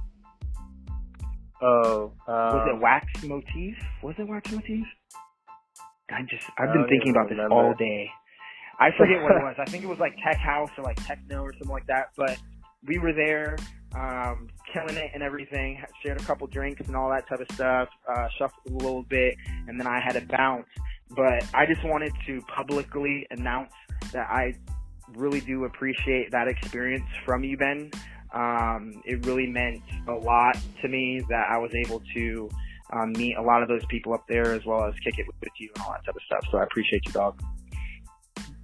Oh, 1.63 2.13
um, 2.27 2.35
Was 2.35 2.69
it 2.75 2.81
Wax 2.81 3.25
Motif? 3.25 3.77
Was 4.03 4.15
it 4.19 4.29
Wax 4.29 4.51
Motif? 4.53 4.85
I 6.11 6.21
just 6.29 6.45
I've 6.59 6.73
been 6.73 6.87
thinking 6.89 7.11
about 7.13 7.29
this 7.29 7.37
remember. 7.37 7.55
all 7.55 7.75
day. 7.75 8.09
I 8.79 8.91
forget 8.99 9.23
what 9.23 9.33
it 9.33 9.43
was. 9.43 9.55
I 9.59 9.65
think 9.65 9.85
it 9.85 9.87
was 9.87 9.99
like 9.99 10.15
Tech 10.23 10.37
House 10.37 10.71
or 10.77 10.85
like 10.85 10.97
Techno 11.07 11.43
or 11.43 11.53
something 11.55 11.71
like 11.71 11.87
that. 11.87 12.09
But 12.17 12.37
we 12.87 12.99
were 12.99 13.13
there, 13.15 13.57
um, 13.95 14.49
killing 14.73 14.97
it 14.97 15.11
and 15.15 15.23
everything. 15.23 15.83
Shared 16.05 16.21
a 16.21 16.25
couple 16.25 16.47
drinks 16.49 16.87
and 16.87 16.97
all 16.97 17.09
that 17.11 17.27
type 17.29 17.41
of 17.41 17.47
stuff. 17.55 17.89
Uh, 18.07 18.29
shuffled 18.39 18.67
a 18.69 18.85
little 18.85 19.05
bit, 19.05 19.37
and 19.69 19.81
then 19.81 19.87
I 19.87 20.01
had 20.01 20.13
to 20.15 20.27
bounce. 20.27 20.67
But 21.17 21.47
I 21.55 21.65
just 21.67 21.85
wanted 21.85 22.13
to 22.27 22.41
publicly 22.55 23.27
announce 23.31 23.73
that 24.13 24.29
I 24.29 24.55
really 25.17 25.41
do 25.41 25.65
appreciate 25.65 26.31
that 26.33 26.49
experience 26.49 27.07
from 27.25 27.45
you, 27.45 27.57
Ben. 27.57 27.91
Um, 28.33 29.03
it 29.05 29.25
really 29.27 29.47
meant 29.47 29.83
a 30.09 30.13
lot 30.13 30.57
to 30.83 30.89
me 30.89 31.23
that 31.29 31.47
I 31.51 31.59
was 31.59 31.71
able 31.75 32.03
to 32.15 32.51
um, 32.93 33.13
meet 33.13 33.37
a 33.37 33.43
lot 33.43 33.63
of 33.63 33.69
those 33.69 33.85
people 33.87 34.13
up 34.13 34.25
there 34.29 34.53
as 34.53 34.65
well 34.65 34.85
as 34.85 34.95
kick 35.05 35.19
it 35.19 35.27
with, 35.27 35.37
with 35.41 35.53
you 35.59 35.71
and 35.75 35.85
all 35.85 35.93
that 35.93 36.05
type 36.05 36.17
of 36.17 36.23
stuff. 36.27 36.45
So 36.51 36.59
I 36.59 36.65
appreciate 36.65 37.03
you, 37.07 37.13
dog. 37.13 37.41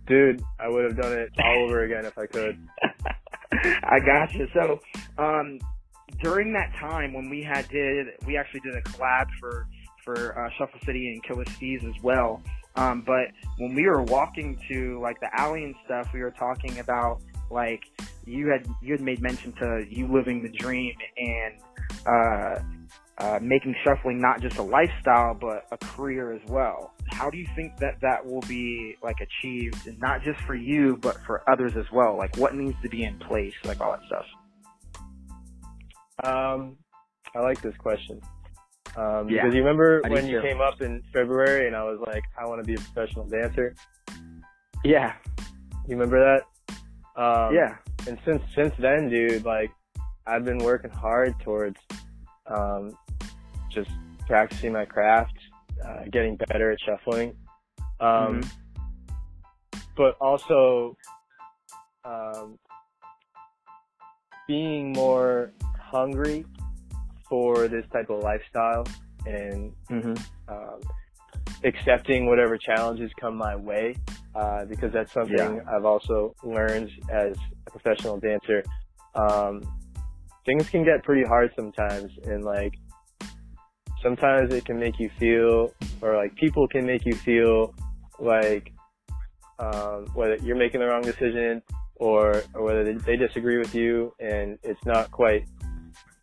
dude, 0.06 0.42
I 0.58 0.68
would 0.68 0.84
have 0.84 0.96
done 0.96 1.12
it 1.12 1.30
all 1.38 1.64
over 1.64 1.84
again 1.84 2.04
if 2.04 2.18
I 2.18 2.26
could. 2.26 2.58
I 3.52 3.98
got 4.04 4.32
you. 4.34 4.48
So 4.54 4.80
um, 5.18 5.58
during 6.22 6.52
that 6.52 6.72
time 6.78 7.12
when 7.12 7.30
we 7.30 7.42
had 7.42 7.68
did 7.68 8.06
we 8.26 8.36
actually 8.36 8.60
did 8.60 8.74
a 8.74 8.82
collab 8.82 9.26
for 9.40 9.66
for 10.04 10.38
uh, 10.38 10.50
Shuffle 10.56 10.80
City 10.84 11.08
and 11.08 11.22
Killersteeze 11.24 11.84
as 11.84 12.02
well. 12.02 12.42
Um, 12.80 13.02
but 13.06 13.26
when 13.58 13.74
we 13.74 13.86
were 13.86 14.02
walking 14.04 14.58
to 14.68 14.98
like 15.02 15.20
the 15.20 15.28
alley 15.38 15.64
and 15.64 15.74
stuff, 15.84 16.08
we 16.14 16.20
were 16.20 16.30
talking 16.30 16.78
about 16.78 17.20
like 17.50 17.82
you 18.24 18.48
had 18.48 18.66
you 18.80 18.92
had 18.92 19.02
made 19.02 19.20
mention 19.20 19.52
to 19.52 19.84
you 19.90 20.10
living 20.10 20.42
the 20.42 20.48
dream 20.48 20.94
and 21.18 21.60
uh, 22.06 22.60
uh, 23.18 23.38
making 23.42 23.74
shuffling 23.84 24.18
not 24.18 24.40
just 24.40 24.56
a 24.56 24.62
lifestyle 24.62 25.34
but 25.34 25.66
a 25.72 25.76
career 25.76 26.32
as 26.32 26.40
well. 26.48 26.94
How 27.08 27.28
do 27.28 27.36
you 27.36 27.46
think 27.54 27.76
that 27.78 28.00
that 28.00 28.24
will 28.24 28.40
be 28.42 28.96
like 29.02 29.16
achieved, 29.20 29.86
and 29.86 29.98
not 29.98 30.22
just 30.22 30.40
for 30.40 30.54
you 30.54 30.96
but 30.96 31.18
for 31.26 31.42
others 31.50 31.76
as 31.76 31.90
well? 31.92 32.16
Like 32.16 32.34
what 32.38 32.54
needs 32.54 32.76
to 32.82 32.88
be 32.88 33.04
in 33.04 33.18
place, 33.18 33.54
like 33.64 33.82
all 33.82 33.92
that 33.92 34.00
stuff. 34.06 34.26
Um, 36.24 36.76
I 37.34 37.40
like 37.40 37.60
this 37.60 37.76
question. 37.76 38.22
Um, 38.96 39.28
Yeah, 39.28 39.42
because 39.42 39.54
you 39.54 39.60
remember 39.62 40.02
when 40.08 40.26
you 40.26 40.40
too. 40.40 40.42
came 40.42 40.60
up 40.60 40.80
in 40.82 41.02
February 41.12 41.66
and 41.66 41.76
I 41.76 41.84
was 41.84 42.00
like, 42.06 42.24
I 42.38 42.46
want 42.46 42.60
to 42.60 42.66
be 42.66 42.74
a 42.74 42.78
professional 42.78 43.26
dancer. 43.26 43.74
Yeah, 44.84 45.14
You 45.86 45.96
remember 45.96 46.18
that? 46.18 46.42
Um, 47.20 47.54
yeah, 47.54 47.76
And 48.08 48.18
since 48.24 48.42
since 48.54 48.74
then, 48.78 49.08
dude, 49.10 49.44
like 49.44 49.70
I've 50.26 50.44
been 50.44 50.58
working 50.58 50.90
hard 50.90 51.34
towards 51.40 51.76
um, 52.46 52.96
just 53.68 53.90
practicing 54.26 54.72
my 54.72 54.84
craft, 54.86 55.34
uh, 55.86 56.04
getting 56.10 56.36
better 56.36 56.70
at 56.70 56.80
shuffling, 56.80 57.36
um, 58.00 58.40
Mhm. 58.40 58.50
but 59.96 60.16
also 60.20 60.96
um, 62.04 62.58
being 64.46 64.92
more 64.92 65.52
hungry 65.78 66.44
for 67.30 67.68
this 67.68 67.86
type 67.92 68.10
of 68.10 68.22
lifestyle 68.22 68.84
and 69.26 69.72
hmm 69.88 70.14
um, 70.48 70.80
accepting 71.64 72.26
whatever 72.26 72.58
challenges 72.58 73.10
come 73.20 73.36
my 73.36 73.54
way 73.54 73.94
uh, 74.34 74.64
because 74.66 74.92
that's 74.92 75.12
something 75.12 75.36
Yeah. 75.36 75.60
I've 75.76 75.84
also 75.84 76.34
learned 76.42 76.90
as 77.10 77.36
a 77.66 77.70
professional 77.70 78.18
dancer. 78.18 78.62
Um, 79.14 79.62
things 80.44 80.68
can 80.68 80.84
get 80.84 81.02
pretty 81.02 81.24
hard 81.24 81.52
sometimes, 81.56 82.12
and 82.24 82.44
like 82.44 82.74
sometimes 84.02 84.52
it 84.52 84.64
can 84.64 84.78
make 84.78 84.98
you 84.98 85.10
feel, 85.18 85.72
or 86.00 86.16
like 86.16 86.34
people 86.36 86.66
can 86.68 86.86
make 86.86 87.04
you 87.04 87.14
feel 87.14 87.74
like 88.18 88.72
um, 89.58 90.06
whether 90.14 90.36
you're 90.36 90.56
making 90.56 90.80
the 90.80 90.86
wrong 90.86 91.02
decision 91.02 91.62
or 91.96 92.42
or 92.54 92.62
whether 92.62 92.84
they, 92.84 92.94
they 92.94 93.16
disagree 93.16 93.58
with 93.58 93.74
you, 93.74 94.12
and 94.20 94.58
it's 94.62 94.84
not 94.86 95.10
quite, 95.10 95.46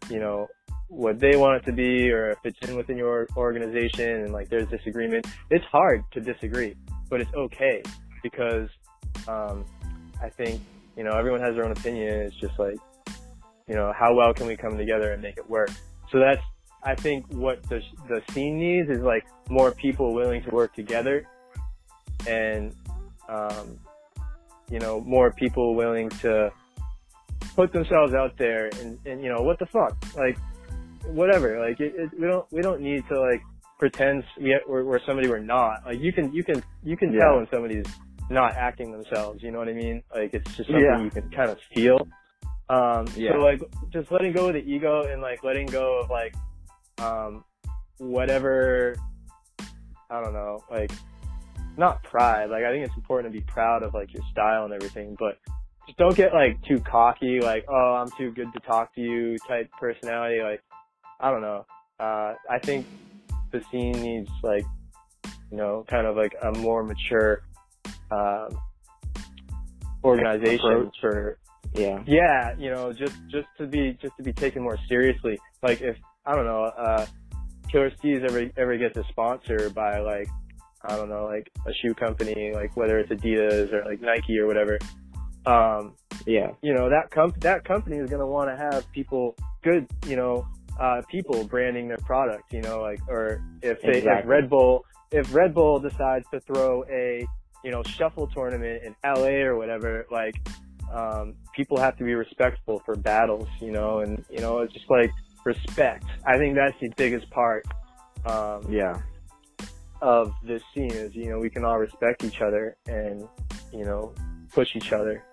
you 0.10 0.20
know, 0.20 0.48
what 0.90 1.20
they 1.20 1.36
want 1.36 1.58
it 1.58 1.66
to 1.66 1.74
be 1.74 2.12
or 2.12 2.32
if 2.32 2.40
it's 2.44 2.58
in 2.68 2.76
within 2.76 2.98
your 2.98 3.28
organization 3.36 4.10
and 4.24 4.34
like 4.34 4.50
there's 4.50 4.70
disagreement. 4.70 5.28
It's 5.50 5.66
hard 5.66 6.04
to 6.12 6.22
disagree, 6.22 6.76
but 7.10 7.22
it's 7.22 7.34
okay 7.34 7.84
because 8.24 8.70
um, 9.28 9.66
I 10.22 10.30
think 10.30 10.62
you 10.98 11.04
know, 11.04 11.12
everyone 11.12 11.42
has 11.42 11.56
their 11.56 11.64
own 11.64 11.72
opinion. 11.72 12.22
It's 12.22 12.36
just 12.36 12.58
like, 12.58 12.78
you 13.68 13.76
know, 13.76 13.94
how 13.96 14.16
well 14.16 14.34
can 14.34 14.48
we 14.48 14.58
come 14.58 14.78
together 14.78 15.14
and 15.14 15.22
make 15.22 15.38
it 15.38 15.48
work? 15.48 15.70
So 16.12 16.20
that's, 16.20 16.42
I 16.84 16.96
think 16.96 17.26
what 17.30 17.62
the, 17.70 17.82
the 18.10 18.24
scene 18.32 18.58
needs 18.58 18.90
is 18.90 19.02
like 19.02 19.26
more 19.48 19.72
people 19.72 20.14
willing 20.14 20.42
to 20.44 20.50
work 20.50 20.74
together 20.74 21.28
and, 22.28 22.74
um, 23.30 23.80
you 24.72 24.80
know, 24.80 25.00
more 25.02 25.32
people 25.32 25.76
willing 25.76 26.10
to 26.10 26.52
put 27.56 27.72
themselves 27.72 28.14
out 28.14 28.36
there 28.38 28.70
and, 28.80 28.98
and 29.06 29.22
you 29.24 29.30
know, 29.30 29.42
what 29.42 29.60
the 29.60 29.68
fuck? 29.68 29.96
Like, 30.16 30.38
whatever. 31.06 31.60
Like, 31.60 31.80
it, 31.80 31.94
it, 31.96 32.10
we 32.20 32.28
don't, 32.28 32.46
we 32.52 32.62
don't 32.62 32.82
need 32.82 33.08
to 33.10 33.20
like 33.20 33.42
pretend 33.80 34.24
we, 34.40 34.60
we're, 34.68 34.84
we're 34.84 35.00
somebody 35.06 35.28
we're 35.30 35.40
not. 35.40 35.86
Like, 35.86 36.00
you 36.00 36.12
can, 36.14 36.34
you 36.34 36.44
can, 36.44 36.64
you 36.84 36.98
can 36.98 37.14
Yeah. 37.14 37.22
tell 37.22 37.38
when 37.38 37.48
somebody's 37.52 37.86
not 38.30 38.54
acting 38.56 38.92
themselves. 38.92 39.42
You 39.44 39.52
know 39.52 39.60
what 39.60 39.70
I 39.70 39.74
mean? 39.74 40.04
Like, 40.14 40.34
it's 40.34 40.56
just 40.58 40.70
something 40.70 40.84
Yeah. 40.84 41.04
you 41.04 41.10
can 41.10 41.30
kind 41.30 41.50
of 41.52 41.60
feel. 41.74 42.08
Um, 42.70 43.06
Yeah. 43.16 43.32
so 43.34 43.38
like, 43.40 43.62
just 43.92 44.12
letting 44.12 44.34
go 44.34 44.48
of 44.48 44.54
the 44.54 44.60
ego 44.60 45.04
and 45.04 45.22
like 45.22 45.44
letting 45.44 45.68
go 45.68 46.00
of 46.00 46.10
like, 46.10 46.36
um, 47.00 47.44
whatever, 48.00 48.96
I 50.10 50.22
don't 50.22 50.34
know, 50.34 50.64
like, 50.70 50.92
not 51.78 52.02
pride. 52.04 52.50
Like, 52.50 52.64
I 52.64 52.72
think 52.72 52.86
it's 52.86 52.96
important 52.96 53.32
to 53.34 53.40
be 53.40 53.46
proud 53.46 53.84
of 53.84 53.94
like 53.94 54.14
your 54.14 54.24
style 54.32 54.66
and 54.66 54.74
everything, 54.74 55.16
but 55.20 55.38
just 55.86 55.98
don't 55.98 56.16
get 56.16 56.34
like 56.34 56.58
too 56.68 56.80
cocky, 56.80 57.40
like, 57.40 57.66
oh, 57.70 57.94
I'm 58.02 58.10
too 58.18 58.32
good 58.32 58.52
to 58.54 58.60
talk 58.62 58.94
to 58.96 59.02
you 59.02 59.38
type 59.48 59.70
personality. 59.80 60.42
Like, 60.42 60.62
I 61.20 61.32
don't 61.32 61.42
know. 61.42 61.66
Uh, 62.00 62.34
I 62.50 62.60
think 62.64 62.86
the 63.52 63.62
scene 63.72 63.94
needs 63.94 64.30
like, 64.44 64.64
you 65.52 65.58
know, 65.58 65.86
kind 65.90 66.06
of 66.06 66.16
like 66.16 66.36
a 66.44 66.52
more 66.60 66.84
mature, 66.84 67.42
um, 68.12 68.50
organization 70.04 70.66
Approach. 70.72 70.96
for 71.02 71.38
Yeah. 71.74 72.02
yeah, 72.06 72.56
you 72.58 72.70
know, 72.70 72.94
just 72.94 73.16
just 73.30 73.48
to 73.58 73.68
be 73.68 73.98
just 74.02 74.16
to 74.18 74.24
be 74.24 74.34
taken 74.34 74.64
more 74.64 74.78
seriously. 74.88 75.38
Like 75.62 75.82
if 75.82 75.98
I 76.26 76.36
don't 76.36 76.46
know, 76.46 76.64
uh 76.64 77.06
Killersteeze 77.74 78.24
ever 78.24 78.50
ever 78.56 78.78
gets 78.78 78.96
a 78.98 79.04
sponsor 79.10 79.70
by 79.72 80.00
like 80.00 80.28
I 80.84 80.96
don't 80.96 81.10
know, 81.10 81.26
like 81.26 81.50
a 81.66 81.74
shoe 81.74 81.94
company, 81.94 82.52
like 82.54 82.78
whether 82.78 83.00
it's 83.00 83.12
Adidas 83.12 83.74
or 83.74 83.84
like 83.86 84.00
Nike 84.02 84.38
or 84.40 84.48
whatever. 84.48 84.78
Um, 85.46 85.96
Yeah. 86.26 86.52
you 86.62 86.74
know, 86.74 86.90
that 86.90 87.10
comp 87.12 87.40
that 87.42 87.66
company 87.66 87.98
is 87.98 88.10
gonna 88.10 88.28
wanna 88.28 88.56
have 88.56 88.90
people 88.92 89.36
good, 89.64 89.88
you 90.06 90.16
know, 90.16 90.48
uh 90.80 91.02
people 91.10 91.44
branding 91.44 91.88
their 91.88 91.98
product, 91.98 92.54
you 92.54 92.62
know, 92.62 92.82
like 92.82 93.00
or 93.08 93.42
if 93.62 93.82
they 93.82 94.02
if 94.04 94.26
Red 94.26 94.50
Bull 94.50 94.86
if 95.12 95.34
Red 95.34 95.54
Bull 95.54 95.80
decides 95.80 96.26
to 96.32 96.40
throw 96.40 96.84
a 96.90 97.26
you 97.64 97.72
know, 97.72 97.84
shuffle 97.84 98.28
tournament 98.28 98.84
in 98.84 98.96
LA 99.04 99.42
or 99.44 99.58
whatever, 99.58 100.06
like 100.12 100.36
um, 100.94 101.34
people 101.54 101.78
have 101.78 101.98
to 101.98 102.04
be 102.04 102.14
respectful 102.14 102.80
for 102.86 102.96
battles, 102.96 103.48
you 103.60 103.72
know, 103.72 104.00
and 104.00 104.24
you 104.30 104.40
know, 104.40 104.60
it's 104.60 104.74
just 104.74 104.90
like 104.90 105.12
respect. 105.44 106.06
I 106.26 106.38
think 106.38 106.56
that's 106.56 106.80
the 106.80 106.90
biggest 106.96 107.30
part 107.30 107.66
um, 108.26 108.66
Yeah. 108.70 109.00
of 110.02 110.34
this 110.44 110.62
scene 110.74 110.92
is 110.92 111.16
you 111.16 111.30
know 111.30 111.40
we 111.40 111.50
can 111.50 111.66
all 111.66 111.78
respect 111.80 112.24
each 112.24 112.42
other 112.42 112.78
and 112.88 113.28
you 113.74 113.84
know 113.84 114.14
push 114.54 114.76
each 114.76 114.94
other 114.94 115.24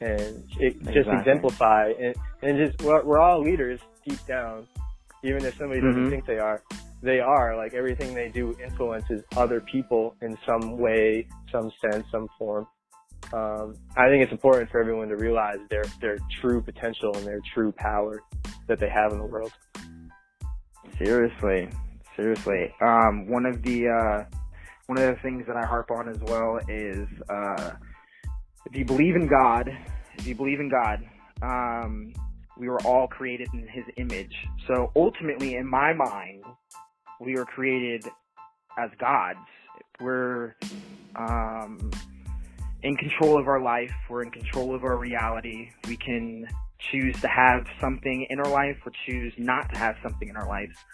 and 0.00 0.44
it 0.60 0.74
just 0.82 1.08
Exactly. 1.08 1.18
exemplify 1.18 1.92
and, 1.98 2.14
and 2.42 2.58
just 2.58 2.82
we're, 2.82 3.02
we're 3.04 3.18
all 3.18 3.40
leaders 3.40 3.80
deep 4.04 4.24
down, 4.26 4.66
even 5.22 5.44
if 5.44 5.56
somebody 5.56 5.80
doesn't 5.80 6.06
Mhm. 6.06 6.10
think 6.10 6.26
they 6.26 6.38
are. 6.38 6.62
They 7.02 7.20
are 7.20 7.56
like 7.56 7.74
everything 7.74 8.14
they 8.14 8.28
do 8.28 8.56
influences 8.62 9.22
other 9.36 9.60
people 9.60 10.16
in 10.22 10.38
some 10.46 10.78
way, 10.78 11.26
some 11.52 11.70
sense, 11.82 12.06
some 12.10 12.28
form. 12.38 12.66
Um, 13.32 13.74
I 13.96 14.08
think 14.08 14.22
it's 14.22 14.32
important 14.32 14.70
for 14.70 14.80
everyone 14.80 15.08
to 15.08 15.16
realize 15.16 15.58
their 15.68 15.84
their 16.00 16.18
true 16.40 16.62
potential 16.62 17.14
and 17.16 17.26
their 17.26 17.40
true 17.52 17.72
power 17.72 18.22
that 18.68 18.78
they 18.78 18.88
have 18.88 19.12
in 19.12 19.18
the 19.18 19.26
world. 19.26 19.52
Seriously, 20.98 21.68
seriously. 22.16 22.72
Um, 22.80 23.28
one 23.28 23.46
of 23.46 23.62
the 23.62 23.88
uh, 23.88 24.24
one 24.86 24.98
of 24.98 25.14
the 25.14 25.20
things 25.22 25.46
that 25.46 25.56
I 25.56 25.66
harp 25.66 25.90
on 25.90 26.08
as 26.08 26.18
well 26.20 26.58
is 26.68 27.08
uh, 27.28 27.72
if 28.66 28.76
you 28.76 28.84
believe 28.84 29.16
in 29.16 29.26
God, 29.26 29.68
if 30.16 30.26
you 30.26 30.34
believe 30.34 30.60
in 30.60 30.68
God, 30.70 31.04
um, 31.42 32.12
we 32.58 32.68
were 32.68 32.80
all 32.82 33.06
created 33.06 33.48
in 33.52 33.66
His 33.68 33.84
image. 33.96 34.34
So 34.66 34.92
ultimately, 34.96 35.56
in 35.56 35.66
my 35.66 35.92
mind, 35.92 36.44
we 37.20 37.34
were 37.34 37.44
created 37.44 38.06
as 38.78 38.90
gods. 38.98 39.38
We're 40.00 40.56
um, 41.16 41.90
in 42.82 42.96
control 42.96 43.38
of 43.38 43.48
our 43.48 43.60
life. 43.60 43.92
We're 44.08 44.22
in 44.22 44.30
control 44.30 44.74
of 44.74 44.84
our 44.84 44.96
reality. 44.96 45.70
We 45.88 45.96
can 45.96 46.46
choose 46.78 47.18
to 47.20 47.28
have 47.28 47.66
something 47.80 48.26
in 48.28 48.40
our 48.40 48.48
life 48.48 48.76
or 48.84 48.92
choose 49.06 49.32
not 49.38 49.72
to 49.72 49.78
have 49.78 49.96
something 50.02 50.28
in 50.28 50.36
our 50.36 50.46
life. 50.46 50.84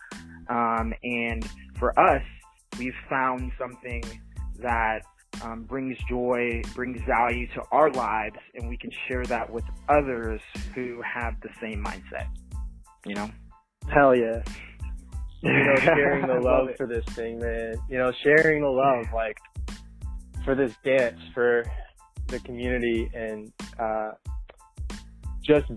Um, 0.49 0.95
and 1.03 1.49
for 1.79 1.99
us, 1.99 2.23
we've 2.79 2.95
found 3.09 3.53
something 3.59 4.03
that 4.59 5.03
um, 5.43 5.63
brings 5.65 5.97
joy, 6.09 6.63
brings 6.75 7.01
value 7.07 7.47
to 7.55 7.63
our 7.73 7.91
lives, 7.91 8.37
and 8.55 8.69
we 8.69 8.77
can 8.77 8.91
share 9.09 9.25
that 9.27 9.51
with 9.51 9.65
others 9.89 10.41
who 10.75 11.01
have 11.03 11.35
the 11.43 11.49
same 11.61 11.85
mindset. 11.85 12.29
You 13.07 13.15
know? 13.15 13.31
Hell 13.93 14.15
yeah. 14.15 14.43
you 15.43 15.53
know, 15.53 15.77
sharing 15.81 16.27
the 16.27 16.35
love 16.35 16.69
love 16.69 16.77
for 16.77 16.87
this 16.87 17.05
thing, 17.15 17.39
man. 17.39 17.75
You 17.89 17.99
know, 17.99 18.13
sharing 18.23 18.63
the 18.63 18.69
love, 18.69 19.07
like, 19.15 19.39
for 20.45 20.55
this 20.55 20.73
dance, 20.85 21.19
for 21.35 21.65
the 22.29 22.39
community, 22.41 23.11
and 23.15 23.53
uh, 23.79 24.13
just 25.43 25.71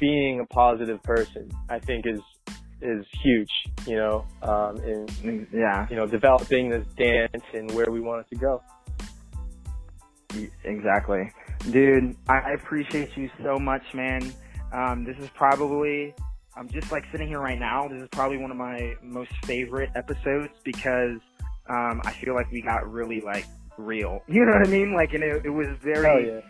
being 0.00 0.40
a 0.40 0.46
positive 0.46 1.02
person, 1.02 1.50
I 1.68 1.78
think 1.78 2.06
is 2.06 2.20
is 2.82 3.06
huge. 3.22 3.50
You 3.86 3.96
know, 3.96 4.24
um, 4.42 4.76
in 4.78 5.46
Yeah, 5.52 5.86
you 5.88 5.96
know 5.96 6.06
developing 6.06 6.70
this 6.70 6.86
dance 6.96 7.44
and 7.54 7.70
where 7.72 7.90
we 7.90 8.00
want 8.00 8.26
it 8.26 8.34
to 8.34 8.40
go. 8.40 8.62
Exactly. 10.64 11.30
Dude, 11.70 12.16
I 12.28 12.52
appreciate 12.52 13.16
you 13.16 13.30
so 13.42 13.58
much, 13.58 13.82
man. 13.94 14.32
Um, 14.72 15.04
this 15.04 15.16
is 15.18 15.28
probably, 15.34 16.14
I'm 16.56 16.68
just 16.68 16.92
like 16.92 17.04
sitting 17.12 17.28
here 17.28 17.40
right 17.40 17.58
now. 17.58 17.88
This 17.88 18.02
is 18.02 18.08
probably 18.12 18.38
one 18.38 18.50
of 18.50 18.56
my 18.56 18.94
most 19.02 19.32
favorite 19.44 19.90
episodes 19.94 20.52
because 20.64 21.20
um, 21.68 22.00
I 22.04 22.12
feel 22.12 22.34
like 22.34 22.50
we 22.50 22.62
got 22.62 22.90
really 22.90 23.20
like 23.20 23.46
real. 23.78 24.22
You 24.28 24.44
know 24.44 24.52
what 24.52 24.66
I 24.66 24.70
mean? 24.70 24.94
Like, 24.94 25.14
and 25.14 25.22
it, 25.22 25.46
it 25.46 25.50
was 25.50 25.68
very. 25.82 26.28
Yeah. 26.28 26.40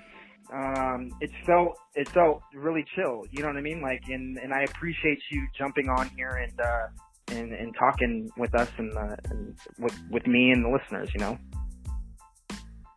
um 0.52 1.10
it 1.20 1.30
felt 1.44 1.76
it 1.96 2.08
felt 2.10 2.40
really 2.54 2.84
chill 2.94 3.24
you 3.32 3.42
know 3.42 3.48
what 3.48 3.56
i 3.56 3.60
mean 3.60 3.82
like 3.82 4.00
and 4.06 4.38
and 4.38 4.54
i 4.54 4.62
appreciate 4.62 5.18
you 5.28 5.44
jumping 5.58 5.88
on 5.88 6.08
here 6.10 6.36
and 6.36 6.60
uh 6.60 6.86
and 7.28 7.52
and 7.52 7.74
talking 7.76 8.30
with 8.36 8.54
us 8.54 8.68
and, 8.78 8.96
uh, 8.96 9.16
and 9.30 9.56
with 9.78 9.94
with 10.10 10.24
me 10.26 10.52
and 10.52 10.64
the 10.64 10.68
listeners 10.68 11.08
you 11.14 11.20
know 11.20 11.36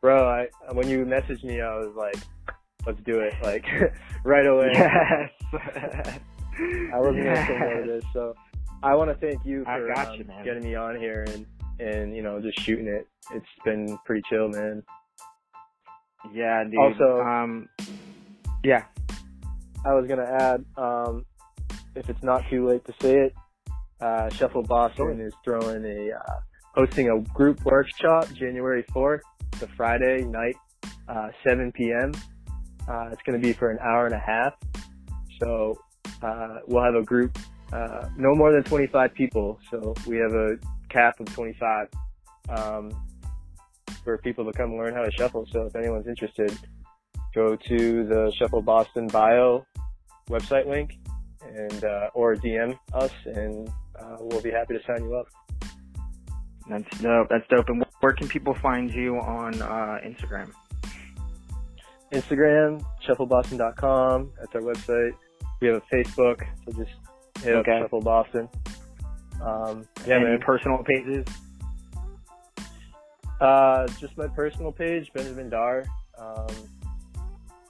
Bro, 0.02 0.28
I 0.28 0.48
when 0.74 0.88
you 0.88 1.06
messaged 1.06 1.44
me, 1.44 1.62
I 1.62 1.76
was 1.76 1.94
like, 1.96 2.16
"Let's 2.86 3.02
do 3.02 3.20
it!" 3.20 3.34
Like 3.44 3.66
right 4.24 4.46
away. 4.46 4.72
yes 4.74 5.30
I 5.52 7.00
wasn't 7.00 7.24
gonna 7.26 7.46
say 7.48 7.58
no 7.60 7.82
to 7.82 7.92
this, 7.92 8.04
so 8.14 8.34
I 8.84 8.96
want 8.96 9.10
to 9.10 9.16
thank 9.16 9.46
you 9.46 9.64
for 9.64 9.92
um, 9.98 10.16
you, 10.16 10.26
getting 10.44 10.64
me 10.64 10.76
on 10.76 10.96
here 10.98 11.26
and 11.30 11.46
and 11.80 12.16
you 12.16 12.22
know 12.22 12.40
just 12.40 12.60
shooting 12.60 12.88
it. 12.88 13.08
It's 13.34 13.46
been 13.66 13.98
pretty 14.06 14.22
chill, 14.30 14.50
man. 14.50 14.84
yeah 16.34 16.64
dude 16.64 16.78
Also- 16.78 17.22
um 17.22 17.70
yeah 18.64 18.84
I 19.86 19.94
was 19.94 20.08
gonna 20.08 20.24
add, 20.24 20.66
um, 20.76 21.26
if 21.96 22.10
it's 22.10 22.22
not 22.22 22.44
too 22.50 22.68
late 22.68 22.84
to 22.86 22.94
say 23.02 23.16
it, 23.18 23.34
uh, 24.02 24.30
Shuffle 24.30 24.64
Boston 24.64 25.22
is 25.22 25.34
throwing 25.44 25.86
a 25.86 26.12
uh, 26.12 26.40
hosting 26.80 27.10
a 27.10 27.20
group 27.34 27.62
workshop 27.66 28.32
January 28.32 28.86
fourth, 28.94 29.22
the 29.60 29.68
Friday 29.76 30.24
night, 30.24 30.56
uh, 31.10 31.28
7 31.46 31.74
p.m. 31.74 32.14
Uh, 32.88 33.10
it's 33.12 33.22
gonna 33.24 33.38
be 33.38 33.52
for 33.52 33.70
an 33.70 33.78
hour 33.80 34.06
and 34.06 34.16
a 34.16 34.20
half, 34.20 34.54
so 35.42 35.78
uh, 36.22 36.60
we'll 36.68 36.82
have 36.82 36.96
a 36.96 37.04
group, 37.04 37.38
uh, 37.74 38.08
no 38.16 38.34
more 38.34 38.54
than 38.54 38.64
25 38.64 39.14
people. 39.14 39.60
So 39.70 39.94
we 40.08 40.16
have 40.20 40.32
a 40.32 40.58
cap 40.88 41.20
of 41.20 41.26
25 41.34 41.90
um, 42.48 42.92
for 44.06 44.18
people 44.20 44.46
to 44.46 44.54
come 44.54 44.78
learn 44.78 44.94
how 44.94 45.04
to 45.04 45.12
shuffle. 45.12 45.46
So 45.52 45.64
if 45.64 45.76
anyone's 45.76 46.08
interested, 46.08 46.58
go 47.36 47.58
to 47.58 48.06
the 48.06 48.32
Shuffle 48.38 48.62
Boston 48.62 49.08
bio 49.08 49.66
website 50.30 50.66
link 50.66 50.98
and 51.46 51.84
uh, 51.84 52.10
or 52.14 52.36
DM 52.36 52.80
us, 52.94 53.12
and 53.26 53.68
uh, 54.00 54.16
we'll 54.22 54.42
be 54.42 54.52
happy 54.52 54.78
to 54.78 54.84
sign 54.86 55.04
you 55.04 55.18
up. 55.18 55.28
That's 56.70 57.00
dope 57.02 57.28
that's 57.30 57.48
dope 57.50 57.68
and 57.70 57.84
where 58.02 58.14
can 58.14 58.28
people 58.28 58.54
find 58.62 58.92
you 58.94 59.18
on 59.18 59.62
uh 59.62 59.98
instagram 60.06 60.52
Instagram, 62.14 62.84
shuffleboston.com. 63.06 64.32
That's 64.40 64.56
our 64.56 64.62
website. 64.62 65.12
We 65.62 65.68
have 65.68 65.78
a 65.78 65.96
Facebook, 65.96 66.42
so 66.66 66.72
just 66.72 66.90
hit 67.44 67.56
Okay. 67.58 67.72
up 67.74 67.84
Shuffle 67.84 68.02
Boston. 68.02 68.50
Um, 69.44 69.88
yeah, 70.08 70.16
Any 70.16 70.24
man. 70.26 70.40
personal 70.40 70.84
pages 70.84 71.26
Uh, 73.40 73.88
just 74.00 74.18
my 74.18 74.28
personal 74.28 74.72
page, 74.72 75.12
Benjamin 75.14 75.50
Darr. 75.50 75.86
Um, 76.18 76.48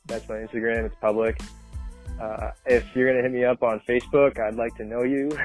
That's 0.07 0.27
my 0.29 0.35
Instagram. 0.37 0.85
It's 0.85 0.95
public. 1.01 1.39
Uh, 2.19 2.51
if 2.65 2.83
you're 2.95 3.07
gonna 3.11 3.21
hit 3.21 3.31
me 3.31 3.43
up 3.43 3.61
on 3.61 3.79
Facebook, 3.87 4.39
I'd 4.39 4.55
like 4.55 4.73
to 4.77 4.85
know 4.85 5.03
you. 5.03 5.29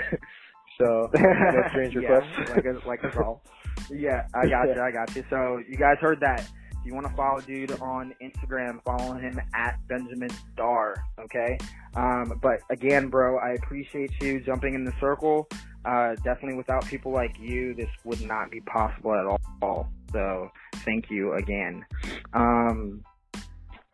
so 0.78 1.10
no 1.14 1.62
strange 1.70 1.94
requests. 1.94 2.26
yeah, 2.38 2.54
like 2.54 2.64
a, 2.64 2.80
like 2.86 3.04
us 3.04 3.16
all. 3.16 3.42
Yeah, 3.90 4.26
I 4.34 4.46
got 4.48 4.68
you. 4.68 4.80
I 4.80 4.90
got 4.90 5.14
you. 5.14 5.24
So 5.30 5.60
you 5.68 5.76
guys 5.76 5.96
heard 6.00 6.20
that. 6.20 6.40
If 6.40 6.88
you 6.88 6.94
want 6.94 7.06
to 7.06 7.14
follow 7.14 7.40
dude 7.40 7.72
on 7.80 8.14
Instagram, 8.22 8.82
follow 8.84 9.14
him 9.14 9.40
at 9.54 9.78
Benjamin 9.88 10.30
Darr. 10.56 10.96
Okay. 11.18 11.58
Um, 11.96 12.38
but 12.42 12.60
again, 12.70 13.08
bro, 13.08 13.38
I 13.38 13.52
appreciate 13.52 14.10
you 14.20 14.40
jumping 14.40 14.74
in 14.74 14.84
the 14.84 14.92
circle. 15.00 15.48
Uh, 15.84 16.14
definitely 16.24 16.56
without 16.56 16.84
people 16.86 17.12
like 17.12 17.38
you, 17.38 17.74
this 17.74 17.88
would 18.04 18.20
not 18.22 18.50
be 18.50 18.60
possible 18.60 19.14
at 19.14 19.24
all. 19.62 19.88
So 20.12 20.50
thank 20.84 21.10
you 21.10 21.34
again. 21.34 21.84
Um, 22.32 23.02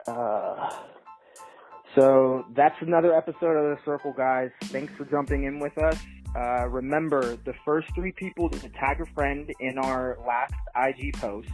uh, 0.06 0.70
so 1.94 2.44
that's 2.54 2.76
another 2.80 3.14
episode 3.14 3.56
of 3.56 3.76
the 3.76 3.78
Circle, 3.84 4.14
guys. 4.16 4.50
Thanks 4.64 4.92
for 4.96 5.04
jumping 5.04 5.44
in 5.44 5.58
with 5.58 5.76
us. 5.78 5.98
Uh, 6.36 6.68
remember, 6.68 7.36
the 7.44 7.54
first 7.64 7.88
three 7.94 8.12
people 8.12 8.48
to 8.48 8.68
tag 8.70 9.00
a 9.00 9.06
friend 9.14 9.50
in 9.60 9.78
our 9.78 10.18
last 10.26 10.54
IG 10.76 11.14
post 11.14 11.48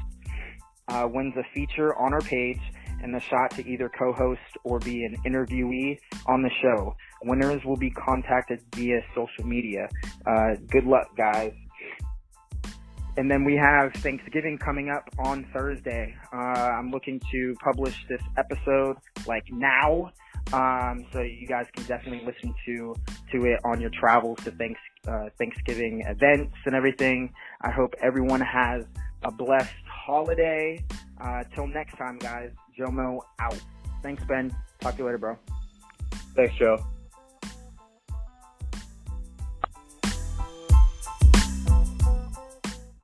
uh, 0.88 1.08
wins 1.10 1.34
a 1.36 1.44
feature 1.54 1.94
on 1.96 2.12
our 2.12 2.20
page 2.20 2.60
and 3.02 3.14
the 3.14 3.20
shot 3.20 3.50
to 3.52 3.66
either 3.66 3.90
co-host 3.98 4.40
or 4.64 4.78
be 4.78 5.04
an 5.04 5.16
interviewee 5.26 5.98
on 6.26 6.42
the 6.42 6.50
show. 6.62 6.94
Winners 7.24 7.64
will 7.64 7.76
be 7.76 7.90
contacted 7.90 8.60
via 8.74 9.00
social 9.14 9.44
media. 9.44 9.88
Uh, 10.26 10.54
good 10.70 10.84
luck, 10.84 11.08
guys. 11.16 11.52
And 13.18 13.30
then 13.30 13.44
we 13.44 13.56
have 13.56 13.94
Thanksgiving 13.94 14.58
coming 14.58 14.90
up 14.90 15.08
on 15.18 15.46
Thursday. 15.54 16.14
Uh, 16.32 16.36
I'm 16.36 16.90
looking 16.90 17.18
to 17.32 17.54
publish 17.64 17.96
this 18.08 18.20
episode 18.36 18.96
like 19.26 19.44
now. 19.50 20.12
Um, 20.52 21.06
so 21.12 21.20
you 21.20 21.46
guys 21.46 21.66
can 21.74 21.84
definitely 21.86 22.24
listen 22.24 22.54
to 22.66 22.94
to 23.32 23.44
it 23.46 23.60
on 23.64 23.80
your 23.80 23.90
travels 23.90 24.38
to 24.44 24.52
thanks, 24.52 24.80
uh, 25.08 25.28
Thanksgiving 25.38 26.02
events 26.06 26.56
and 26.66 26.74
everything. 26.74 27.32
I 27.62 27.70
hope 27.70 27.94
everyone 28.00 28.40
has 28.40 28.84
a 29.24 29.30
blessed 29.32 29.74
holiday. 29.86 30.84
Uh, 31.20 31.42
till 31.54 31.66
next 31.66 31.96
time, 31.96 32.18
guys. 32.18 32.50
Jomo 32.78 33.20
out. 33.38 33.58
Thanks, 34.02 34.22
Ben. 34.24 34.54
Talk 34.80 34.94
to 34.94 34.98
you 34.98 35.06
later, 35.06 35.18
bro. 35.18 35.36
Thanks, 36.34 36.54
Joe. 36.56 36.78